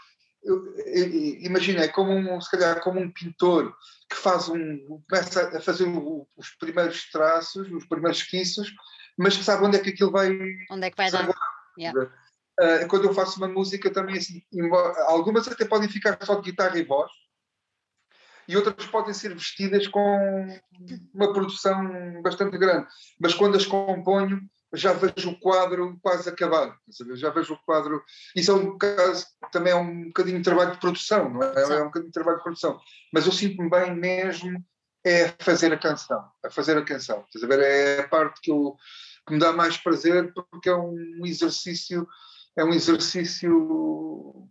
Imagina, 1.41 1.85
é 1.85 1.89
como 1.89 2.13
um, 2.13 2.41
se 2.41 2.51
calhar 2.51 2.81
como 2.83 2.99
um 2.99 3.11
pintor 3.11 3.75
que 4.09 4.17
faz 4.17 4.49
um. 4.49 5.01
começa 5.09 5.57
a 5.57 5.61
fazer 5.61 5.85
o, 5.85 6.27
os 6.37 6.51
primeiros 6.51 7.11
traços, 7.11 7.71
os 7.71 7.87
primeiros 7.87 8.19
esquiços, 8.19 8.73
mas 9.19 9.37
que 9.37 9.45
sabe 9.45 9.65
onde 9.65 9.77
é 9.77 9.81
que 9.81 9.91
aquilo 9.91 10.11
vai. 10.11 10.31
Onde 10.71 10.87
é 10.87 10.91
que 10.91 10.97
vai 10.97 11.11
dar? 11.11 11.29
Yeah. 11.79 12.11
Uh, 12.61 12.89
quando 12.89 13.05
eu 13.05 13.15
faço 13.15 13.39
uma 13.39 13.49
música 13.49 13.91
também 13.91 14.19
assim, 14.19 14.43
algumas 15.07 15.49
até 15.49 15.65
podem 15.65 15.89
ficar 15.89 16.19
só 16.23 16.35
de 16.35 16.51
guitarra 16.51 16.79
e 16.79 16.85
voz, 16.85 17.11
e 18.49 18.57
outras 18.57 18.87
podem 18.87 19.15
ser 19.15 19.33
vestidas 19.35 19.87
com 19.87 20.61
uma 21.15 21.33
produção 21.33 22.21
bastante 22.23 22.59
grande. 22.59 22.89
Mas 23.19 23.33
quando 23.33 23.57
as 23.57 23.65
componho, 23.65 24.41
já 24.73 24.93
vejo 24.93 25.31
o 25.31 25.41
quadro 25.41 25.99
quase 26.03 26.29
acabado. 26.29 26.75
Já 27.15 27.31
vejo 27.31 27.55
o 27.55 27.59
quadro. 27.65 28.03
Isso 28.37 28.51
é 28.51 28.55
um 28.55 28.79
caso, 28.79 29.27
também 29.51 29.73
é 29.73 29.77
um 29.77 30.05
bocadinho 30.07 30.39
de 30.39 30.45
trabalho 30.45 30.73
de 30.73 30.81
produção, 30.81 31.29
não 31.29 31.43
é? 31.43 31.63
É 31.63 31.83
um 31.83 31.87
bocadinho 31.87 32.11
de 32.11 32.15
trabalho 32.15 32.37
de 32.39 32.43
produção. 32.43 32.81
Mas 33.13 33.27
eu 33.27 33.33
sinto-me 33.33 33.69
bem 33.69 33.95
mesmo 33.95 34.65
é 35.05 35.29
fazer 35.41 35.73
a 35.73 35.79
canção, 35.79 36.31
a 36.45 36.51
fazer 36.51 36.77
a 36.77 36.85
canção. 36.85 37.25
Estás 37.27 37.43
a 37.43 37.47
ver? 37.47 37.61
É 37.61 38.01
a 38.01 38.09
parte 38.09 38.41
que, 38.43 38.51
eu, 38.51 38.77
que 39.27 39.33
me 39.33 39.41
dá 39.41 39.53
mais 39.53 39.77
prazer 39.79 40.33
porque 40.33 40.69
é 40.69 40.77
um 40.77 41.25
exercício, 41.25 42.07
é 42.57 42.65
um 42.65 42.71
exercício 42.71 44.47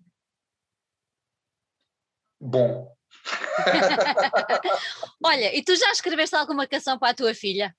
bom. 2.41 2.91
Olha, 5.23 5.55
e 5.55 5.63
tu 5.63 5.75
já 5.75 5.91
escreveste 5.91 6.35
alguma 6.35 6.65
canção 6.65 6.97
para 6.97 7.09
a 7.09 7.13
tua 7.13 7.33
filha? 7.33 7.75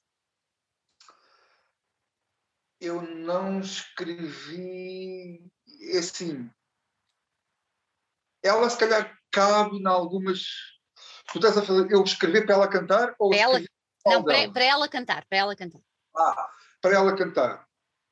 Eu 2.80 3.02
não 3.02 3.60
escrevi 3.60 5.40
assim. 5.98 6.50
Ela 8.42 8.70
se 8.70 8.78
calhar 8.78 9.18
cabe 9.30 9.76
em 9.76 9.86
algumas. 9.86 10.40
Tu 11.32 11.38
estás 11.38 11.58
a 11.58 11.62
fazer 11.62 11.92
eu 11.92 12.02
escrever 12.02 12.46
para 12.46 12.54
ela 12.54 12.68
cantar 12.68 13.14
ou 13.18 13.30
para 13.30 13.38
ela... 13.38 13.60
Não, 14.06 14.24
para, 14.24 14.50
para 14.50 14.64
ela 14.64 14.88
cantar, 14.88 15.26
para 15.26 15.38
ela 15.38 15.54
cantar. 15.54 15.80
Ah, 16.16 16.50
para 16.80 16.94
ela 16.94 17.14
cantar. 17.14 17.68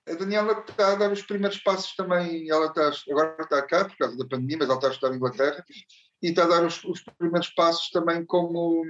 A 0.06 0.14
Daniela 0.14 0.64
está 0.68 0.92
a 0.92 0.94
dar 0.96 1.12
os 1.12 1.22
primeiros 1.22 1.58
passos 1.58 1.94
também. 1.94 2.48
Ela 2.48 2.66
está, 2.66 2.92
agora 3.10 3.36
está 3.40 3.62
cá 3.66 3.84
por 3.86 3.96
causa 3.96 4.16
da 4.16 4.26
pandemia, 4.26 4.58
mas 4.58 4.68
ela 4.68 4.76
está 4.76 4.88
a 4.88 4.90
estudar 4.90 5.12
em 5.12 5.16
Inglaterra 5.16 5.64
e 6.22 6.28
está 6.28 6.44
a 6.44 6.48
dar 6.48 6.64
os, 6.64 6.84
os 6.84 7.02
primeiros 7.18 7.48
passos 7.50 7.90
também 7.90 8.24
como 8.24 8.84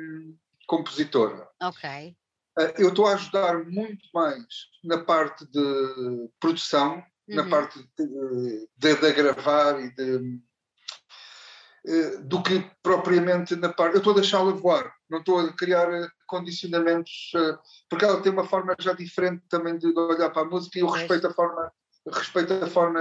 compositora. 0.66 1.48
Ok. 1.62 2.16
Uh, 2.58 2.74
eu 2.76 2.88
estou 2.88 3.06
a 3.06 3.14
ajudar 3.14 3.64
muito 3.66 4.08
mais 4.12 4.44
na 4.82 4.98
parte 4.98 5.46
de 5.46 6.28
produção, 6.40 6.96
uhum. 7.28 7.36
na 7.36 7.48
parte 7.48 7.78
de, 7.96 8.68
de, 8.76 8.94
de, 8.96 9.12
gravar 9.12 9.80
e 9.80 9.94
de, 9.94 10.40
uh, 11.86 12.22
do 12.24 12.42
que 12.42 12.68
propriamente 12.82 13.54
na 13.54 13.72
parte. 13.72 13.94
Eu 13.94 13.98
estou 13.98 14.12
a 14.12 14.16
deixá-la 14.16 14.50
voar, 14.50 14.92
não 15.08 15.20
estou 15.20 15.38
a 15.38 15.52
criar 15.52 15.88
condicionamentos, 16.26 17.30
uh, 17.36 17.56
porque 17.88 18.04
ela 18.04 18.20
tem 18.20 18.32
uma 18.32 18.44
forma 18.44 18.74
já 18.80 18.92
diferente 18.92 19.44
também 19.48 19.78
de 19.78 19.86
olhar 19.96 20.30
para 20.30 20.42
a 20.42 20.50
música 20.50 20.78
e 20.78 20.82
eu 20.82 20.88
respeito 20.88 21.28
a 21.28 21.32
forma, 21.32 21.72
respeito 22.12 22.52
a 22.54 22.66
forma 22.66 23.00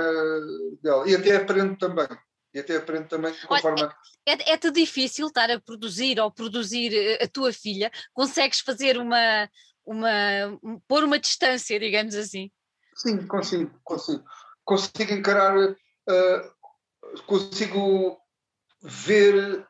dela. 0.84 1.10
E 1.10 1.16
até 1.16 1.36
aprendo 1.36 1.76
também 1.78 2.08
e 2.58 2.60
até 2.60 2.78
aprendo 2.78 3.08
também 3.08 3.34
conforme. 3.48 3.84
Olha, 3.84 3.96
é, 4.26 4.54
é-te 4.54 4.72
difícil 4.72 5.28
estar 5.28 5.50
a 5.52 5.60
produzir 5.60 6.20
ou 6.20 6.32
produzir 6.32 6.92
eh, 6.92 7.24
a 7.24 7.28
tua 7.28 7.54
filha? 7.54 7.92
Consegues 8.14 8.62
fazer 8.62 8.98
uma. 8.98 9.48
uma 9.86 10.10
pôr 10.88 11.04
uma 11.04 11.20
distância, 11.20 11.80
digamos 11.80 12.16
assim? 12.16 12.52
Sim, 12.96 13.28
consigo, 13.28 13.80
consigo. 13.84 14.24
Consigo 14.66 15.14
encarar, 15.14 15.56
uh, 15.56 17.22
consigo 17.28 18.18
ver 18.82 19.66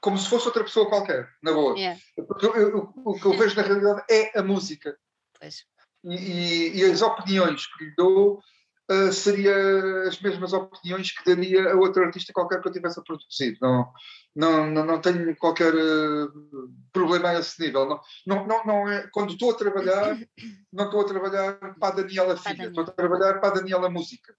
como 0.00 0.18
se 0.18 0.28
fosse 0.28 0.46
outra 0.46 0.62
pessoa 0.62 0.88
qualquer, 0.88 1.28
na 1.42 1.52
boa. 1.52 1.76
Yeah. 1.76 2.00
Porque 2.28 2.46
eu, 2.46 2.54
eu, 2.54 2.92
o 2.96 3.18
que 3.18 3.26
eu 3.26 3.36
vejo 3.36 3.56
na 3.56 3.62
realidade 3.62 4.04
é 4.10 4.38
a 4.38 4.42
música. 4.42 4.96
Pois. 5.40 5.64
E, 6.04 6.14
e, 6.14 6.76
e, 6.76 6.84
as 6.84 7.02
opiniões 7.02 7.66
que 7.66 7.84
lhe 7.84 7.94
dou 7.96 8.40
uh, 8.90 9.12
seria 9.12 9.54
as 10.06 10.20
mesmas 10.20 10.52
opiniões 10.52 11.12
que 11.12 11.24
daria 11.24 11.72
a 11.72 11.76
outro 11.76 12.04
artista 12.04 12.32
qualquer 12.32 12.60
que 12.60 12.68
eu 12.68 12.72
tivesse 12.72 12.98
a 12.98 13.02
produzir. 13.02 13.56
Não, 13.60 13.92
não, 14.34 14.70
não, 14.70 14.84
não 14.84 15.00
tenho 15.00 15.34
qualquer 15.36 15.74
uh, 15.74 16.32
problema 16.92 17.30
a 17.30 17.38
esse 17.38 17.60
nível. 17.60 17.86
Não, 17.86 18.00
não, 18.26 18.46
não, 18.46 18.64
não 18.64 18.88
é, 18.88 19.08
quando 19.12 19.32
estou 19.32 19.50
a 19.50 19.54
trabalhar, 19.54 20.18
não 20.72 20.84
estou 20.84 21.00
a 21.00 21.04
trabalhar 21.04 21.54
para 21.78 21.88
a 21.88 21.96
Daniela 21.96 22.36
Filha, 22.36 22.66
estou 22.66 22.84
a 22.84 22.90
trabalhar 22.90 23.40
para 23.40 23.48
a 23.48 23.54
Daniela 23.54 23.90
Música. 23.90 24.34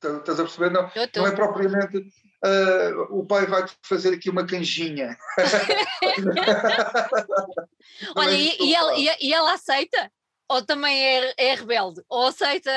Estás 0.00 0.38
a 0.38 0.44
perceber? 0.44 0.70
Não, 0.70 0.88
não 1.16 1.26
é 1.26 1.32
propriamente 1.32 2.08
uh, 2.44 3.18
o 3.18 3.26
pai 3.26 3.46
vai 3.46 3.64
fazer 3.82 4.14
aqui 4.14 4.30
uma 4.30 4.46
canjinha. 4.46 5.18
Olha, 8.14 8.32
e, 8.32 8.56
e, 8.60 8.72
ela, 8.74 8.96
e, 8.96 9.32
ela, 9.32 9.54
aceita? 9.54 10.12
Ou 10.48 10.64
também 10.64 11.04
é, 11.04 11.34
é 11.36 11.54
rebelde? 11.54 12.00
Ou 12.08 12.28
aceita 12.28 12.70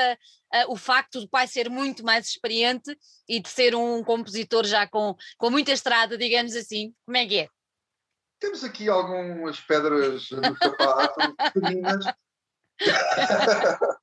o 0.68 0.76
facto 0.76 1.20
do 1.20 1.28
pai 1.28 1.46
ser 1.46 1.70
muito 1.70 2.04
mais 2.04 2.26
experiente 2.26 2.96
e 3.28 3.40
de 3.40 3.48
ser 3.48 3.74
um 3.74 4.02
compositor 4.02 4.64
já 4.64 4.86
com, 4.86 5.16
com 5.38 5.50
muita 5.50 5.72
estrada, 5.72 6.16
digamos 6.18 6.54
assim. 6.54 6.94
Como 7.04 7.16
é 7.16 7.26
que 7.26 7.38
é? 7.40 7.48
Temos 8.40 8.64
aqui 8.64 8.88
algumas 8.88 9.60
pedras 9.60 10.30
no 10.30 10.56
sapato, 10.56 11.34
pequeninas. 11.52 12.04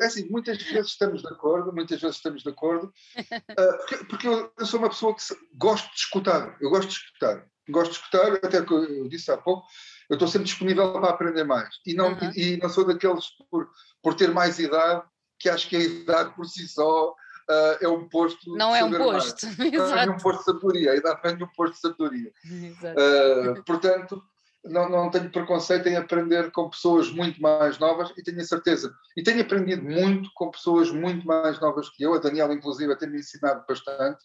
É 0.00 0.06
assim, 0.06 0.28
muitas 0.28 0.62
vezes 0.62 0.92
estamos 0.92 1.22
de 1.22 1.28
acordo, 1.28 1.72
muitas 1.72 2.00
vezes 2.00 2.16
estamos 2.16 2.44
de 2.44 2.48
acordo, 2.48 2.86
uh, 2.86 3.78
porque, 3.78 3.96
porque 4.04 4.28
eu, 4.28 4.52
eu, 4.56 4.64
sou 4.64 4.78
uma 4.78 4.88
pessoa 4.88 5.14
que 5.14 5.22
gosto 5.54 5.90
de 5.92 5.98
escutar, 5.98 6.56
eu 6.60 6.70
gosto 6.70 6.88
de 6.88 6.94
escutar. 6.94 7.44
gosto 7.68 7.90
de 7.90 7.96
escutar, 7.96 8.32
até 8.34 8.64
que 8.64 8.72
eu 8.72 9.08
disse 9.08 9.28
há 9.32 9.36
pouco, 9.36 9.66
eu 10.08 10.14
estou 10.14 10.28
sempre 10.28 10.46
disponível 10.46 10.92
para 10.92 11.10
aprender 11.10 11.42
mais. 11.42 11.68
E 11.84 11.94
não, 11.94 12.12
uhum. 12.12 12.30
e, 12.36 12.52
e, 12.52 12.56
não 12.58 12.68
sou 12.68 12.84
daqueles, 12.84 13.26
por, 13.50 13.68
por 14.00 14.14
ter 14.14 14.30
mais 14.30 14.60
idade, 14.60 15.04
que 15.38 15.48
acho 15.48 15.68
que 15.68 15.76
a 15.76 15.80
idade 15.80 16.34
por 16.34 16.46
si 16.46 16.66
só 16.68 17.10
uh, 17.10 17.76
é 17.80 17.88
um 17.88 18.08
posto. 18.08 18.54
Não 18.56 18.74
é 18.74 18.82
um 18.82 18.90
posto. 18.90 19.46
Não 19.72 19.98
é 19.98 20.10
um 20.10 20.16
posto 20.16 20.38
de 20.38 20.44
sabedoria, 20.44 20.92
a 20.92 20.96
idade 20.96 21.20
vem 21.22 21.36
de 21.36 21.44
um 21.44 21.48
posto 21.48 21.74
de 21.74 21.80
sabedoria. 21.80 22.32
Uh, 22.44 23.62
portanto, 23.64 24.22
não, 24.68 24.88
não 24.88 25.10
tenho 25.10 25.30
preconceito 25.30 25.88
em 25.88 25.96
aprender 25.96 26.50
com 26.50 26.68
pessoas 26.68 27.10
muito 27.10 27.40
mais 27.40 27.78
novas 27.78 28.12
e 28.16 28.22
tenho 28.22 28.40
a 28.40 28.44
certeza. 28.44 28.92
E 29.16 29.22
tenho 29.22 29.40
aprendido 29.40 29.82
muito 29.82 30.30
com 30.34 30.50
pessoas 30.50 30.90
muito 30.90 31.26
mais 31.26 31.60
novas 31.60 31.88
que 31.88 32.02
eu. 32.02 32.14
A 32.14 32.18
Daniela, 32.18 32.52
inclusive, 32.52 32.96
tem 32.96 33.08
me 33.08 33.18
ensinado 33.18 33.64
bastante. 33.68 34.24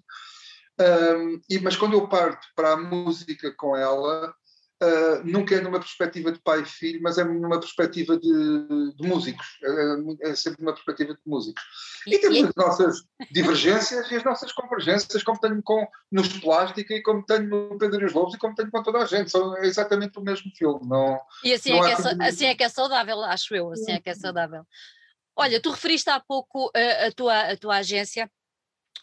Um, 0.80 1.40
e, 1.50 1.60
mas 1.60 1.76
quando 1.76 1.94
eu 1.94 2.08
parto 2.08 2.48
para 2.56 2.74
a 2.74 2.78
música 2.78 3.54
com 3.56 3.76
ela, 3.76 4.34
Uh, 4.82 5.22
nunca 5.24 5.54
é 5.54 5.62
numa 5.62 5.80
perspectiva 5.80 6.32
de 6.32 6.40
pai 6.40 6.62
e 6.62 6.66
filho, 6.66 7.00
mas 7.04 7.20
é 7.20 7.24
numa 7.24 7.60
perspectiva 7.60 8.18
de, 8.18 8.96
de 8.96 9.08
músicos, 9.08 9.46
é, 9.64 10.30
é, 10.30 10.36
sempre 10.36 10.64
numa 10.64 10.74
perspectiva 10.74 11.14
de 11.14 11.20
músicos. 11.24 11.62
E, 12.08 12.16
e 12.16 12.20
temos 12.20 12.38
e... 12.40 12.44
as 12.46 12.56
nossas 12.56 13.04
divergências 13.30 14.10
e 14.10 14.16
as 14.16 14.24
nossas 14.24 14.52
convergências, 14.52 15.22
como 15.22 15.40
tenho 15.40 15.62
com, 15.62 15.88
nos 16.12 16.30
Plástica 16.40 16.96
e 16.96 17.04
como 17.04 17.24
tenho 17.24 17.48
no 17.48 17.78
Pedro 17.78 18.02
e 18.02 18.06
os 18.06 18.14
Lobos 18.14 18.34
e 18.34 18.40
como 18.40 18.56
tenho 18.56 18.72
com 18.72 18.82
toda 18.82 18.98
a 18.98 19.06
gente, 19.06 19.30
são 19.30 19.56
exatamente 19.58 20.18
o 20.18 20.22
mesmo 20.24 20.52
filme. 20.58 20.80
Não, 20.88 21.20
e 21.44 21.54
assim, 21.54 21.74
não 21.74 21.86
é, 21.86 21.96
que 21.96 22.02
é, 22.02 22.28
assim 22.28 22.46
é 22.48 22.56
que 22.56 22.64
é 22.64 22.70
saudável, 22.70 23.22
acho 23.22 23.54
eu, 23.54 23.72
assim 23.72 23.92
é 23.92 24.00
que 24.00 24.10
é 24.10 24.16
saudável. 24.16 24.66
Olha, 25.36 25.62
tu 25.62 25.70
referiste 25.70 26.10
há 26.10 26.20
pouco 26.20 26.72
a, 26.76 27.06
a 27.06 27.12
tua, 27.12 27.52
a 27.52 27.56
tua 27.56 27.78
agência, 27.78 28.32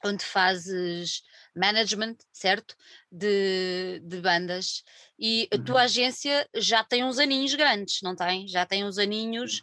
onde 0.05 0.25
fazes 0.25 1.23
management, 1.55 2.17
certo? 2.33 2.75
De, 3.11 4.01
de 4.05 4.21
bandas. 4.21 4.83
E 5.19 5.49
a 5.53 5.59
tua 5.59 5.77
uhum. 5.77 5.83
agência 5.83 6.49
já 6.55 6.85
tem 6.85 7.05
uns 7.05 7.19
aninhos 7.19 7.55
grandes, 7.55 8.01
não 8.03 8.15
tem? 8.15 8.47
Já 8.47 8.65
tem 8.65 8.85
uns 8.85 8.99
aninhos. 8.99 9.63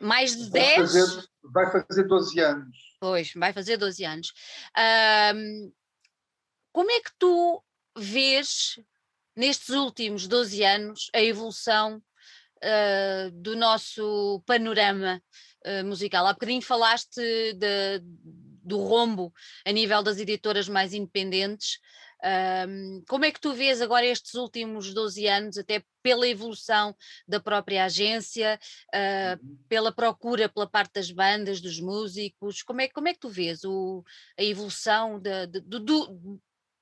Mais 0.00 0.36
de 0.36 0.50
10? 0.50 0.76
Vai 0.76 0.86
fazer, 0.86 1.28
vai 1.42 1.70
fazer 1.70 2.04
12 2.04 2.40
anos. 2.40 2.88
Pois, 3.00 3.32
vai 3.34 3.52
fazer 3.52 3.76
12 3.76 4.04
anos. 4.04 4.32
Um, 5.34 5.72
como 6.72 6.90
é 6.90 7.00
que 7.00 7.10
tu 7.18 7.62
vês 7.96 8.78
nestes 9.36 9.70
últimos 9.70 10.26
12 10.26 10.64
anos 10.64 11.10
a 11.14 11.20
evolução 11.20 12.02
uh, 12.56 13.30
do 13.32 13.56
nosso 13.56 14.42
panorama 14.46 15.22
uh, 15.66 15.84
musical? 15.84 16.26
Há 16.26 16.32
bocadinho 16.32 16.62
falaste 16.62 17.20
de, 17.54 18.00
do 18.68 18.78
rombo 18.78 19.32
a 19.66 19.72
nível 19.72 20.02
das 20.02 20.18
editoras 20.18 20.68
mais 20.68 20.92
independentes. 20.92 21.80
Um, 22.68 23.02
como 23.08 23.24
é 23.24 23.30
que 23.30 23.40
tu 23.40 23.52
vês 23.52 23.80
agora 23.80 24.04
estes 24.04 24.34
últimos 24.34 24.92
12 24.92 25.26
anos, 25.28 25.56
até 25.56 25.84
pela 26.02 26.26
evolução 26.26 26.94
da 27.26 27.38
própria 27.38 27.84
agência, 27.84 28.58
uh, 28.88 29.58
pela 29.68 29.92
procura 29.92 30.48
pela 30.48 30.68
parte 30.68 30.94
das 30.94 31.10
bandas, 31.10 31.60
dos 31.60 31.80
músicos? 31.80 32.62
Como 32.62 32.80
é, 32.80 32.88
como 32.88 33.08
é 33.08 33.14
que 33.14 33.20
tu 33.20 33.28
vês 33.28 33.64
o, 33.64 34.04
a 34.36 34.42
evolução 34.42 35.20
de, 35.20 35.46
de, 35.46 35.60
do, 35.60 35.80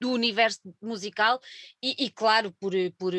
do, 0.01 0.11
universo 0.11 0.61
musical 0.81 1.39
e, 1.83 2.07
e 2.07 2.11
claro, 2.11 2.53
por, 2.59 2.73
por, 2.99 3.13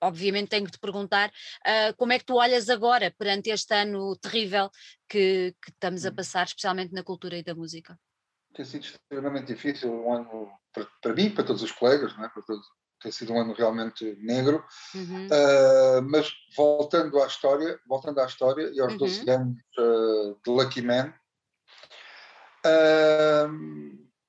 obviamente 0.00 0.48
tenho 0.48 0.66
que 0.66 0.72
te 0.72 0.78
perguntar 0.78 1.30
uh, 1.30 1.94
como 1.96 2.12
é 2.12 2.18
que 2.18 2.24
tu 2.24 2.36
olhas 2.36 2.68
agora 2.68 3.14
perante 3.16 3.50
este 3.50 3.74
ano 3.74 4.16
terrível 4.16 4.70
que, 5.08 5.54
que 5.62 5.70
estamos 5.70 6.04
a 6.04 6.10
hum. 6.10 6.14
passar, 6.14 6.46
especialmente 6.46 6.92
na 6.92 7.02
cultura 7.02 7.36
e 7.36 7.42
da 7.42 7.54
música? 7.54 7.98
Tem 8.54 8.64
sido 8.64 8.84
extremamente 8.84 9.46
difícil, 9.46 9.92
um 9.92 10.12
ano 10.12 10.50
para, 10.72 10.86
para 11.00 11.14
mim, 11.14 11.30
para 11.30 11.44
todos 11.44 11.62
os 11.62 11.72
colegas, 11.72 12.12
é? 12.12 12.28
para 12.28 12.42
todos, 12.42 12.66
tem 13.00 13.12
sido 13.12 13.32
um 13.32 13.40
ano 13.40 13.54
realmente 13.54 14.16
negro, 14.20 14.64
uhum. 14.94 15.26
uh, 15.26 16.02
mas 16.02 16.30
voltando 16.56 17.22
à 17.22 17.26
história, 17.26 17.78
voltando 17.86 18.20
à 18.20 18.26
história 18.26 18.70
e 18.74 18.80
aos 18.80 18.92
uhum. 18.92 18.98
12 18.98 19.30
anos 19.30 19.58
uh, 19.78 20.38
de 20.44 20.50
Lucky 20.50 20.82
Man, 20.82 21.14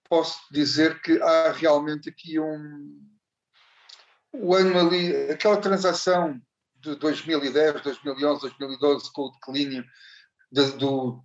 posso 0.08 0.40
dizer 0.52 1.02
que 1.02 1.22
há 1.22 1.52
realmente 1.52 2.10
aqui 2.10 2.40
um, 2.40 3.11
o 4.34 4.56
ano 4.56 4.80
ali, 4.80 5.30
aquela 5.30 5.58
transação 5.58 6.40
de 6.76 6.96
2010, 6.96 7.82
2011, 7.82 8.42
2012 8.42 9.12
com 9.14 9.24
o 9.24 9.32
declínio 9.32 9.86
de, 10.52 10.72
do, 10.74 11.24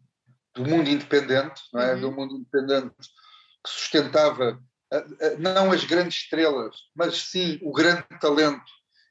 do 0.54 0.64
mundo 0.64 0.88
independente, 0.88 1.62
não 1.72 1.80
é? 1.80 1.94
Uhum. 1.94 2.00
Do 2.00 2.12
mundo 2.12 2.36
independente 2.36 2.94
que 3.64 3.70
sustentava 3.70 4.60
não 5.38 5.72
as 5.72 5.84
grandes 5.84 6.18
estrelas, 6.18 6.76
mas 6.94 7.22
sim 7.22 7.58
o 7.62 7.72
grande 7.72 8.04
talento 8.20 8.70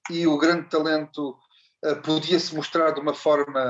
e 0.09 0.25
o 0.25 0.37
grande 0.37 0.69
talento 0.69 1.37
uh, 1.83 2.01
podia-se 2.01 2.55
mostrar 2.55 2.91
de 2.91 2.99
uma 2.99 3.13
forma 3.13 3.61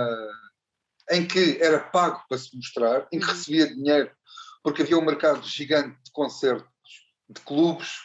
em 1.09 1.25
que 1.27 1.57
era 1.61 1.79
pago 1.79 2.23
para 2.27 2.37
se 2.37 2.55
mostrar, 2.55 3.07
em 3.11 3.19
que 3.19 3.25
uhum. 3.25 3.31
recebia 3.31 3.73
dinheiro, 3.73 4.11
porque 4.63 4.81
havia 4.81 4.97
um 4.97 5.05
mercado 5.05 5.43
gigante 5.47 5.97
de 6.03 6.11
concertos, 6.11 6.69
de 7.29 7.41
clubes, 7.41 7.99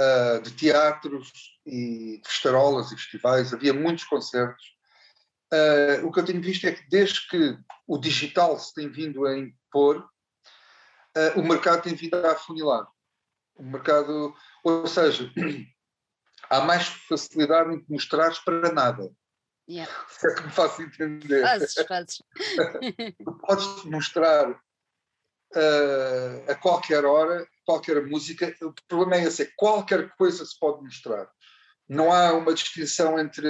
uh, 0.00 0.40
de 0.40 0.52
teatros 0.52 1.58
e 1.66 2.18
de 2.18 2.28
festarolas 2.28 2.90
e 2.90 2.96
festivais, 2.96 3.52
havia 3.52 3.74
muitos 3.74 4.04
concertos. 4.04 4.64
Uh, 5.52 6.06
o 6.06 6.12
que 6.12 6.20
eu 6.20 6.24
tenho 6.24 6.40
visto 6.40 6.66
é 6.66 6.72
que 6.72 6.88
desde 6.88 7.28
que 7.28 7.58
o 7.86 7.98
digital 7.98 8.58
se 8.58 8.72
tem 8.72 8.88
vindo 8.88 9.26
a 9.26 9.36
impor, 9.36 9.98
uh, 9.98 11.40
o 11.40 11.46
mercado 11.46 11.82
tem 11.82 11.94
vindo 11.94 12.14
a 12.14 12.32
afunilar. 12.32 12.86
O 13.56 13.64
mercado, 13.64 14.34
ou 14.64 14.86
seja, 14.86 15.30
há 16.48 16.60
mais 16.60 16.86
facilidade 16.86 17.74
em 17.74 17.84
mostrares 17.88 18.38
para 18.38 18.72
nada. 18.72 19.10
Yeah. 19.68 19.92
Se 20.08 20.28
é 20.28 20.34
que 20.34 20.42
me 20.42 20.50
faço 20.50 20.82
entender. 20.82 21.42
Fazes, 21.42 21.74
fazes. 21.86 22.22
Podes 23.46 23.84
mostrar 23.84 24.50
uh, 24.50 26.50
a 26.50 26.54
qualquer 26.56 27.04
hora 27.04 27.46
qualquer 27.70 28.04
música. 28.06 28.54
O 28.62 28.72
problema 28.88 29.16
é 29.16 29.24
esse: 29.26 29.42
é 29.42 29.52
qualquer 29.56 30.10
coisa 30.16 30.44
se 30.44 30.58
pode 30.58 30.82
mostrar. 30.82 31.30
Não 31.88 32.12
há 32.12 32.32
uma 32.32 32.52
distinção 32.54 33.18
entre 33.18 33.46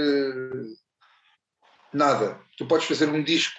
nada. 1.92 2.40
Tu 2.56 2.66
podes 2.66 2.86
fazer 2.86 3.08
um 3.08 3.22
disco 3.22 3.58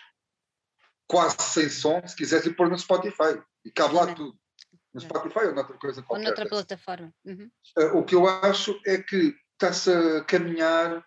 quase 1.07 1.37
sem 1.41 1.69
som, 1.69 2.01
se 2.07 2.15
quiseres, 2.15 2.45
e 2.45 2.53
pôr 2.53 2.69
no 2.69 2.77
Spotify. 2.77 3.41
E 3.65 3.71
cabe 3.71 3.95
lá 3.95 4.13
tudo. 4.13 4.37
No 4.93 5.01
Spotify 5.01 5.45
ou 5.45 5.55
noutra 5.55 5.77
coisa 5.77 6.01
qualquer. 6.01 6.21
Ou 6.21 6.27
noutra 6.27 6.49
plataforma. 6.49 7.13
Uhum. 7.25 7.49
Uh, 7.77 7.97
o 7.97 8.05
que 8.05 8.15
eu 8.15 8.27
acho 8.27 8.79
é 8.85 8.97
que 8.97 9.35
está-se 9.53 9.91
a 9.91 10.23
caminhar 10.23 11.05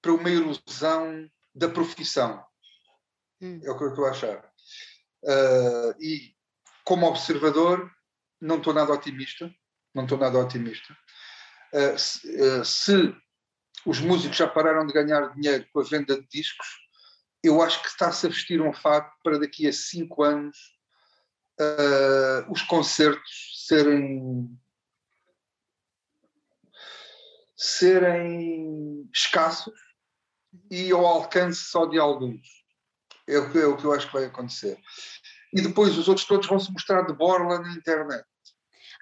para 0.00 0.12
uma 0.12 0.30
ilusão 0.30 1.28
da 1.54 1.68
profissão. 1.68 2.44
Hum. 3.40 3.60
É 3.62 3.70
o 3.70 3.78
que 3.78 3.84
eu 3.84 3.90
estou 3.90 4.06
a 4.06 4.10
achar. 4.10 4.52
Uh, 5.24 5.94
e 6.00 6.34
como 6.84 7.06
observador, 7.06 7.90
não 8.42 8.58
estou 8.58 8.74
nada 8.74 8.92
otimista, 8.92 9.54
não 9.94 10.02
estou 10.02 10.18
nada 10.18 10.38
otimista. 10.38 10.96
Uh, 11.72 11.98
se, 11.98 12.42
uh, 12.42 12.64
se, 12.64 13.16
os 13.86 14.00
músicos 14.00 14.36
já 14.36 14.48
pararam 14.48 14.84
de 14.86 14.92
ganhar 14.92 15.32
dinheiro 15.34 15.66
com 15.72 15.80
a 15.80 15.84
venda 15.84 16.20
de 16.20 16.26
discos, 16.28 16.66
eu 17.42 17.62
acho 17.62 17.80
que 17.80 17.88
está-se 17.88 18.26
a 18.26 18.28
vestir 18.28 18.60
um 18.60 18.72
fato 18.72 19.12
para 19.22 19.38
daqui 19.38 19.66
a 19.66 19.72
cinco 19.72 20.22
anos 20.22 20.56
uh, 21.60 22.52
os 22.52 22.62
concertos 22.62 23.64
serem 23.66 24.48
serem 27.56 29.08
escassos 29.14 29.78
e 30.68 30.90
ao 30.90 31.06
alcance 31.06 31.60
só 31.60 31.86
de 31.86 31.98
alguns. 31.98 32.62
É 33.28 33.38
o, 33.38 33.52
que, 33.52 33.58
é 33.58 33.66
o 33.66 33.76
que 33.76 33.84
eu 33.84 33.92
acho 33.92 34.08
que 34.08 34.12
vai 34.14 34.24
acontecer. 34.24 34.76
E 35.52 35.60
depois 35.62 35.96
os 35.96 36.08
outros 36.08 36.26
todos 36.26 36.48
vão 36.48 36.58
se 36.58 36.72
mostrar 36.72 37.02
de 37.02 37.12
borla 37.12 37.60
na 37.60 37.72
internet. 37.72 38.26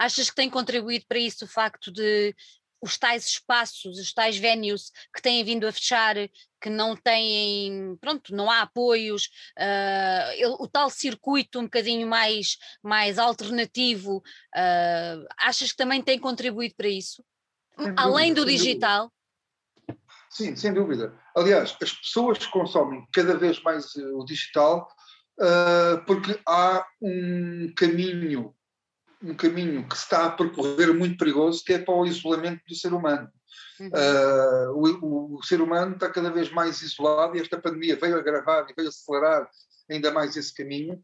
Achas 0.01 0.31
que 0.31 0.37
tem 0.37 0.49
contribuído 0.49 1.05
para 1.07 1.19
isso 1.19 1.45
o 1.45 1.49
facto 1.49 1.93
de 1.93 2.35
os 2.83 2.97
tais 2.97 3.27
espaços, 3.27 3.99
os 3.99 4.15
tais 4.15 4.39
venues 4.39 4.91
que 5.15 5.21
têm 5.21 5.45
vindo 5.45 5.67
a 5.67 5.73
fechar, 5.73 6.15
que 6.59 6.71
não 6.71 6.97
têm, 6.97 7.95
pronto, 8.01 8.35
não 8.35 8.51
há 8.51 8.63
apoios, 8.63 9.29
uh, 9.59 10.63
o 10.63 10.67
tal 10.67 10.89
circuito 10.89 11.61
um 11.61 11.65
bocadinho 11.65 12.09
mais, 12.09 12.57
mais 12.83 13.19
alternativo, 13.19 14.23
uh, 14.57 15.27
achas 15.37 15.73
que 15.73 15.77
também 15.77 16.01
tem 16.01 16.19
contribuído 16.19 16.75
para 16.75 16.89
isso? 16.89 17.23
Dúvida, 17.77 18.01
Além 18.01 18.33
do 18.33 18.47
digital? 18.47 19.13
Dúvida. 19.87 20.03
Sim, 20.31 20.57
sem 20.57 20.73
dúvida. 20.73 21.15
Aliás, 21.37 21.77
as 21.83 21.93
pessoas 21.93 22.47
consomem 22.47 23.07
cada 23.13 23.37
vez 23.37 23.61
mais 23.63 23.95
eh, 23.97 24.03
o 24.15 24.25
digital 24.25 24.89
uh, 25.41 26.05
porque 26.07 26.41
há 26.47 26.87
um 27.03 27.71
caminho 27.77 28.55
um 29.23 29.35
caminho 29.35 29.87
que 29.89 29.97
se 29.97 30.05
está 30.05 30.27
a 30.27 30.31
percorrer 30.31 30.95
muito 30.95 31.19
perigoso, 31.19 31.65
que 31.65 31.75
é 31.75 31.79
para 31.79 31.95
o 31.95 32.07
isolamento 32.07 32.63
do 32.67 32.75
ser 32.75 32.93
humano. 32.93 33.29
Uhum. 33.79 33.89
Uh, 33.89 35.05
o, 35.05 35.39
o, 35.39 35.43
ser 35.43 35.61
humano 35.61 35.95
está 35.95 36.09
cada 36.11 36.31
vez 36.31 36.51
mais 36.51 36.83
isolado 36.83 37.37
e 37.37 37.41
esta 37.41 37.59
pandemia 37.59 37.97
veio 37.97 38.19
agravar 38.19 38.67
e 38.69 38.75
veio 38.75 38.89
acelerar 38.89 39.49
ainda 39.91 40.11
mais 40.11 40.37
esse 40.37 40.55
caminho. 40.55 41.03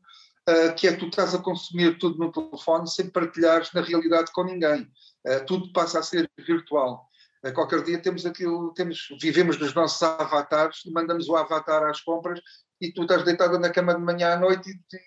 uh, 0.49 0.75
que 0.75 0.87
é 0.87 0.93
tu 0.93 1.07
estás 1.07 1.35
a 1.35 1.39
consumir 1.39 1.99
tudo 1.99 2.19
no 2.19 2.33
telefone 2.33 2.89
sem 2.89 3.11
partilhares 3.11 3.73
na 3.73 3.83
realidade 3.83 4.31
com 4.33 4.45
ninguém. 4.45 4.83
Uh, 5.27 5.45
tudo 5.47 5.73
passa 5.73 5.99
a 5.99 6.03
ser 6.03 6.31
virtual. 6.39 7.07
Uh, 7.45 7.53
qualquer 7.53 7.83
dia 7.83 7.99
temos 7.99 8.25
aquilo, 8.25 8.73
temos, 8.75 9.09
vivemos 9.21 9.59
nos 9.59 9.75
nossos 9.75 10.03
avatares 10.03 10.83
mandamos 10.87 11.29
o 11.29 11.37
avatar 11.37 11.83
às 11.85 12.01
compras 12.01 12.41
e 12.81 12.93
tu 12.93 13.03
estás 13.03 13.25
deitado 13.25 13.59
na 13.59 13.71
cama 13.71 13.95
de 13.95 14.03
manhã 14.03 14.35
à 14.35 14.37
noite 14.37 14.71
e 14.71 15.07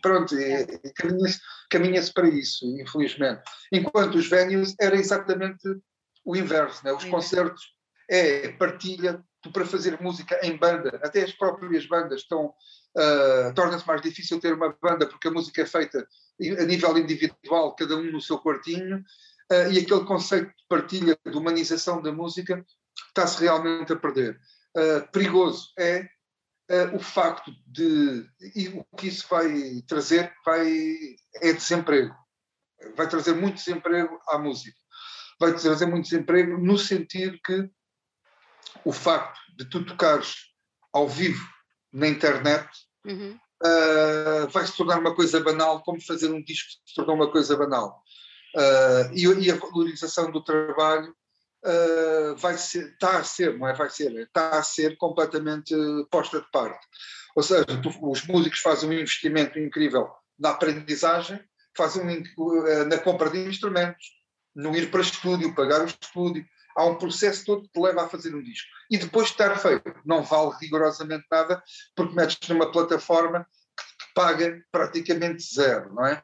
pronto, 0.00 0.34
e, 0.38 0.62
e 0.84 0.92
caminha-se 0.94 1.40
caminha 1.70 2.02
para 2.14 2.28
isso, 2.28 2.64
infelizmente. 2.80 3.42
Enquanto 3.72 4.16
os 4.16 4.28
venues 4.28 4.74
era 4.80 4.96
exatamente 4.96 5.68
o 6.24 6.36
inverso, 6.36 6.84
né? 6.84 6.92
os 6.92 7.04
concertos 7.04 7.74
é 8.08 8.48
partilha, 8.52 9.24
tu 9.42 9.50
para 9.50 9.66
fazer 9.66 10.00
música 10.00 10.38
em 10.42 10.56
banda, 10.56 11.00
até 11.02 11.22
as 11.22 11.32
próprias 11.32 11.86
bandas 11.86 12.20
estão 12.20 12.46
uh, 12.96 13.54
torna-se 13.54 13.86
mais 13.86 14.00
difícil 14.02 14.40
ter 14.40 14.54
uma 14.54 14.76
banda 14.80 15.06
porque 15.06 15.28
a 15.28 15.30
música 15.30 15.62
é 15.62 15.66
feita 15.66 16.06
a 16.58 16.64
nível 16.64 16.96
individual, 16.98 17.74
cada 17.74 17.96
um 17.96 18.10
no 18.10 18.20
seu 18.20 18.38
quartinho, 18.38 18.98
uh, 18.98 19.72
e 19.72 19.78
aquele 19.78 20.04
conceito 20.04 20.48
de 20.48 20.64
partilha, 20.68 21.18
de 21.24 21.36
humanização 21.36 22.00
da 22.00 22.12
música, 22.12 22.64
está-se 23.08 23.40
realmente 23.40 23.92
a 23.92 23.96
perder. 23.96 24.38
Uh, 24.76 25.10
perigoso 25.10 25.72
é 25.78 26.08
o 26.94 26.98
facto 26.98 27.52
de. 27.66 28.26
E 28.54 28.68
o 28.68 28.84
que 28.96 29.08
isso 29.08 29.26
vai 29.28 29.82
trazer 29.86 30.32
vai, 30.44 30.70
é 31.36 31.52
desemprego. 31.52 32.14
Vai 32.96 33.08
trazer 33.08 33.34
muito 33.34 33.56
desemprego 33.56 34.18
à 34.28 34.38
música. 34.38 34.76
Vai 35.38 35.52
trazer 35.54 35.86
muito 35.86 36.04
desemprego 36.04 36.58
no 36.58 36.78
sentido 36.78 37.38
que 37.44 37.68
o 38.84 38.92
facto 38.92 39.38
de 39.56 39.68
tu 39.68 39.84
tocares 39.84 40.34
ao 40.92 41.08
vivo 41.08 41.44
na 41.92 42.08
internet 42.08 42.68
uhum. 43.04 43.38
uh, 43.62 44.48
vai 44.48 44.66
se 44.66 44.76
tornar 44.76 44.98
uma 44.98 45.14
coisa 45.14 45.40
banal, 45.40 45.82
como 45.82 46.00
fazer 46.00 46.30
um 46.30 46.42
disco 46.42 46.70
se 46.86 46.94
tornou 46.94 47.16
uma 47.16 47.30
coisa 47.30 47.56
banal. 47.56 48.02
Uh, 48.54 49.14
e, 49.14 49.24
e, 49.46 49.50
a 49.50 49.56
valorização 49.56 50.30
do 50.30 50.42
trabalho 50.44 51.14
uh, 51.64 52.36
vai 52.36 52.56
ser, 52.56 52.88
está 52.92 53.18
a 53.18 53.24
ser, 53.24 53.58
não 53.58 53.68
é 53.68 53.74
vai 53.74 53.90
ser, 53.90 54.12
está 54.12 54.58
a 54.58 54.62
ser 54.62 54.96
completamente 54.96 55.74
posta 56.10 56.40
de 56.40 56.50
parte. 56.50 56.86
Ou 57.34 57.42
seja, 57.42 57.64
tu, 57.64 57.90
os 58.02 58.26
músicos 58.26 58.60
fazem 58.60 58.88
um 58.88 58.92
investimento 58.92 59.58
incrível 59.58 60.10
na 60.38 60.50
aprendizagem, 60.50 61.40
fazem 61.76 62.24
um, 62.36 62.84
na 62.86 62.98
compra 62.98 63.30
de 63.30 63.38
instrumentos, 63.38 64.04
no 64.54 64.76
ir 64.76 64.90
para 64.90 65.00
estúdio, 65.00 65.54
pagar 65.54 65.80
o 65.80 65.86
estúdio, 65.86 66.44
há 66.76 66.84
um 66.84 66.96
processo 66.96 67.44
todo 67.44 67.62
que 67.62 67.72
te 67.72 67.80
leva 67.80 68.04
a 68.04 68.08
fazer 68.08 68.34
um 68.34 68.42
disco. 68.42 68.68
E 68.90 68.98
depois 68.98 69.26
de 69.26 69.32
estar 69.32 69.56
feito, 69.56 69.94
não 70.04 70.22
vale 70.22 70.52
rigorosamente 70.60 71.24
nada, 71.30 71.62
porque 71.96 72.14
metes 72.14 72.48
numa 72.48 72.70
plataforma 72.70 73.46
que 73.76 74.14
paga 74.14 74.62
praticamente 74.70 75.42
zero, 75.42 75.94
não 75.94 76.06
é? 76.06 76.22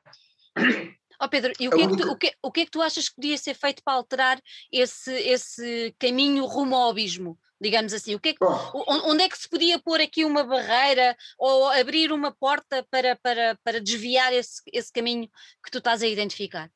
Oh 1.20 1.28
Pedro, 1.28 1.52
e 1.58 1.68
o 1.68 1.70
que, 1.70 1.82
é 1.82 1.88
que 1.88 1.96
tu, 1.96 2.10
o, 2.10 2.16
que, 2.16 2.34
o 2.42 2.52
que 2.52 2.60
é 2.60 2.64
que 2.64 2.70
tu 2.70 2.80
achas 2.80 3.08
que 3.08 3.16
podia 3.16 3.36
ser 3.36 3.54
feito 3.54 3.82
para 3.82 3.94
alterar 3.94 4.40
esse, 4.72 5.12
esse 5.12 5.94
caminho 5.98 6.44
rumo 6.46 6.76
ao 6.76 6.90
abismo? 6.90 7.38
digamos 7.60 7.92
assim. 7.92 8.14
O 8.14 8.20
que 8.20 8.28
é 8.28 8.34
que, 8.34 8.44
onde 8.44 9.24
é 9.24 9.28
que 9.28 9.36
se 9.36 9.48
podia 9.48 9.80
pôr 9.80 10.00
aqui 10.00 10.24
uma 10.24 10.44
barreira 10.44 11.16
ou 11.36 11.68
abrir 11.68 12.12
uma 12.12 12.30
porta 12.30 12.86
para, 12.88 13.16
para, 13.16 13.58
para 13.64 13.80
desviar 13.80 14.32
esse, 14.32 14.62
esse 14.72 14.92
caminho 14.92 15.28
que 15.64 15.70
tu 15.70 15.78
estás 15.78 16.00
a 16.00 16.06
identificar? 16.06 16.70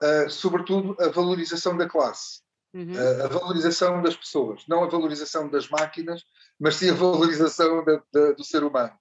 Uh, 0.00 0.30
sobretudo 0.30 0.96
a 1.00 1.08
valorização 1.08 1.76
da 1.76 1.88
classe 1.88 2.44
uhum. 2.74 2.92
a, 2.98 3.24
a, 3.24 3.28
valorização 3.28 4.02
das 4.02 4.16
pessoas, 4.16 4.64
não 4.68 4.82
a 4.82 4.88
valorização 4.88 5.48
das 5.48 5.68
máquinas, 5.68 6.24
mas 6.58 6.76
sim 6.76 6.90
a 6.90 6.94
valorização 6.94 7.84
da, 7.84 8.02
da, 8.12 8.32
do 8.32 8.44
ser 8.44 8.64
humano. 8.64 8.92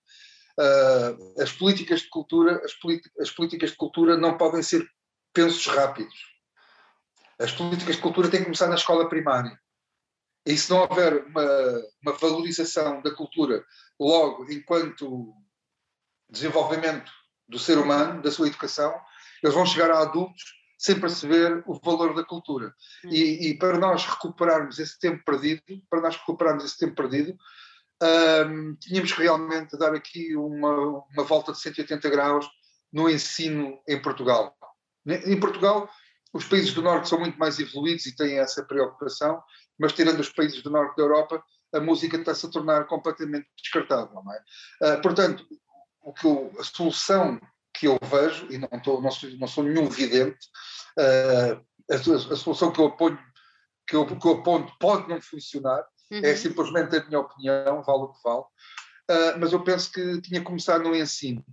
Uh, 0.59 1.41
as 1.41 1.51
políticas 1.51 2.01
de 2.01 2.09
cultura, 2.09 2.61
as, 2.63 2.73
as 3.19 3.31
políticas 3.31 3.71
de 3.71 3.75
cultura 3.75 4.15
não 4.15 4.37
podem 4.37 4.61
ser 4.61 4.87
pensos 5.33 5.65
rápidos. 5.65 6.13
As 7.39 7.51
políticas 7.51 7.95
de 7.95 8.01
cultura 8.01 8.29
têm 8.29 8.39
que 8.39 8.45
começar 8.45 8.67
na 8.67 8.75
escola 8.75 9.09
primária. 9.09 9.59
E 10.45 10.57
se 10.57 10.69
não 10.69 10.81
houver 10.81 11.25
uma, 11.25 11.81
uma 12.01 12.13
valorização 12.13 13.01
da 13.01 13.11
cultura 13.11 13.63
logo 13.99 14.51
enquanto 14.51 15.33
desenvolvimento 16.29 17.11
do 17.47 17.57
ser 17.57 17.77
humano, 17.77 18.21
da 18.21 18.31
sua 18.31 18.47
educação, 18.47 18.93
eles 19.41 19.55
vão 19.55 19.65
chegar 19.65 19.91
a 19.91 20.01
adultos 20.01 20.43
sem 20.77 20.99
perceber 20.99 21.63
o 21.65 21.79
valor 21.79 22.13
da 22.13 22.25
cultura. 22.25 22.73
Hum. 23.05 23.09
E, 23.09 23.49
e, 23.49 23.57
para 23.57 23.77
nós 23.77 24.05
recuperarmos 24.05 24.79
esse 24.79 24.99
tempo 24.99 25.23
perdido, 25.23 25.61
para 25.89 26.01
nós 26.01 26.17
recuperarmos 26.17 26.65
esse 26.65 26.77
tempo 26.77 26.95
perdido, 26.95 27.37
um, 28.03 28.75
tínhamos 28.75 29.13
que 29.13 29.21
realmente 29.21 29.77
dar 29.77 29.93
aqui 29.93 30.35
uma, 30.35 31.03
uma 31.13 31.23
volta 31.23 31.51
de 31.51 31.59
180 31.59 32.09
graus 32.09 32.49
no 32.91 33.09
ensino 33.09 33.79
em 33.87 34.01
Portugal. 34.01 34.55
Em 35.05 35.39
Portugal, 35.39 35.89
os 36.33 36.45
países 36.45 36.73
do 36.73 36.81
Norte 36.81 37.09
são 37.09 37.19
muito 37.19 37.37
mais 37.37 37.59
evoluídos 37.59 38.05
e 38.05 38.15
têm 38.15 38.39
essa 38.39 38.63
preocupação, 38.63 39.41
mas 39.79 39.93
tirando 39.93 40.19
os 40.19 40.29
países 40.29 40.61
do 40.61 40.69
Norte 40.69 40.95
da 40.97 41.03
Europa, 41.03 41.43
a 41.73 41.79
música 41.79 42.17
está-se 42.17 42.45
a 42.45 42.49
tornar 42.49 42.85
completamente 42.85 43.47
descartável. 43.57 44.21
Não 44.23 44.33
é? 44.33 44.97
Uh, 44.97 45.01
portanto, 45.01 45.45
o 46.01 46.13
que 46.13 46.25
eu, 46.25 46.51
a 46.59 46.63
solução 46.63 47.39
que 47.73 47.87
eu 47.87 47.97
vejo, 48.03 48.47
e 48.51 48.57
não, 48.57 48.69
não, 49.01 49.11
sou, 49.11 49.29
não 49.31 49.47
sou 49.47 49.63
nenhum 49.63 49.89
vidente, 49.89 50.47
uh, 50.99 51.65
a, 51.91 51.95
a, 51.95 52.35
solução 52.35 52.71
que 52.71 52.79
eu, 52.79 52.87
aponho, 52.87 53.19
que, 53.87 53.95
eu, 53.95 54.05
que 54.05 54.27
eu 54.27 54.33
aponto 54.33 54.73
pode 54.79 55.09
não 55.09 55.19
funcionar, 55.21 55.83
uhum. 56.13 56.21
é 56.23 56.35
simplesmente 56.35 56.95
a 56.95 57.05
minha 57.05 57.19
opinião, 57.19 57.81
vale 57.83 58.03
o 58.03 58.07
que 58.09 58.23
vale, 58.23 58.41
uh, 58.41 59.39
mas 59.39 59.53
eu 59.53 59.63
penso 59.63 59.91
que 59.91 60.21
tinha 60.21 60.39
que 60.39 60.45
começar 60.45 60.79
no 60.79 60.95
ensino. 60.95 61.43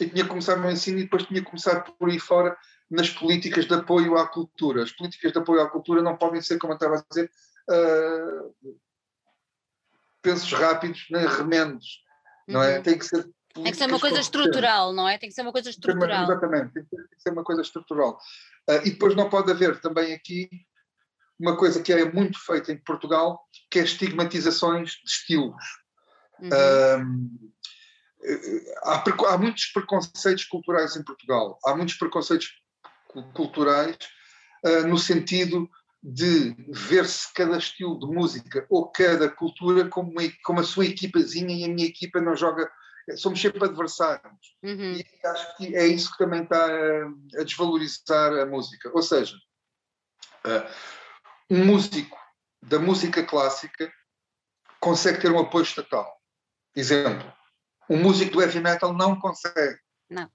E 0.00 0.08
tinha 0.08 0.22
que 0.22 0.30
começar 0.30 0.56
no 0.56 0.70
ensino 0.70 0.98
e 0.98 1.04
depois 1.04 1.24
tinha 1.24 1.40
que 1.40 1.46
começar 1.46 1.80
por 1.80 2.08
aí 2.08 2.18
fora 2.18 2.56
nas 2.90 3.10
políticas 3.10 3.66
de 3.66 3.74
apoio 3.74 4.16
à 4.16 4.26
cultura. 4.28 4.82
As 4.82 4.92
políticas 4.92 5.32
de 5.32 5.38
apoio 5.38 5.60
à 5.60 5.68
cultura 5.68 6.02
não 6.02 6.16
podem 6.16 6.40
ser, 6.40 6.58
como 6.58 6.72
eu 6.72 6.76
estava 6.76 6.96
a 6.96 7.04
dizer, 7.10 7.30
uh, 7.70 8.78
pensos 10.22 10.52
rápidos 10.52 11.06
nem 11.10 11.26
remendos, 11.26 12.02
uhum. 12.46 12.54
não 12.54 12.62
é? 12.62 12.76
Uhum. 12.76 12.82
Tem 12.82 12.98
que 12.98 13.04
ser 13.04 13.28
tem 13.54 13.72
que 13.72 13.78
ser 13.78 13.86
uma 13.86 13.98
coisa 13.98 14.20
estrutural, 14.20 14.92
não 14.92 15.08
é? 15.08 15.18
Tem 15.18 15.28
que 15.28 15.34
ser 15.34 15.42
uma 15.42 15.52
coisa 15.52 15.70
estrutural. 15.70 16.24
Exatamente, 16.24 16.72
tem 16.74 16.84
que 16.84 17.20
ser 17.20 17.30
uma 17.30 17.42
coisa 17.42 17.62
estrutural. 17.62 18.18
Uh, 18.68 18.80
e 18.84 18.90
depois 18.90 19.16
não 19.16 19.28
pode 19.28 19.50
haver 19.50 19.80
também 19.80 20.12
aqui 20.12 20.48
uma 21.38 21.56
coisa 21.56 21.82
que 21.82 21.92
é 21.92 22.10
muito 22.10 22.38
feita 22.44 22.72
em 22.72 22.78
Portugal, 22.78 23.40
que 23.70 23.78
é 23.78 23.82
estigmatizações 23.82 24.90
de 24.90 25.10
estilos. 25.10 25.64
Uhum. 26.40 26.48
Uh, 26.48 27.52
há, 28.84 29.04
há, 29.28 29.38
muitos 29.38 29.66
preconceitos 29.66 30.44
culturais 30.44 30.96
em 30.96 31.04
Portugal, 31.04 31.58
há 31.64 31.74
muitos 31.74 31.94
preconceitos 31.94 32.50
culturais 33.34 33.96
uh, 34.64 34.86
no 34.86 34.98
sentido 34.98 35.68
de 36.02 36.54
ver-se 36.70 37.32
cada 37.34 37.58
estilo 37.58 37.98
de 37.98 38.06
música 38.06 38.66
ou 38.68 38.88
cada 38.90 39.28
cultura 39.28 39.88
como, 39.88 40.10
uma, 40.10 40.22
como 40.44 40.60
a 40.60 40.64
sua 40.64 40.86
equipazinha 40.86 41.54
e 41.54 41.64
a 41.64 41.68
minha 41.68 41.88
equipa 41.88 42.20
não 42.20 42.36
joga 42.36 42.70
somos 43.16 43.40
sempre 43.40 43.64
adversários. 43.64 44.56
Uhum. 44.62 44.92
E 44.92 45.06
acho 45.24 45.56
que 45.56 45.74
é 45.74 45.86
isso 45.86 46.12
que 46.12 46.18
também 46.18 46.42
está 46.42 46.66
a, 46.66 47.40
a 47.40 47.44
desvalorizar 47.44 48.32
a 48.34 48.46
música. 48.46 48.90
Ou 48.92 49.02
seja, 49.02 49.34
uh, 50.44 50.70
um 51.50 51.64
músico 51.64 52.18
da 52.62 52.78
música 52.78 53.22
clássica 53.24 53.92
consegue 54.80 55.20
ter 55.20 55.30
um 55.32 55.38
apoio 55.38 55.62
estatal. 55.62 56.20
Exemplo, 56.74 57.32
um 57.88 58.00
músico 58.00 58.32
do 58.32 58.42
heavy 58.42 58.60
metal 58.60 58.92
não 58.92 59.18
consegue. 59.18 59.78
Não. 60.10 60.30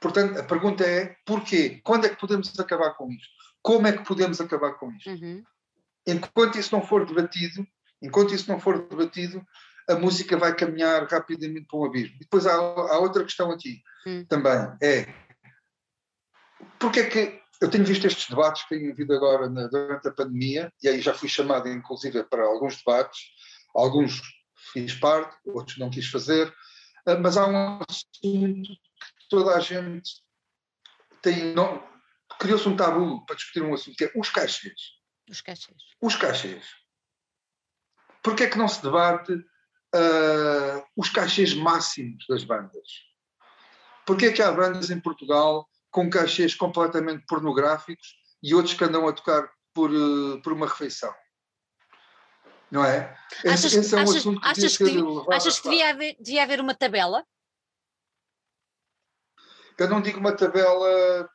Portanto, 0.00 0.38
a 0.38 0.44
pergunta 0.44 0.84
é 0.84 1.16
porquê? 1.26 1.80
Quando 1.84 2.06
é 2.06 2.08
que 2.08 2.16
podemos 2.16 2.58
acabar 2.58 2.94
com 2.94 3.10
isto? 3.10 3.28
Como 3.62 3.86
é 3.86 3.92
que 3.92 4.04
podemos 4.04 4.40
acabar 4.40 4.74
com 4.74 4.92
isto? 4.92 5.10
Uhum. 5.10 5.44
Enquanto 6.06 6.58
isso 6.58 6.74
não 6.74 6.86
for 6.86 7.04
debatido, 7.04 7.66
enquanto 8.00 8.34
isso 8.34 8.50
não 8.50 8.60
for 8.60 8.88
debatido, 8.88 9.44
a 9.88 9.94
música 9.94 10.36
vai 10.36 10.54
caminhar 10.54 11.06
rapidamente 11.06 11.66
para 11.66 11.78
um 11.78 11.84
abismo. 11.84 12.16
E 12.16 12.20
depois 12.20 12.46
há, 12.46 12.54
há 12.54 12.98
outra 12.98 13.24
questão 13.24 13.50
aqui 13.50 13.82
hum. 14.06 14.24
também, 14.26 14.76
é 14.82 15.06
porque 16.78 17.00
é 17.00 17.06
que 17.08 17.42
eu 17.60 17.70
tenho 17.70 17.84
visto 17.84 18.06
estes 18.06 18.28
debates 18.28 18.62
que 18.62 18.78
têm 18.78 18.90
havido 18.90 19.14
agora 19.14 19.48
na, 19.48 19.66
durante 19.66 20.08
a 20.08 20.12
pandemia, 20.12 20.72
e 20.82 20.88
aí 20.88 21.00
já 21.00 21.12
fui 21.12 21.28
chamado 21.28 21.68
inclusive 21.68 22.22
para 22.24 22.44
alguns 22.44 22.76
debates, 22.78 23.20
alguns 23.74 24.20
fiz 24.72 24.94
parte, 24.94 25.36
outros 25.46 25.78
não 25.78 25.90
quis 25.90 26.08
fazer, 26.08 26.54
ah, 27.06 27.16
mas 27.16 27.36
há 27.36 27.46
um 27.46 27.80
assunto 27.88 28.68
que 28.68 29.28
toda 29.28 29.56
a 29.56 29.60
gente 29.60 30.22
tem, 31.22 31.54
criou-se 32.38 32.68
um 32.68 32.76
tabu 32.76 33.24
para 33.26 33.36
discutir 33.36 33.62
um 33.62 33.74
assunto, 33.74 33.96
que 33.96 34.04
é 34.04 34.12
os 34.14 34.30
cachês. 34.30 34.98
Os 35.28 35.40
cachês. 35.40 35.76
Os 36.00 36.16
cachês. 36.16 36.64
Porquê 38.22 38.44
é 38.44 38.50
que 38.50 38.58
não 38.58 38.68
se 38.68 38.82
debate 38.82 39.32
uh, 39.32 40.86
os 40.96 41.08
cachês 41.08 41.54
máximos 41.54 42.24
das 42.28 42.44
bandas. 42.44 43.08
Porquê 44.06 44.26
é 44.26 44.32
que 44.32 44.42
há 44.42 44.50
bandas 44.52 44.90
em 44.90 45.00
Portugal 45.00 45.68
com 45.90 46.10
cachês 46.10 46.54
completamente 46.54 47.24
pornográficos 47.26 48.16
e 48.42 48.54
outros 48.54 48.74
que 48.74 48.84
andam 48.84 49.06
a 49.08 49.12
tocar 49.12 49.50
por, 49.72 49.90
uh, 49.90 50.40
por 50.42 50.52
uma 50.52 50.66
refeição? 50.66 51.12
Não 52.70 52.84
é? 52.84 53.16
Achas, 53.46 53.64
esse, 53.64 53.78
esse 53.78 53.94
é 53.94 53.98
um 53.98 54.02
achas, 54.02 54.16
assunto 54.16 54.40
que 54.40 54.48
achas 54.48 54.76
que, 54.76 54.84
devia, 54.84 55.02
achas 55.30 55.58
que 55.58 55.68
devia, 55.68 55.90
haver, 55.90 56.16
devia 56.20 56.42
haver 56.42 56.60
uma 56.60 56.74
tabela? 56.74 57.24
Eu 59.78 59.88
não 59.88 60.02
digo 60.02 60.18
uma 60.18 60.36
tabela 60.36 61.30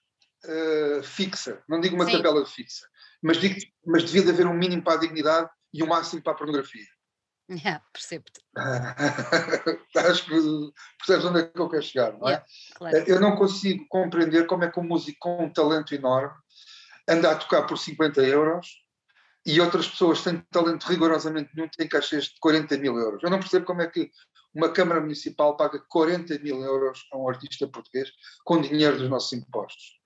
uh, 0.46 1.04
fixa, 1.04 1.64
não 1.68 1.80
digo 1.80 1.96
uma 1.96 2.06
Sim. 2.06 2.12
tabela 2.12 2.46
fixa, 2.46 2.88
mas, 3.22 3.38
digo, 3.38 3.56
mas 3.86 4.04
devia 4.04 4.24
de 4.24 4.30
haver 4.30 4.46
um 4.46 4.54
mínimo 4.54 4.84
para 4.84 4.94
a 4.94 5.00
dignidade 5.00 5.50
e 5.74 5.82
um 5.82 5.88
máximo 5.88 6.22
para 6.22 6.34
a 6.34 6.36
pornografia. 6.36 6.86
Yeah, 7.66 7.84
percebo-te. 7.92 8.42
Acho 9.98 10.26
que 10.26 10.74
percebes 10.98 11.26
onde 11.26 11.40
é 11.42 11.44
que 11.44 11.60
eu 11.60 11.70
quero 11.70 11.84
chegar, 11.84 12.14
não 12.14 12.28
é? 12.28 12.32
Yeah, 12.32 12.46
claro. 12.76 12.98
Eu 13.06 13.20
não 13.20 13.36
consigo 13.36 13.86
compreender 13.90 14.48
como 14.48 14.64
é 14.64 14.72
que 14.72 14.80
um 14.80 14.84
músico 14.84 15.20
com 15.20 15.44
um 15.44 15.50
talento 15.52 15.94
enorme 15.94 16.34
anda 17.08 17.32
a 17.32 17.36
tocar 17.36 17.64
por 17.64 17.78
50 17.78 18.22
euros 18.22 18.68
e 19.46 19.60
outras 19.60 19.90
pessoas 19.90 20.20
sem 20.20 20.40
talento 20.52 20.86
rigorosamente 20.86 21.52
nenhum 21.54 21.68
têm 21.68 21.88
cachês 21.88 22.26
de 22.26 22.40
40 22.40 22.78
mil 22.78 22.98
euros. 22.98 23.22
Eu 23.22 23.30
não 23.30 23.40
percebo 23.40 23.66
como 23.66 23.82
é 23.82 23.88
que 23.88 24.10
uma 24.54 24.72
Câmara 24.72 25.02
Municipal 25.02 25.58
paga 25.58 25.80
40 25.90 26.40
mil 26.40 26.62
euros 26.62 27.06
a 27.12 27.18
um 27.18 27.28
artista 27.28 27.68
português 27.68 28.10
com 28.46 28.62
dinheiro 28.62 28.98
dos 28.98 29.10
nossos 29.10 29.34
impostos. 29.34 30.00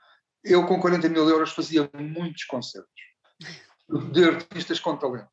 Eu, 0.44 0.66
com 0.66 0.80
40 0.80 1.10
mil 1.10 1.28
euros, 1.30 1.52
fazia 1.52 1.90
muitos 1.94 2.46
concertos 2.46 2.90
de 4.12 4.24
artistas 4.24 4.80
com 4.80 4.98
talento. 4.98 5.30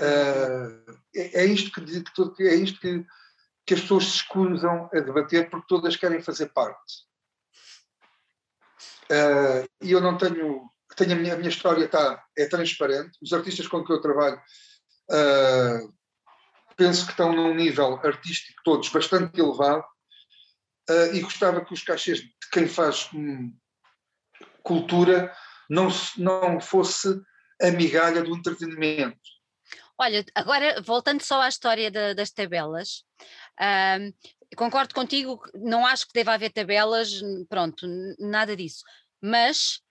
Uh, 0.00 0.98
é, 1.14 1.42
é, 1.42 1.44
isto, 1.44 1.70
que, 1.70 2.02
que, 2.34 2.42
é 2.42 2.54
isto 2.54 2.80
que, 2.80 3.04
que 3.66 3.74
as 3.74 3.80
pessoas 3.82 4.04
se 4.04 4.16
escusam 4.16 4.88
a 4.92 5.00
debater 5.00 5.50
porque 5.50 5.66
todas 5.68 5.96
querem 5.96 6.22
fazer 6.22 6.46
parte. 6.46 7.10
Uh, 9.10 9.68
e 9.82 9.92
eu 9.92 10.00
não 10.00 10.16
tenho. 10.16 10.70
tenho 10.96 11.12
a, 11.12 11.16
minha, 11.16 11.34
a 11.34 11.36
minha 11.36 11.48
história 11.48 11.84
está, 11.84 12.24
é 12.38 12.46
transparente. 12.46 13.18
Os 13.20 13.32
artistas 13.32 13.66
com 13.66 13.84
que 13.84 13.92
eu 13.92 14.00
trabalho 14.00 14.40
uh, 15.10 15.94
penso 16.76 17.04
que 17.04 17.10
estão 17.10 17.32
num 17.32 17.54
nível 17.54 18.00
artístico 18.02 18.60
todos 18.64 18.88
bastante 18.88 19.38
elevado 19.38 19.84
uh, 20.88 21.14
e 21.14 21.20
gostava 21.20 21.64
que 21.64 21.74
os 21.74 21.82
cachês 21.82 22.20
de 22.20 22.30
quem 22.50 22.66
faz 22.66 23.10
hum, 23.12 23.54
cultura 24.62 25.34
não, 25.68 25.88
não 26.16 26.60
fosse 26.60 27.20
a 27.60 27.70
migalha 27.70 28.22
do 28.22 28.34
entretenimento. 28.34 29.18
Olha, 30.00 30.24
agora 30.34 30.80
voltando 30.80 31.22
só 31.22 31.42
à 31.42 31.48
história 31.48 31.90
das 31.90 32.30
tabelas, 32.30 33.04
uh, 33.60 34.56
concordo 34.56 34.94
contigo, 34.94 35.38
não 35.54 35.84
acho 35.84 36.06
que 36.06 36.14
deva 36.14 36.32
haver 36.32 36.50
tabelas, 36.50 37.20
pronto, 37.50 37.86
nada 38.18 38.56
disso. 38.56 38.82
Mas 39.20 39.82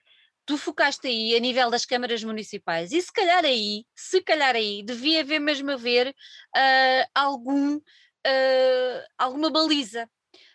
tu 0.44 0.58
focaste 0.58 1.06
aí 1.06 1.36
a 1.36 1.38
nível 1.38 1.70
das 1.70 1.84
câmaras 1.84 2.24
municipais 2.24 2.90
e 2.90 3.00
se 3.00 3.12
calhar 3.12 3.44
aí, 3.44 3.84
se 3.94 4.20
calhar 4.20 4.56
aí, 4.56 4.82
devia 4.82 5.20
haver 5.20 5.38
mesmo 5.38 5.70
haver 5.70 6.08
uh, 6.08 7.10
algum, 7.14 7.76
uh, 7.76 9.04
alguma 9.16 9.48
baliza, 9.48 10.10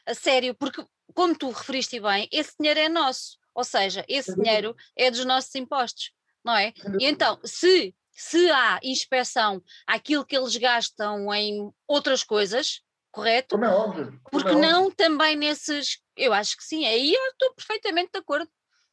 a 0.05 0.13
sério, 0.13 0.53
porque 0.53 0.85
como 1.13 1.33
tu 1.33 1.49
referiste 1.49 1.97
bem, 2.01 2.27
esse 2.29 2.53
dinheiro 2.59 2.81
é 2.81 2.89
nosso, 2.89 3.37
ou 3.53 3.63
seja, 3.63 4.03
esse 4.09 4.35
dinheiro 4.35 4.75
é 4.97 5.09
dos 5.09 5.23
nossos 5.23 5.55
impostos, 5.55 6.11
não 6.43 6.57
é? 6.57 6.73
E 6.99 7.05
então, 7.05 7.39
se, 7.45 7.95
se 8.15 8.49
há 8.49 8.79
inspeção 8.81 9.61
àquilo 9.85 10.25
que 10.25 10.37
eles 10.37 10.55
gastam 10.55 11.31
em 11.33 11.69
outras 11.85 12.23
coisas, 12.23 12.81
correto? 13.11 13.55
Como 13.55 13.65
é 13.65 13.69
óbvio. 13.69 14.19
Como 14.23 14.43
Porque 14.43 14.55
é 14.55 14.59
não 14.59 14.83
óbvio. 14.83 14.95
também 14.95 15.35
nesses. 15.35 15.99
Eu 16.15 16.33
acho 16.33 16.55
que 16.55 16.63
sim, 16.63 16.85
aí 16.85 17.13
eu 17.13 17.25
estou 17.31 17.53
perfeitamente 17.53 18.11
de 18.13 18.19
acordo. 18.19 18.49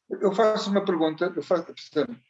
Eu 0.09 0.33
faço 0.33 0.69
uma 0.69 0.83
pergunta, 0.83 1.31
eu 1.35 1.41
faço, 1.41 1.65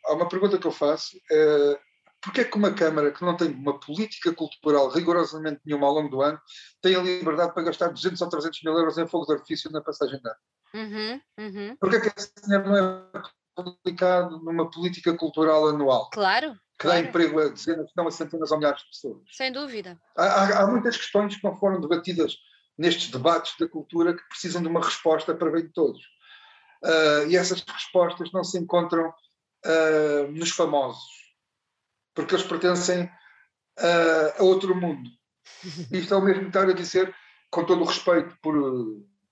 há 0.05 0.13
uma 0.13 0.29
pergunta 0.29 0.57
que 0.57 0.67
eu 0.67 0.71
faço, 0.71 1.17
é, 1.29 1.79
porquê 2.21 2.41
é 2.41 2.45
que 2.45 2.55
uma 2.55 2.71
Câmara 2.73 3.11
que 3.11 3.25
não 3.25 3.35
tem 3.35 3.49
uma 3.49 3.79
política 3.79 4.31
cultural 4.31 4.89
rigorosamente 4.89 5.59
nenhuma 5.65 5.87
ao 5.87 5.93
longo 5.93 6.09
do 6.09 6.21
ano 6.21 6.39
tem 6.81 6.95
a 6.95 7.01
liberdade 7.01 7.53
para 7.53 7.63
gastar 7.63 7.89
200 7.89 8.21
ou 8.21 8.29
300 8.29 8.61
mil 8.63 8.73
euros 8.73 8.97
em 8.97 9.07
fogo 9.07 9.25
de 9.25 9.33
artifício 9.33 9.71
na 9.71 9.81
passagem 9.81 10.21
de 10.21 10.29
ano? 10.29 10.37
Uhum, 10.75 11.21
uhum. 11.39 11.77
Porquê 11.77 11.97
é 11.97 11.99
que 11.99 12.19
esse 12.19 12.31
dinheiro 12.43 12.69
não 12.69 12.77
é 12.77 13.21
aplicado 13.57 14.39
numa 14.39 14.69
política 14.69 15.15
cultural 15.15 15.67
anual? 15.67 16.09
Claro. 16.11 16.55
Que 16.83 16.89
claro. 16.89 17.01
dá 17.01 17.07
emprego 17.07 17.39
a 17.39 17.47
dezenas, 17.47 17.89
não 17.95 18.07
a 18.07 18.11
centenas 18.11 18.51
ou 18.51 18.57
milhares 18.57 18.81
de 18.81 18.89
pessoas. 18.89 19.21
Sem 19.31 19.53
dúvida. 19.53 19.97
Há, 20.17 20.25
há, 20.25 20.63
há 20.63 20.67
muitas 20.67 20.97
questões 20.97 21.33
que 21.37 21.43
não 21.45 21.55
foram 21.55 21.79
debatidas 21.79 22.35
nestes 22.77 23.09
debates 23.09 23.55
da 23.57 23.69
cultura 23.69 24.13
que 24.13 24.27
precisam 24.27 24.61
de 24.61 24.67
uma 24.67 24.83
resposta 24.83 25.33
para 25.33 25.49
bem 25.49 25.63
de 25.63 25.71
todos. 25.71 26.01
Uh, 26.83 27.29
e 27.29 27.37
essas 27.37 27.61
respostas 27.61 28.33
não 28.33 28.43
se 28.43 28.59
encontram 28.59 29.07
uh, 29.07 30.31
nos 30.33 30.49
famosos, 30.49 31.09
porque 32.13 32.35
eles 32.35 32.45
pertencem 32.45 33.05
uh, 33.05 34.41
a 34.41 34.43
outro 34.43 34.75
mundo. 34.75 35.09
Isto 35.89 36.13
é 36.13 36.17
o 36.17 36.21
mesmo 36.21 36.41
que 36.41 36.47
estar 36.47 36.67
a 36.67 36.73
dizer, 36.73 37.15
com 37.49 37.63
todo 37.63 37.81
o 37.81 37.85
respeito 37.85 38.37
por, 38.41 38.53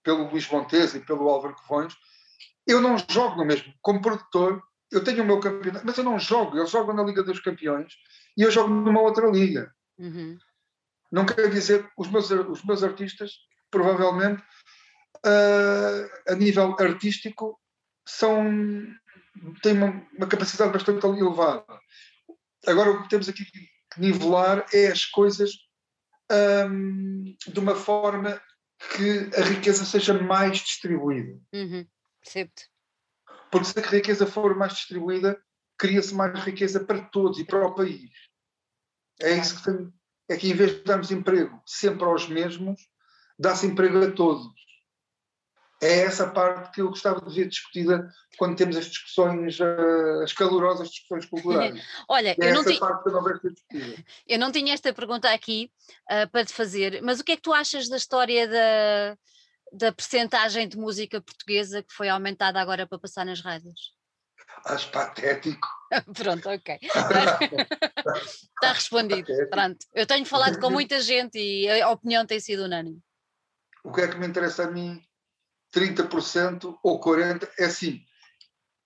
pelo 0.01 0.29
Luís 0.29 0.49
Montes 0.49 0.95
e 0.95 1.01
pelo 1.01 1.27
Álvaro 1.27 1.55
Covões, 1.55 1.93
eu 2.65 2.79
não 2.79 2.95
jogo 3.09 3.35
no 3.35 3.43
mesmo. 3.43 3.73
Como 3.81 4.01
produtor, 4.01 4.63
eu 4.91 5.03
tenho 5.03 5.23
o 5.23 5.25
meu 5.25 5.39
campeonato, 5.39 5.85
mas 5.85 5.97
eu 5.97 6.03
não 6.03 6.19
jogo. 6.19 6.57
Eles 6.57 6.69
jogam 6.69 6.95
na 6.95 7.03
Liga 7.03 7.23
dos 7.23 7.39
Campeões 7.39 7.93
e 8.37 8.41
eu 8.41 8.51
jogo 8.51 8.73
numa 8.73 9.01
outra 9.01 9.27
liga. 9.27 9.73
Uhum. 9.97 10.37
Não 11.11 11.25
quer 11.25 11.49
dizer, 11.49 11.89
os 11.97 12.09
meus, 12.09 12.29
os 12.29 12.63
meus 12.63 12.83
artistas, 12.83 13.31
provavelmente, 13.69 14.41
uh, 15.25 16.31
a 16.31 16.35
nível 16.35 16.75
artístico, 16.79 17.59
são, 18.07 18.45
têm 19.61 19.73
uma, 19.73 20.07
uma, 20.17 20.27
capacidade 20.27 20.73
bastante 20.73 21.05
elevada. 21.05 21.65
Agora, 22.67 22.91
o 22.91 23.03
que 23.03 23.09
temos 23.09 23.29
aqui 23.29 23.45
que 23.45 23.69
nivelar 23.97 24.65
é 24.73 24.87
as 24.87 25.05
coisas 25.05 25.51
um, 26.69 27.35
de 27.47 27.59
uma 27.59 27.75
forma 27.75 28.41
que 28.95 29.29
a 29.35 29.43
riqueza 29.43 29.85
seja 29.85 30.13
mais 30.13 30.59
distribuída. 30.59 31.39
Uhum. 31.53 31.85
Porque 33.51 33.67
se 33.67 33.79
a 33.79 33.81
riqueza 33.81 34.25
for 34.25 34.55
mais 34.55 34.73
distribuída, 34.73 35.41
cria-se 35.77 36.13
mais 36.13 36.39
riqueza 36.43 36.79
para 36.79 37.01
todos 37.01 37.39
e 37.39 37.45
para 37.45 37.67
o 37.67 37.75
país. 37.75 38.09
É 39.21 39.37
isso 39.37 39.57
que 39.57 39.65
tem, 39.65 39.93
é 40.29 40.37
que 40.37 40.49
em 40.49 40.53
vez 40.53 40.75
de 40.75 40.83
darmos 40.83 41.11
emprego 41.11 41.61
sempre 41.65 42.05
aos 42.05 42.27
mesmos, 42.27 42.81
dá-se 43.37 43.67
emprego 43.67 44.03
a 44.03 44.11
todos 44.11 44.61
é 45.81 46.01
essa 46.01 46.27
parte 46.27 46.71
que 46.71 46.81
eu 46.81 46.89
gostava 46.89 47.19
de 47.27 47.35
ver 47.35 47.47
discutida 47.47 48.07
quando 48.37 48.55
temos 48.55 48.77
as 48.77 48.85
discussões, 48.85 49.59
uh, 49.59 50.21
as 50.23 50.31
calorosas 50.31 50.89
discussões 50.89 51.25
culturais. 51.25 51.81
Olha, 52.07 52.29
é 52.29 52.35
eu, 52.37 52.53
não 52.53 52.63
não 52.63 53.23
eu 54.27 54.39
não 54.39 54.51
tinha 54.51 54.73
esta 54.73 54.93
pergunta 54.93 55.33
aqui 55.33 55.71
uh, 56.03 56.29
para 56.29 56.45
te 56.45 56.53
fazer, 56.53 57.01
mas 57.01 57.19
o 57.19 57.23
que 57.23 57.31
é 57.31 57.35
que 57.35 57.41
tu 57.41 57.51
achas 57.51 57.89
da 57.89 57.97
história 57.97 58.47
da, 58.47 59.17
da 59.71 59.91
percentagem 59.91 60.67
de 60.67 60.77
música 60.77 61.21
portuguesa 61.21 61.81
que 61.81 61.93
foi 61.93 62.09
aumentada 62.09 62.59
agora 62.59 62.85
para 62.85 62.99
passar 62.99 63.25
nas 63.25 63.41
rádios? 63.41 63.95
Acho 64.65 64.91
patético. 64.91 65.67
Pronto, 66.15 66.49
ok. 66.49 66.79
Está 66.83 68.73
respondido. 68.73 69.27
Patético. 69.27 69.49
Pronto. 69.49 69.85
Eu 69.93 70.05
tenho 70.05 70.25
falado 70.25 70.59
com 70.59 70.69
muita 70.69 70.99
gente 71.01 71.37
e 71.37 71.69
a 71.81 71.89
opinião 71.89 72.25
tem 72.25 72.39
sido 72.39 72.65
unânime. 72.65 73.01
O 73.83 73.91
que 73.91 74.01
é 74.01 74.07
que 74.07 74.17
me 74.17 74.27
interessa 74.27 74.65
a 74.65 74.71
mim 74.71 75.01
30% 75.73 76.77
ou 76.83 76.99
40%, 76.99 77.49
é 77.57 77.65
assim, 77.65 78.03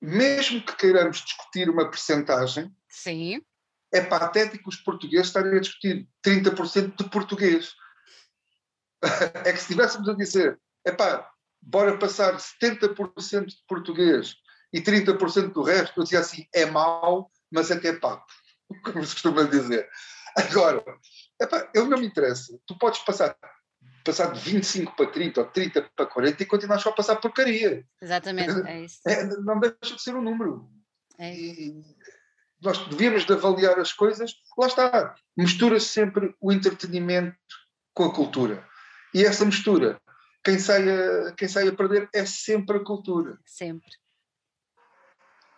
mesmo 0.01 0.63
que 0.63 0.75
queiramos 0.75 1.17
discutir 1.17 1.69
uma 1.69 1.89
percentagem, 1.89 2.71
Sim. 2.89 3.41
é 3.91 4.01
patético 4.01 4.69
os 4.69 4.77
portugueses 4.77 5.27
estarem 5.27 5.57
a 5.57 5.59
discutir 5.59 6.07
30% 6.23 6.95
de 6.95 7.09
português. 7.09 7.73
É 9.45 9.51
que 9.51 9.57
se 9.59 9.65
estivéssemos 9.65 10.09
a 10.09 10.15
dizer, 10.15 10.59
epá, 10.85 11.29
bora 11.61 11.97
passar 11.97 12.35
70% 12.35 13.45
de 13.45 13.63
português 13.67 14.35
e 14.71 14.81
30% 14.81 15.53
do 15.53 15.63
resto, 15.63 15.99
eu 15.99 16.03
dizia 16.03 16.19
assim, 16.19 16.45
é 16.53 16.65
mau, 16.65 17.31
mas 17.51 17.71
até 17.71 17.93
papo, 17.93 18.25
como 18.83 19.03
se 19.05 19.13
costuma 19.13 19.43
dizer. 19.43 19.87
Agora, 20.37 20.83
epá, 21.41 21.69
eu 21.73 21.85
não 21.85 21.97
me 21.97 22.07
interessa, 22.07 22.57
tu 22.65 22.77
podes 22.77 22.99
passar 22.99 23.35
passar 24.03 24.31
de 24.31 24.39
25 24.39 24.95
para 24.95 25.11
30 25.11 25.41
ou 25.41 25.47
30 25.47 25.89
para 25.95 26.05
40 26.05 26.43
e 26.43 26.45
continuar 26.45 26.77
só 26.77 26.89
a 26.89 26.93
passar 26.93 27.15
porcaria. 27.15 27.83
Exatamente, 27.99 28.67
é 28.67 28.81
isso. 28.81 28.99
É, 29.07 29.25
não 29.41 29.59
deixa 29.59 29.95
de 29.95 30.01
ser 30.01 30.15
um 30.15 30.21
número. 30.21 30.69
É 31.17 31.33
e 31.33 31.83
nós 32.61 32.77
devíamos 32.87 33.25
de 33.25 33.33
avaliar 33.33 33.79
as 33.79 33.91
coisas, 33.91 34.33
lá 34.57 34.67
está, 34.67 35.15
mistura-se 35.35 35.87
sempre 35.87 36.35
o 36.39 36.51
entretenimento 36.51 37.35
com 37.93 38.05
a 38.05 38.13
cultura. 38.13 38.67
E 39.13 39.23
essa 39.25 39.45
mistura, 39.45 39.99
quem 40.45 40.59
sai 40.59 40.87
a, 40.87 41.31
quem 41.33 41.47
sai 41.47 41.67
a 41.67 41.75
perder 41.75 42.07
é 42.13 42.25
sempre 42.25 42.77
a 42.77 42.83
cultura. 42.83 43.37
Sempre. 43.45 43.89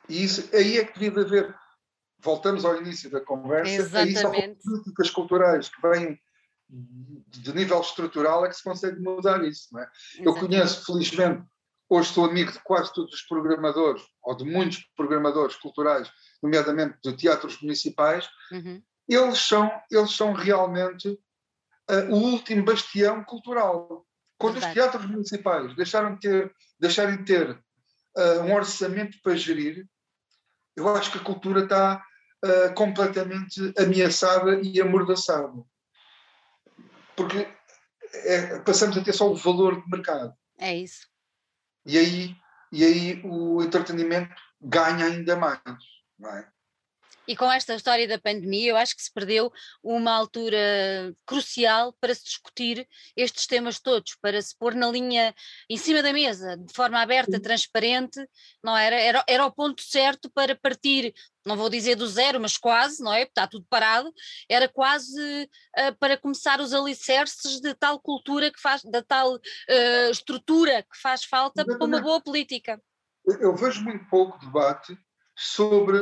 E 0.08 0.24
isso, 0.24 0.50
aí 0.56 0.78
é 0.78 0.86
que 0.86 0.98
devia 0.98 1.22
haver, 1.22 1.56
voltamos 2.20 2.64
ao 2.64 2.78
início 2.78 3.10
da 3.12 3.20
conversa, 3.20 3.70
Exatamente. 3.70 4.18
aí 4.18 4.22
são 4.22 4.56
políticas 4.64 5.10
culturais 5.10 5.68
que 5.68 5.82
vêm 5.82 6.18
de 6.70 7.54
nível 7.54 7.80
estrutural 7.80 8.46
é 8.46 8.50
que 8.50 8.56
se 8.56 8.64
consegue 8.64 9.00
mudar 9.00 9.44
isso. 9.44 9.68
Não 9.72 9.82
é? 9.82 9.90
Eu 10.20 10.34
conheço, 10.34 10.86
felizmente, 10.86 11.44
hoje 11.90 12.14
sou 12.14 12.26
amigo 12.26 12.52
de 12.52 12.60
quase 12.60 12.94
todos 12.94 13.14
os 13.14 13.22
programadores, 13.22 14.02
ou 14.24 14.36
de 14.36 14.44
muitos 14.44 14.86
programadores 14.96 15.56
culturais, 15.56 16.12
nomeadamente 16.42 16.98
de 17.04 17.16
teatros 17.16 17.62
municipais, 17.62 18.30
uhum. 18.52 18.82
eles 19.08 19.40
são, 19.40 19.72
eles 19.90 20.12
são 20.12 20.34
realmente 20.34 21.10
uh, 21.10 22.14
o 22.14 22.16
último 22.16 22.64
bastião 22.64 23.24
cultural. 23.24 24.07
Quando 24.38 24.54
Verdade. 24.54 24.80
os 24.80 24.86
teatros 24.86 25.10
municipais 25.10 25.76
deixaram 25.76 26.16
de 26.16 26.22
ter, 26.22 26.56
deixarem 26.80 27.18
de 27.18 27.24
ter 27.24 27.50
uh, 27.52 28.42
um 28.44 28.54
orçamento 28.54 29.18
para 29.24 29.36
gerir, 29.36 29.88
eu 30.76 30.88
acho 30.96 31.12
que 31.12 31.18
a 31.18 31.24
cultura 31.24 31.64
está 31.64 32.04
uh, 32.46 32.74
completamente 32.76 33.74
ameaçada 33.78 34.62
e 34.62 34.80
amordaçada. 34.80 35.64
Porque 37.16 37.48
é, 38.14 38.60
passamos 38.60 38.98
a 38.98 39.04
ter 39.04 39.14
só 39.14 39.32
o 39.32 39.36
valor 39.36 39.82
de 39.82 39.90
mercado. 39.90 40.34
É 40.60 40.76
isso. 40.76 41.08
E 41.86 41.98
aí, 41.98 42.36
e 42.72 42.84
aí 42.84 43.22
o 43.24 43.62
entretenimento 43.64 44.36
ganha 44.62 45.06
ainda 45.06 45.36
mais. 45.36 45.62
Não 46.20 46.30
é? 46.30 46.48
E 47.28 47.36
com 47.36 47.52
esta 47.52 47.76
história 47.76 48.08
da 48.08 48.18
pandemia, 48.18 48.70
eu 48.70 48.78
acho 48.78 48.96
que 48.96 49.04
se 49.04 49.12
perdeu 49.12 49.52
uma 49.84 50.12
altura 50.12 51.14
crucial 51.26 51.94
para 52.00 52.16
se 52.16 52.24
discutir 52.24 52.88
estes 53.18 53.46
temas 53.46 53.80
todos, 53.80 54.16
para 54.22 54.42
se 54.42 54.58
pôr 54.58 54.74
na 54.74 54.90
linha 54.90 55.36
em 55.70 55.76
cima 55.76 56.02
da 56.02 56.14
mesa, 56.14 56.56
de 56.56 56.74
forma 56.74 57.02
aberta, 57.02 57.40
transparente, 57.42 58.26
não 58.64 58.78
era? 58.78 58.96
Era, 58.96 59.24
era 59.28 59.46
o 59.46 59.52
ponto 59.52 59.82
certo 59.82 60.30
para 60.30 60.56
partir, 60.56 61.14
não 61.46 61.58
vou 61.58 61.70
dizer 61.70 61.96
do 61.96 62.08
zero, 62.08 62.40
mas 62.40 62.58
quase, 62.58 63.04
não 63.04 63.14
é? 63.14 63.24
Está 63.24 63.46
tudo 63.46 63.66
parado, 63.70 64.10
era 64.50 64.70
quase 64.70 65.50
uh, 65.78 65.96
para 66.00 66.18
começar 66.18 66.62
os 66.62 66.74
alicerces 66.74 67.60
de 67.60 67.74
tal 67.74 68.00
cultura 68.00 68.50
que 68.50 68.62
faz, 68.62 68.84
da 68.84 69.02
tal 69.04 69.36
uh, 69.36 70.12
estrutura 70.12 70.84
que 70.84 70.98
faz 71.02 71.26
falta 71.26 71.66
para 71.66 71.86
uma 71.86 72.02
boa 72.02 72.22
política. 72.22 72.82
Eu 73.26 73.54
vejo 73.54 73.84
muito 73.84 74.06
pouco 74.06 74.40
debate 74.40 74.98
sobre 75.36 75.98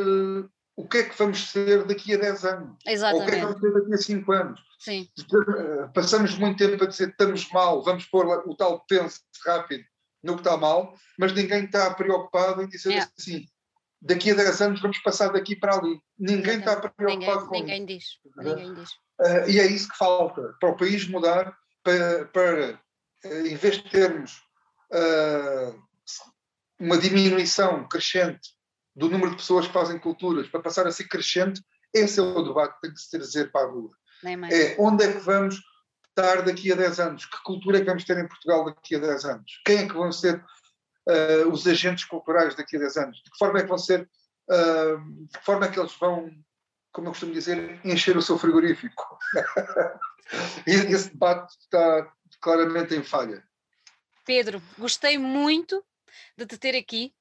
o 0.76 0.88
que 0.88 0.98
é 0.98 1.04
que 1.04 1.18
vamos 1.18 1.50
ser 1.50 1.86
daqui 1.86 2.14
a 2.14 2.18
10 2.18 2.46
anos? 2.46 2.78
Exatamente. 2.86 3.16
Ou 3.16 3.22
o 3.22 3.30
que 3.30 3.36
é 3.36 3.40
que 3.40 3.46
vamos 3.46 3.62
ser 3.62 3.74
daqui 3.74 3.94
a 3.94 3.98
5 3.98 4.32
anos? 4.32 4.62
Sim. 4.80 5.10
Eh, 5.20 5.88
passamos 5.94 6.38
muito 6.38 6.58
tempo 6.58 6.84
a 6.84 6.88
dizer 6.88 7.08
que 7.08 7.12
estamos 7.12 7.50
mal, 7.52 7.84
vamos 7.84 8.06
pôr 8.06 8.28
o 8.28 8.56
tal 8.56 8.86
penso 8.86 9.22
rápido 9.46 9.84
no 10.22 10.34
que 10.34 10.42
está 10.42 10.58
mal, 10.58 10.94
mas 11.18 11.34
ninguém 11.34 11.66
está 11.66 11.94
preocupado 11.94 12.62
em 12.62 12.68
dizer 12.68 12.94
é. 12.94 13.08
assim, 13.18 13.46
daqui 14.02 14.32
a 14.32 14.36
10 14.36 14.62
anos 14.62 14.82
vamos 14.82 14.98
passar 15.00 15.32
daqui 15.32 15.56
para 15.56 15.78
ali. 15.78 16.00
Ninguém 16.20 16.60
está 16.60 16.76
preocupado 16.76 17.10
ninguém, 17.20 17.48
com 17.48 17.84
ninguém 17.84 17.98
isso. 17.98 18.20
Diz. 18.24 18.46
Ninguém 18.46 18.74
diz. 18.74 18.90
Uh, 19.20 19.50
e 19.50 19.60
é 19.60 19.66
isso 19.68 19.88
que 19.90 19.98
falta, 19.98 20.56
para 20.60 20.70
o 20.70 20.76
país 20.76 21.08
mudar, 21.08 21.56
para, 21.84 22.26
para 22.26 22.80
uh, 23.26 23.48
em 23.48 23.56
vez 23.56 23.78
de 23.78 23.90
termos 23.90 24.42
uh, 24.92 25.80
uma 26.80 26.98
diminuição 26.98 27.88
crescente 27.88 28.55
do 28.96 29.10
número 29.10 29.32
de 29.32 29.38
pessoas 29.38 29.68
que 29.68 29.74
fazem 29.74 30.00
culturas 30.00 30.48
para 30.48 30.62
passar 30.62 30.88
a 30.88 30.92
ser 30.92 31.08
crescente, 31.08 31.62
esse 31.94 32.20
é 32.20 32.24
o 32.24 32.42
debate 32.42 32.76
que 32.76 32.82
tem 32.82 32.94
que 32.94 33.02
se 33.02 33.12
trazer 33.12 33.52
para 33.52 33.68
a 33.68 33.70
rua. 33.70 33.92
É 34.52 34.76
onde 34.80 35.04
é 35.04 35.12
que 35.12 35.20
vamos 35.20 35.62
estar 36.10 36.42
daqui 36.44 36.72
a 36.72 36.76
10 36.76 37.00
anos? 37.00 37.26
Que 37.26 37.44
cultura 37.44 37.78
é 37.78 37.82
que 37.82 37.88
vamos 37.88 38.06
ter 38.06 38.18
em 38.18 38.28
Portugal 38.28 38.66
daqui 38.66 38.96
a 38.96 39.00
10 39.00 39.26
anos? 39.26 39.62
Quem 39.66 39.78
é 39.80 39.88
que 39.88 39.94
vão 39.94 40.12
ser 40.12 40.44
uh, 41.08 41.50
os 41.52 41.68
agentes 41.68 42.06
culturais 42.06 42.56
daqui 42.56 42.78
a 42.78 42.80
10 42.80 42.98
anos? 42.98 43.18
De 43.24 43.30
que 43.30 43.38
forma 43.38 43.60
é 43.60 43.64
que 43.64 43.70
vão 43.70 43.78
ser, 43.78 44.10
uh, 44.50 45.28
de 45.28 45.38
que 45.38 45.46
forma 45.46 45.66
é 45.66 45.72
que 45.72 45.80
eles 45.80 45.94
vão, 46.00 46.32
como 46.92 47.08
eu 47.08 47.12
costumo 47.12 47.34
dizer, 47.34 47.80
encher 47.84 48.16
o 48.18 48.22
seu 48.22 48.38
frigorífico? 48.38 49.18
esse 50.66 51.10
debate 51.10 51.54
está 51.60 52.12
claramente 52.42 52.96
em 52.96 53.04
falha. 53.04 53.44
Pedro, 54.26 54.62
gostei 54.78 55.18
muito 55.18 55.84
de 56.38 56.46
te 56.46 56.58
ter 56.58 56.76
aqui. 56.76 57.14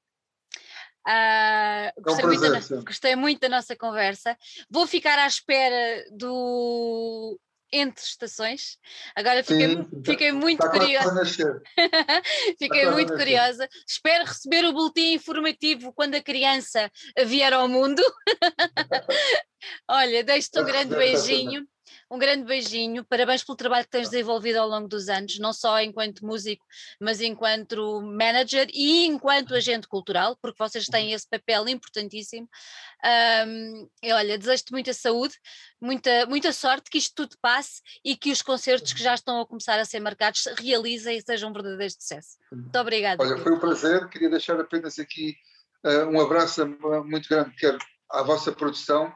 Uh, 1.07 2.01
gostei, 2.01 2.23
é 2.23 2.25
um 2.25 2.29
muito 2.29 2.41
da, 2.41 2.81
gostei, 2.81 3.15
muito 3.15 3.39
da, 3.41 3.49
nossa 3.49 3.75
conversa. 3.75 4.35
Vou 4.69 4.87
ficar 4.87 5.19
à 5.19 5.27
espera 5.27 6.03
do 6.11 7.39
Entre 7.71 8.03
Estações. 8.03 8.79
Agora 9.15 9.43
fiquei, 9.43 9.75
sim, 9.75 9.87
fiquei 10.03 10.31
muito 10.31 10.67
curiosa. 10.67 11.23
fiquei 12.57 12.89
muito 12.89 13.13
curiosa. 13.13 13.69
Espero 13.87 14.25
receber 14.25 14.65
o 14.65 14.73
boletim 14.73 15.13
informativo 15.13 15.93
quando 15.93 16.15
a 16.15 16.23
criança 16.23 16.91
vier 17.25 17.53
ao 17.53 17.67
mundo. 17.67 18.01
Olha, 19.87 20.23
deixo-te 20.23 20.59
um 20.59 20.65
grande 20.65 20.95
beijinho 20.95 21.67
um 22.09 22.19
grande 22.19 22.45
beijinho, 22.45 23.03
parabéns 23.03 23.43
pelo 23.43 23.55
trabalho 23.55 23.85
que 23.85 23.91
tens 23.91 24.09
desenvolvido 24.09 24.57
ao 24.57 24.67
longo 24.67 24.87
dos 24.87 25.09
anos, 25.09 25.39
não 25.39 25.51
só 25.51 25.81
enquanto 25.81 26.25
músico, 26.25 26.63
mas 26.99 27.19
enquanto 27.19 28.01
manager 28.01 28.67
e 28.71 29.05
enquanto 29.05 29.55
agente 29.55 29.87
cultural, 29.87 30.37
porque 30.39 30.57
vocês 30.57 30.85
têm 30.85 31.13
esse 31.13 31.27
papel 31.27 31.67
importantíssimo. 31.67 32.47
Um, 33.47 33.89
e 34.03 34.13
olha, 34.13 34.37
desejo-te 34.37 34.71
muita 34.71 34.93
saúde, 34.93 35.35
muita, 35.81 36.25
muita 36.27 36.53
sorte, 36.53 36.89
que 36.91 36.99
isto 36.99 37.13
tudo 37.15 37.35
passe 37.41 37.81
e 38.03 38.15
que 38.15 38.31
os 38.31 38.41
concertos 38.41 38.93
que 38.93 39.01
já 39.01 39.15
estão 39.15 39.41
a 39.41 39.47
começar 39.47 39.79
a 39.79 39.85
ser 39.85 39.99
marcados 39.99 40.43
se 40.43 40.53
realizem 40.61 41.17
e 41.17 41.21
sejam 41.21 41.49
um 41.49 41.53
verdadeiro 41.53 41.93
sucesso. 41.93 42.37
Muito 42.51 42.77
obrigada. 42.77 43.23
Olha, 43.23 43.37
foi 43.37 43.53
um 43.53 43.59
prazer, 43.59 44.07
queria 44.09 44.29
deixar 44.29 44.59
apenas 44.59 44.99
aqui 44.99 45.35
uh, 45.83 46.05
um 46.05 46.21
abraço 46.21 46.65
muito 47.03 47.27
grande, 47.27 47.55
quero 47.55 47.79
à 48.11 48.21
vossa 48.21 48.51
produção 48.51 49.11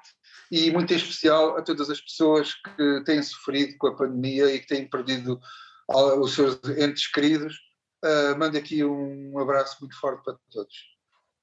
e 0.52 0.72
muito 0.72 0.94
em 0.94 0.98
especial 0.98 1.58
a 1.58 1.62
todas 1.62 1.90
as 1.90 2.02
pessoas 2.02 2.54
que 2.54 3.04
têm 3.06 3.22
sofrido 3.22 3.78
com 3.78 3.88
a 3.88 3.96
pandemia 3.96 4.54
e 4.54 4.60
que 4.60 4.68
têm 4.68 4.90
perdido 4.90 5.40
os 5.88 6.34
seus 6.34 6.60
entes 6.78 7.08
queridos. 7.08 7.56
Uh, 8.04 8.38
mando 8.38 8.58
aqui 8.58 8.84
um 8.84 9.38
abraço 9.40 9.78
muito 9.82 10.00
forte 10.00 10.24
para 10.24 10.38
todos. 10.52 10.74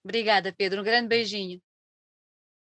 Obrigada, 0.05 0.55
Pedro. 0.57 0.81
Um 0.81 0.85
grande 0.85 1.09
beijinho. 1.09 1.61